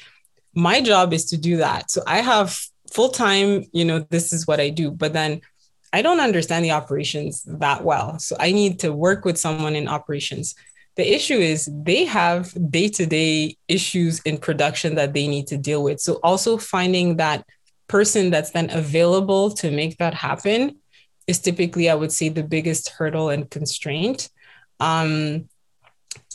my 0.54 0.80
job 0.80 1.12
is 1.12 1.26
to 1.26 1.36
do 1.36 1.58
that. 1.58 1.90
So, 1.90 2.02
I 2.06 2.20
have 2.20 2.58
full 2.92 3.10
time, 3.10 3.64
you 3.72 3.84
know, 3.84 4.06
this 4.10 4.32
is 4.32 4.46
what 4.46 4.60
I 4.60 4.70
do, 4.70 4.90
but 4.90 5.12
then 5.12 5.40
I 5.92 6.02
don't 6.02 6.20
understand 6.20 6.64
the 6.64 6.72
operations 6.72 7.42
that 7.44 7.84
well. 7.84 8.18
So, 8.18 8.36
I 8.38 8.52
need 8.52 8.80
to 8.80 8.92
work 8.92 9.24
with 9.24 9.38
someone 9.38 9.76
in 9.76 9.88
operations. 9.88 10.54
The 10.96 11.14
issue 11.14 11.36
is 11.36 11.68
they 11.72 12.06
have 12.06 12.52
day 12.70 12.88
to 12.88 13.06
day 13.06 13.56
issues 13.68 14.20
in 14.20 14.38
production 14.38 14.96
that 14.96 15.12
they 15.12 15.28
need 15.28 15.46
to 15.48 15.56
deal 15.56 15.82
with. 15.82 16.00
So, 16.00 16.14
also 16.22 16.56
finding 16.56 17.16
that 17.16 17.44
person 17.88 18.30
that's 18.30 18.50
then 18.50 18.70
available 18.70 19.50
to 19.50 19.70
make 19.70 19.96
that 19.98 20.14
happen 20.14 20.76
is 21.26 21.38
typically, 21.38 21.90
I 21.90 21.94
would 21.94 22.12
say, 22.12 22.28
the 22.28 22.42
biggest 22.42 22.90
hurdle 22.90 23.30
and 23.30 23.50
constraint. 23.50 24.30
Um, 24.80 25.48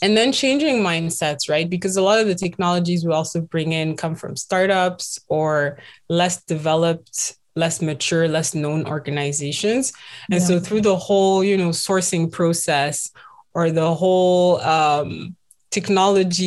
and 0.02 0.16
then 0.16 0.32
changing 0.32 0.82
mindsets, 0.82 1.48
right? 1.48 1.68
Because 1.68 1.96
a 1.96 2.02
lot 2.02 2.20
of 2.20 2.26
the 2.26 2.34
technologies 2.34 3.04
we 3.04 3.12
also 3.12 3.40
bring 3.40 3.72
in 3.72 3.96
come 3.96 4.14
from 4.14 4.36
startups 4.36 5.18
or 5.28 5.78
less 6.08 6.44
developed, 6.44 7.36
less 7.56 7.80
mature, 7.80 8.28
less 8.28 8.54
known 8.54 8.86
organizations. 8.86 9.92
And 10.30 10.40
yeah. 10.40 10.46
so 10.46 10.60
through 10.60 10.82
the 10.82 10.96
whole, 10.96 11.42
you 11.42 11.56
know, 11.56 11.70
sourcing 11.70 12.30
process 12.30 13.10
or 13.52 13.70
the 13.70 13.94
whole 13.94 14.60
um, 14.60 15.36
technology, 15.70 16.44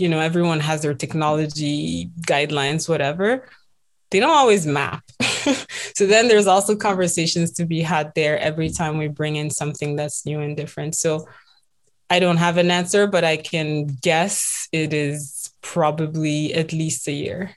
you 0.00 0.08
know, 0.08 0.20
everyone 0.20 0.60
has 0.60 0.82
their 0.82 0.94
technology 0.94 2.10
guidelines, 2.26 2.88
whatever 2.88 3.44
they 4.10 4.20
don't 4.20 4.36
always 4.36 4.66
map. 4.66 5.02
so 5.94 6.06
then 6.06 6.28
there's 6.28 6.46
also 6.46 6.76
conversations 6.76 7.52
to 7.52 7.64
be 7.64 7.80
had 7.80 8.12
there 8.14 8.38
every 8.38 8.70
time 8.70 8.98
we 8.98 9.08
bring 9.08 9.36
in 9.36 9.50
something 9.50 9.96
that's 9.96 10.26
new 10.26 10.40
and 10.40 10.56
different. 10.56 10.94
So 10.94 11.28
I 12.10 12.18
don't 12.18 12.38
have 12.38 12.56
an 12.56 12.70
answer, 12.70 13.06
but 13.06 13.24
I 13.24 13.36
can 13.36 13.86
guess 13.86 14.68
it 14.72 14.92
is 14.92 15.52
probably 15.62 16.52
at 16.54 16.72
least 16.72 17.06
a 17.06 17.12
year. 17.12 17.56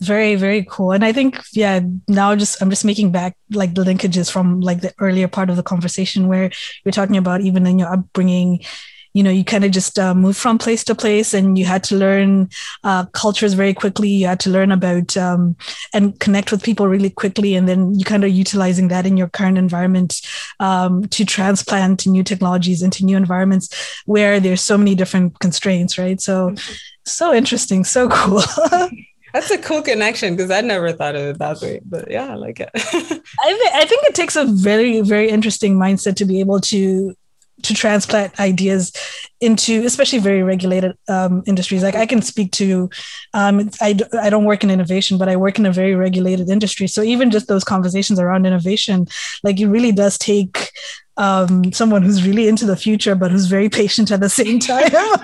Very, 0.00 0.34
very 0.34 0.64
cool. 0.68 0.92
And 0.92 1.04
I 1.04 1.12
think, 1.12 1.38
yeah, 1.52 1.80
now 2.08 2.34
just 2.34 2.60
I'm 2.62 2.70
just 2.70 2.86
making 2.86 3.12
back 3.12 3.36
like 3.50 3.74
the 3.74 3.84
linkages 3.84 4.30
from 4.30 4.60
like 4.60 4.80
the 4.80 4.94
earlier 4.98 5.28
part 5.28 5.50
of 5.50 5.56
the 5.56 5.62
conversation 5.62 6.26
where 6.26 6.50
you're 6.84 6.92
talking 6.92 7.18
about 7.18 7.42
even 7.42 7.66
in 7.66 7.78
your 7.78 7.92
upbringing, 7.92 8.64
you 9.12 9.22
know 9.22 9.30
you 9.30 9.44
kind 9.44 9.64
of 9.64 9.70
just 9.70 9.98
uh, 9.98 10.14
move 10.14 10.36
from 10.36 10.58
place 10.58 10.84
to 10.84 10.94
place 10.94 11.34
and 11.34 11.58
you 11.58 11.64
had 11.64 11.82
to 11.84 11.96
learn 11.96 12.48
uh, 12.84 13.04
cultures 13.06 13.54
very 13.54 13.74
quickly 13.74 14.08
you 14.08 14.26
had 14.26 14.40
to 14.40 14.50
learn 14.50 14.70
about 14.72 15.16
um, 15.16 15.56
and 15.92 16.18
connect 16.20 16.50
with 16.50 16.62
people 16.62 16.86
really 16.86 17.10
quickly 17.10 17.54
and 17.54 17.68
then 17.68 17.98
you 17.98 18.04
kind 18.04 18.24
of 18.24 18.30
utilizing 18.30 18.88
that 18.88 19.06
in 19.06 19.16
your 19.16 19.28
current 19.28 19.58
environment 19.58 20.20
um, 20.60 21.04
to 21.08 21.24
transplant 21.24 22.06
new 22.06 22.22
technologies 22.22 22.82
into 22.82 23.04
new 23.04 23.16
environments 23.16 24.00
where 24.06 24.40
there's 24.40 24.60
so 24.60 24.78
many 24.78 24.94
different 24.94 25.38
constraints 25.40 25.98
right 25.98 26.20
so 26.20 26.50
mm-hmm. 26.50 26.74
so 27.04 27.34
interesting 27.34 27.84
so 27.84 28.08
cool 28.08 28.42
That's 29.32 29.50
a 29.50 29.58
cool 29.58 29.82
connection 29.82 30.34
because 30.34 30.50
I 30.50 30.60
never 30.60 30.92
thought 30.92 31.14
of 31.14 31.22
it 31.22 31.38
that 31.38 31.60
way. 31.60 31.80
But 31.84 32.10
yeah, 32.10 32.32
I 32.32 32.34
like 32.34 32.58
it. 32.58 32.70
I, 32.74 32.80
th- 32.80 33.74
I 33.74 33.84
think 33.84 34.04
it 34.04 34.14
takes 34.14 34.34
a 34.34 34.44
very, 34.44 35.00
very 35.02 35.28
interesting 35.28 35.76
mindset 35.76 36.16
to 36.16 36.24
be 36.24 36.40
able 36.40 36.60
to 36.62 37.14
to 37.62 37.74
transplant 37.74 38.38
ideas 38.40 38.92
into 39.40 39.84
especially 39.84 40.18
very 40.18 40.42
regulated 40.42 40.96
um, 41.08 41.42
industries. 41.46 41.82
Like 41.82 41.94
i 41.94 42.06
can 42.06 42.22
speak 42.22 42.52
to 42.52 42.90
um, 43.34 43.70
I, 43.80 43.98
I 44.20 44.30
don't 44.30 44.44
work 44.44 44.62
in 44.64 44.70
innovation 44.70 45.18
but 45.18 45.28
i 45.28 45.36
work 45.36 45.58
in 45.58 45.66
a 45.66 45.72
very 45.72 45.94
regulated 45.94 46.50
industry. 46.50 46.86
So 46.86 47.02
even 47.02 47.30
just 47.30 47.48
those 47.48 47.64
conversations 47.64 48.18
around 48.18 48.46
innovation 48.46 49.06
like 49.42 49.60
it 49.60 49.68
really 49.68 49.92
does 49.92 50.18
take 50.18 50.70
um, 51.16 51.72
someone 51.72 52.02
who's 52.02 52.26
really 52.26 52.48
into 52.48 52.66
the 52.66 52.76
future 52.76 53.14
but 53.14 53.30
who's 53.30 53.46
very 53.46 53.68
patient 53.80 54.10
at 54.10 54.20
the 54.20 54.28
same 54.28 54.58
time. 54.58 54.90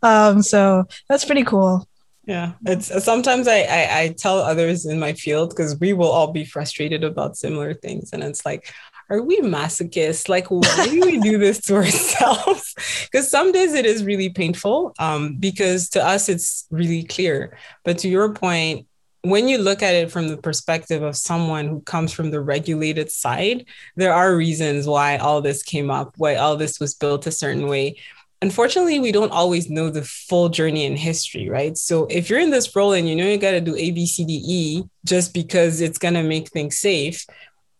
Um, 0.00 0.42
so 0.42 0.84
that's 1.08 1.24
pretty 1.24 1.42
cool. 1.42 1.88
Yeah 2.24 2.52
it's 2.66 3.04
sometimes 3.04 3.48
I, 3.48 3.60
I, 3.62 4.00
I 4.00 4.14
tell 4.16 4.38
others 4.38 4.86
in 4.86 5.00
my 5.00 5.12
field 5.12 5.50
because 5.50 5.78
we 5.80 5.92
will 5.92 6.10
all 6.10 6.30
be 6.32 6.44
frustrated 6.44 7.02
about 7.02 7.36
similar 7.36 7.74
things. 7.74 8.12
And 8.12 8.22
it's 8.22 8.44
like 8.44 8.72
are 9.10 9.22
we 9.22 9.40
masochists? 9.40 10.28
Like, 10.28 10.50
why 10.50 10.86
do 10.88 11.00
we 11.00 11.18
do 11.18 11.38
this 11.38 11.60
to 11.62 11.76
ourselves? 11.76 12.74
Because 13.10 13.30
some 13.30 13.52
days 13.52 13.72
it 13.72 13.86
is 13.86 14.04
really 14.04 14.28
painful 14.28 14.94
um, 14.98 15.36
because 15.36 15.88
to 15.90 16.04
us 16.04 16.28
it's 16.28 16.66
really 16.70 17.04
clear. 17.04 17.56
But 17.84 17.98
to 17.98 18.08
your 18.08 18.34
point, 18.34 18.86
when 19.22 19.48
you 19.48 19.58
look 19.58 19.82
at 19.82 19.94
it 19.94 20.10
from 20.10 20.28
the 20.28 20.36
perspective 20.36 21.02
of 21.02 21.16
someone 21.16 21.68
who 21.68 21.80
comes 21.80 22.12
from 22.12 22.30
the 22.30 22.40
regulated 22.40 23.10
side, 23.10 23.66
there 23.96 24.12
are 24.12 24.36
reasons 24.36 24.86
why 24.86 25.16
all 25.16 25.40
this 25.40 25.62
came 25.62 25.90
up, 25.90 26.14
why 26.16 26.36
all 26.36 26.56
this 26.56 26.78
was 26.78 26.94
built 26.94 27.26
a 27.26 27.32
certain 27.32 27.66
way. 27.66 27.96
unfortunately, 28.40 29.00
we 29.00 29.10
don't 29.10 29.32
always 29.32 29.68
know 29.68 29.90
the 29.90 30.04
full 30.04 30.48
journey 30.48 30.84
in 30.84 30.96
history, 30.96 31.48
right? 31.48 31.76
So 31.76 32.06
if 32.08 32.30
you're 32.30 32.38
in 32.38 32.50
this 32.50 32.74
role 32.76 32.92
and 32.92 33.08
you 33.08 33.16
know 33.16 33.26
you 33.26 33.36
got 33.36 33.50
to 33.50 33.60
do 33.60 33.74
A, 33.74 33.90
B, 33.90 34.06
C, 34.06 34.24
D, 34.24 34.40
E 34.46 34.82
just 35.04 35.34
because 35.34 35.80
it's 35.80 35.98
going 35.98 36.14
to 36.14 36.22
make 36.22 36.48
things 36.48 36.78
safe, 36.78 37.26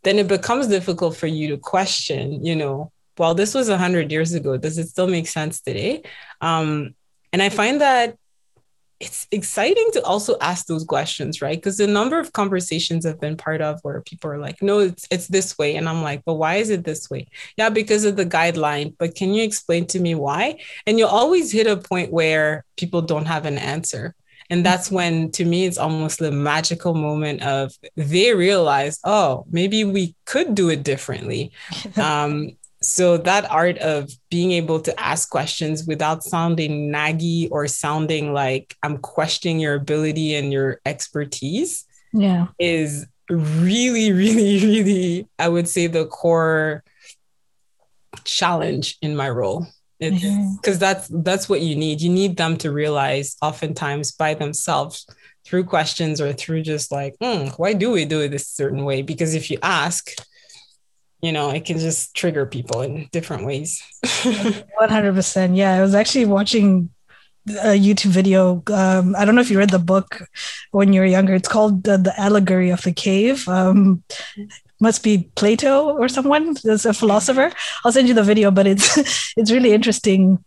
then 0.03 0.18
it 0.18 0.28
becomes 0.28 0.68
difficult 0.68 1.16
for 1.16 1.26
you 1.26 1.49
to 1.49 1.59
question, 1.59 2.44
you 2.44 2.57
know, 2.57 2.92
well, 3.18 3.34
this 3.34 3.55
was 3.55 3.68
100 3.68 4.12
years 4.12 4.32
ago. 4.32 4.57
Does 4.57 4.78
it 4.78 4.88
still 4.88 5.09
make 5.09 5.26
sense 5.26 5.61
today? 5.61 6.03
Um, 6.40 6.94
and 7.32 7.42
I 7.42 7.49
find 7.49 7.80
that 7.80 8.16
it's 9.01 9.28
exciting 9.30 9.88
to 9.92 10.03
also 10.03 10.36
ask 10.40 10.66
those 10.66 10.84
questions, 10.84 11.40
right? 11.40 11.57
Because 11.57 11.76
the 11.76 11.86
number 11.86 12.18
of 12.18 12.32
conversations 12.32 13.07
I've 13.07 13.20
been 13.20 13.36
part 13.36 13.61
of 13.61 13.78
where 13.82 14.01
people 14.01 14.30
are 14.30 14.38
like, 14.38 14.61
no, 14.61 14.80
it's, 14.80 15.07
it's 15.11 15.28
this 15.28 15.57
way. 15.57 15.76
And 15.76 15.88
I'm 15.88 16.03
like, 16.03 16.22
but 16.24 16.34
why 16.34 16.57
is 16.57 16.70
it 16.70 16.84
this 16.84 17.09
way? 17.09 17.28
Yeah, 17.57 17.70
because 17.70 18.05
of 18.05 18.16
the 18.16 18.26
guideline. 18.26 18.94
But 18.99 19.14
can 19.14 19.32
you 19.32 19.44
explain 19.44 19.86
to 19.88 20.01
me 20.01 20.16
why? 20.16 20.59
And 20.84 20.99
you'll 20.99 21.09
always 21.09 21.53
hit 21.53 21.68
a 21.68 21.76
point 21.76 22.12
where 22.12 22.64
people 22.76 23.03
don't 23.03 23.26
have 23.26 23.46
an 23.46 23.59
answer. 23.59 24.16
And 24.51 24.64
that's 24.64 24.90
when, 24.90 25.30
to 25.32 25.44
me, 25.44 25.66
it's 25.66 25.78
almost 25.78 26.18
the 26.18 26.32
magical 26.32 26.94
moment 26.94 27.42
of 27.42 27.72
they 27.96 28.34
realize, 28.34 28.99
oh, 29.05 29.44
maybe 29.51 29.84
we 29.84 30.14
could 30.24 30.55
do 30.55 30.70
it 30.70 30.82
differently. 30.82 31.53
um, 31.96 32.57
so 32.80 33.16
that 33.16 33.51
art 33.51 33.78
of 33.78 34.11
being 34.30 34.53
able 34.53 34.80
to 34.80 35.01
ask 35.01 35.30
questions 35.30 35.84
without 35.84 36.22
sounding 36.22 36.92
naggy 36.92 37.49
or 37.51 37.66
sounding 37.66 38.32
like 38.32 38.76
i'm 38.82 38.99
questioning 38.99 39.59
your 39.59 39.74
ability 39.74 40.34
and 40.34 40.53
your 40.53 40.80
expertise 40.86 41.84
yeah 42.12 42.46
is 42.59 43.07
really 43.28 44.12
really 44.12 44.64
really 44.64 45.28
i 45.38 45.49
would 45.49 45.68
say 45.68 45.86
the 45.86 46.07
core 46.07 46.84
challenge 48.24 48.96
in 49.03 49.16
my 49.16 49.28
role 49.28 49.66
because 49.99 50.22
mm-hmm. 50.22 50.78
that's 50.78 51.09
that's 51.09 51.49
what 51.49 51.61
you 51.61 51.74
need 51.74 52.01
you 52.01 52.09
need 52.11 52.36
them 52.36 52.57
to 52.57 52.70
realize 52.70 53.36
oftentimes 53.42 54.12
by 54.12 54.34
themselves 54.34 55.07
through 55.44 55.64
questions 55.64 56.20
or 56.20 56.32
through 56.32 56.62
just 56.62 56.92
like 56.92 57.16
mm, 57.18 57.53
why 57.59 57.72
do 57.72 57.90
we 57.90 58.05
do 58.05 58.20
it 58.20 58.28
this 58.28 58.46
certain 58.46 58.84
way 58.84 59.03
because 59.03 59.34
if 59.34 59.51
you 59.51 59.59
ask 59.62 60.12
you 61.20 61.32
know, 61.32 61.51
it 61.51 61.64
can 61.64 61.78
just 61.78 62.14
trigger 62.14 62.46
people 62.46 62.82
in 62.82 63.09
different 63.11 63.44
ways. 63.44 63.82
100%. 64.05 65.57
Yeah. 65.57 65.74
I 65.74 65.80
was 65.80 65.94
actually 65.94 66.26
watching 66.26 66.90
a 67.49 67.78
YouTube 67.78 68.11
video. 68.11 68.62
Um, 68.68 69.16
I 69.16 69.24
don't 69.24 69.34
know 69.34 69.40
if 69.40 69.51
you 69.51 69.59
read 69.59 69.70
the 69.70 69.78
book 69.78 70.22
when 70.70 70.92
you 70.92 71.01
were 71.01 71.07
younger. 71.07 71.34
It's 71.34 71.49
called 71.49 71.84
The, 71.84 71.96
the 71.96 72.18
Allegory 72.20 72.70
of 72.70 72.82
the 72.82 72.92
Cave. 72.92 73.49
Um, 73.49 74.05
must 74.80 75.02
be 75.02 75.30
Plato 75.34 75.96
or 75.96 76.08
someone, 76.08 76.56
as 76.68 76.86
a 76.86 76.94
philosopher. 76.94 77.52
I'll 77.84 77.92
send 77.92 78.08
you 78.08 78.14
the 78.14 78.22
video, 78.22 78.50
but 78.50 78.66
it's 78.66 79.32
it's 79.36 79.50
really 79.50 79.72
interesting 79.72 80.44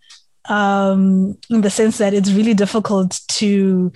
um, 0.49 1.37
in 1.49 1.61
the 1.61 1.69
sense 1.69 1.97
that 1.97 2.13
it's 2.13 2.31
really 2.31 2.53
difficult 2.53 3.19
to 3.29 3.91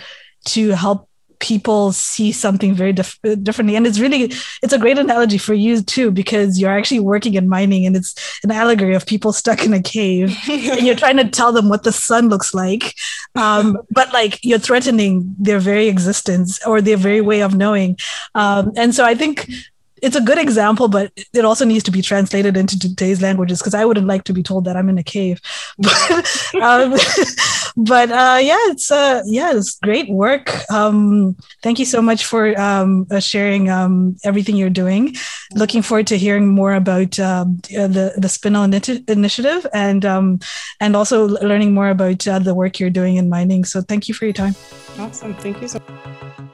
to 0.45 0.69
help 0.71 1.09
people 1.39 1.91
see 1.91 2.31
something 2.31 2.73
very 2.73 2.93
dif- 2.93 3.19
differently. 3.43 3.75
And 3.75 3.85
it's 3.85 3.99
really 3.99 4.31
it's 4.63 4.73
a 4.73 4.79
great 4.79 4.97
analogy 4.97 5.37
for 5.37 5.53
you 5.53 5.81
too 5.81 6.11
because 6.11 6.59
you're 6.59 6.71
actually 6.71 7.01
working 7.01 7.33
in 7.33 7.49
mining 7.49 7.85
and 7.85 7.95
it's 7.95 8.15
an 8.43 8.51
allegory 8.51 8.95
of 8.95 9.05
people 9.05 9.33
stuck 9.33 9.65
in 9.65 9.73
a 9.73 9.81
cave 9.81 10.35
and 10.49 10.85
you're 10.85 10.95
trying 10.95 11.17
to 11.17 11.27
tell 11.27 11.51
them 11.51 11.69
what 11.69 11.83
the 11.83 11.91
sun 11.91 12.29
looks 12.29 12.53
like. 12.53 12.93
Um, 13.35 13.77
but 13.91 14.13
like 14.13 14.39
you're 14.43 14.59
threatening 14.59 15.35
their 15.37 15.59
very 15.59 15.87
existence 15.87 16.65
or 16.65 16.81
their 16.81 16.97
very 16.97 17.21
way 17.21 17.41
of 17.41 17.55
knowing. 17.55 17.97
Um, 18.33 18.71
and 18.75 18.93
so 18.93 19.05
i 19.05 19.15
think 19.15 19.49
it's 20.05 20.15
a 20.15 20.21
good 20.21 20.37
example, 20.37 20.87
but 20.87 21.11
it 21.33 21.43
also 21.43 21.65
needs 21.65 21.83
to 21.85 21.91
be 21.91 22.03
translated 22.03 22.55
into 22.55 22.77
today's 22.79 23.23
languages 23.23 23.59
because 23.59 23.73
I 23.73 23.85
wouldn't 23.85 24.05
like 24.05 24.23
to 24.25 24.33
be 24.33 24.43
told 24.43 24.65
that 24.65 24.77
I'm 24.77 24.87
in 24.87 24.99
a 24.99 25.03
cave. 25.03 25.41
But, 25.77 26.55
um, 26.61 26.95
but 27.75 28.11
uh, 28.11 28.39
yeah, 28.39 28.61
it's 28.71 28.91
uh, 28.91 29.23
yeah, 29.25 29.53
it's 29.55 29.79
great 29.79 30.09
work. 30.09 30.53
Um, 30.71 31.35
thank 31.63 31.79
you 31.79 31.85
so 31.85 32.01
much 32.01 32.25
for 32.25 32.57
um, 32.59 33.07
uh, 33.09 33.19
sharing 33.19 33.69
um, 33.69 34.15
everything 34.23 34.55
you're 34.55 34.69
doing. 34.69 35.15
Looking 35.53 35.81
forward 35.81 36.07
to 36.07 36.17
hearing 36.17 36.47
more 36.47 36.75
about 36.75 37.19
um, 37.19 37.59
uh, 37.77 37.87
the 37.87 38.13
the 38.15 38.29
Spinel 38.29 38.63
initiative 39.09 39.65
and 39.73 40.05
um, 40.05 40.39
and 40.79 40.95
also 40.95 41.27
learning 41.27 41.73
more 41.73 41.89
about 41.89 42.27
uh, 42.27 42.39
the 42.39 42.53
work 42.53 42.79
you're 42.79 42.89
doing 42.89 43.17
in 43.17 43.27
mining. 43.27 43.65
So 43.65 43.81
thank 43.81 44.07
you 44.07 44.13
for 44.13 44.25
your 44.25 44.33
time. 44.33 44.55
Awesome. 44.99 45.33
Thank 45.35 45.61
you 45.61 45.67
so. 45.67 45.79
much. 45.79 46.44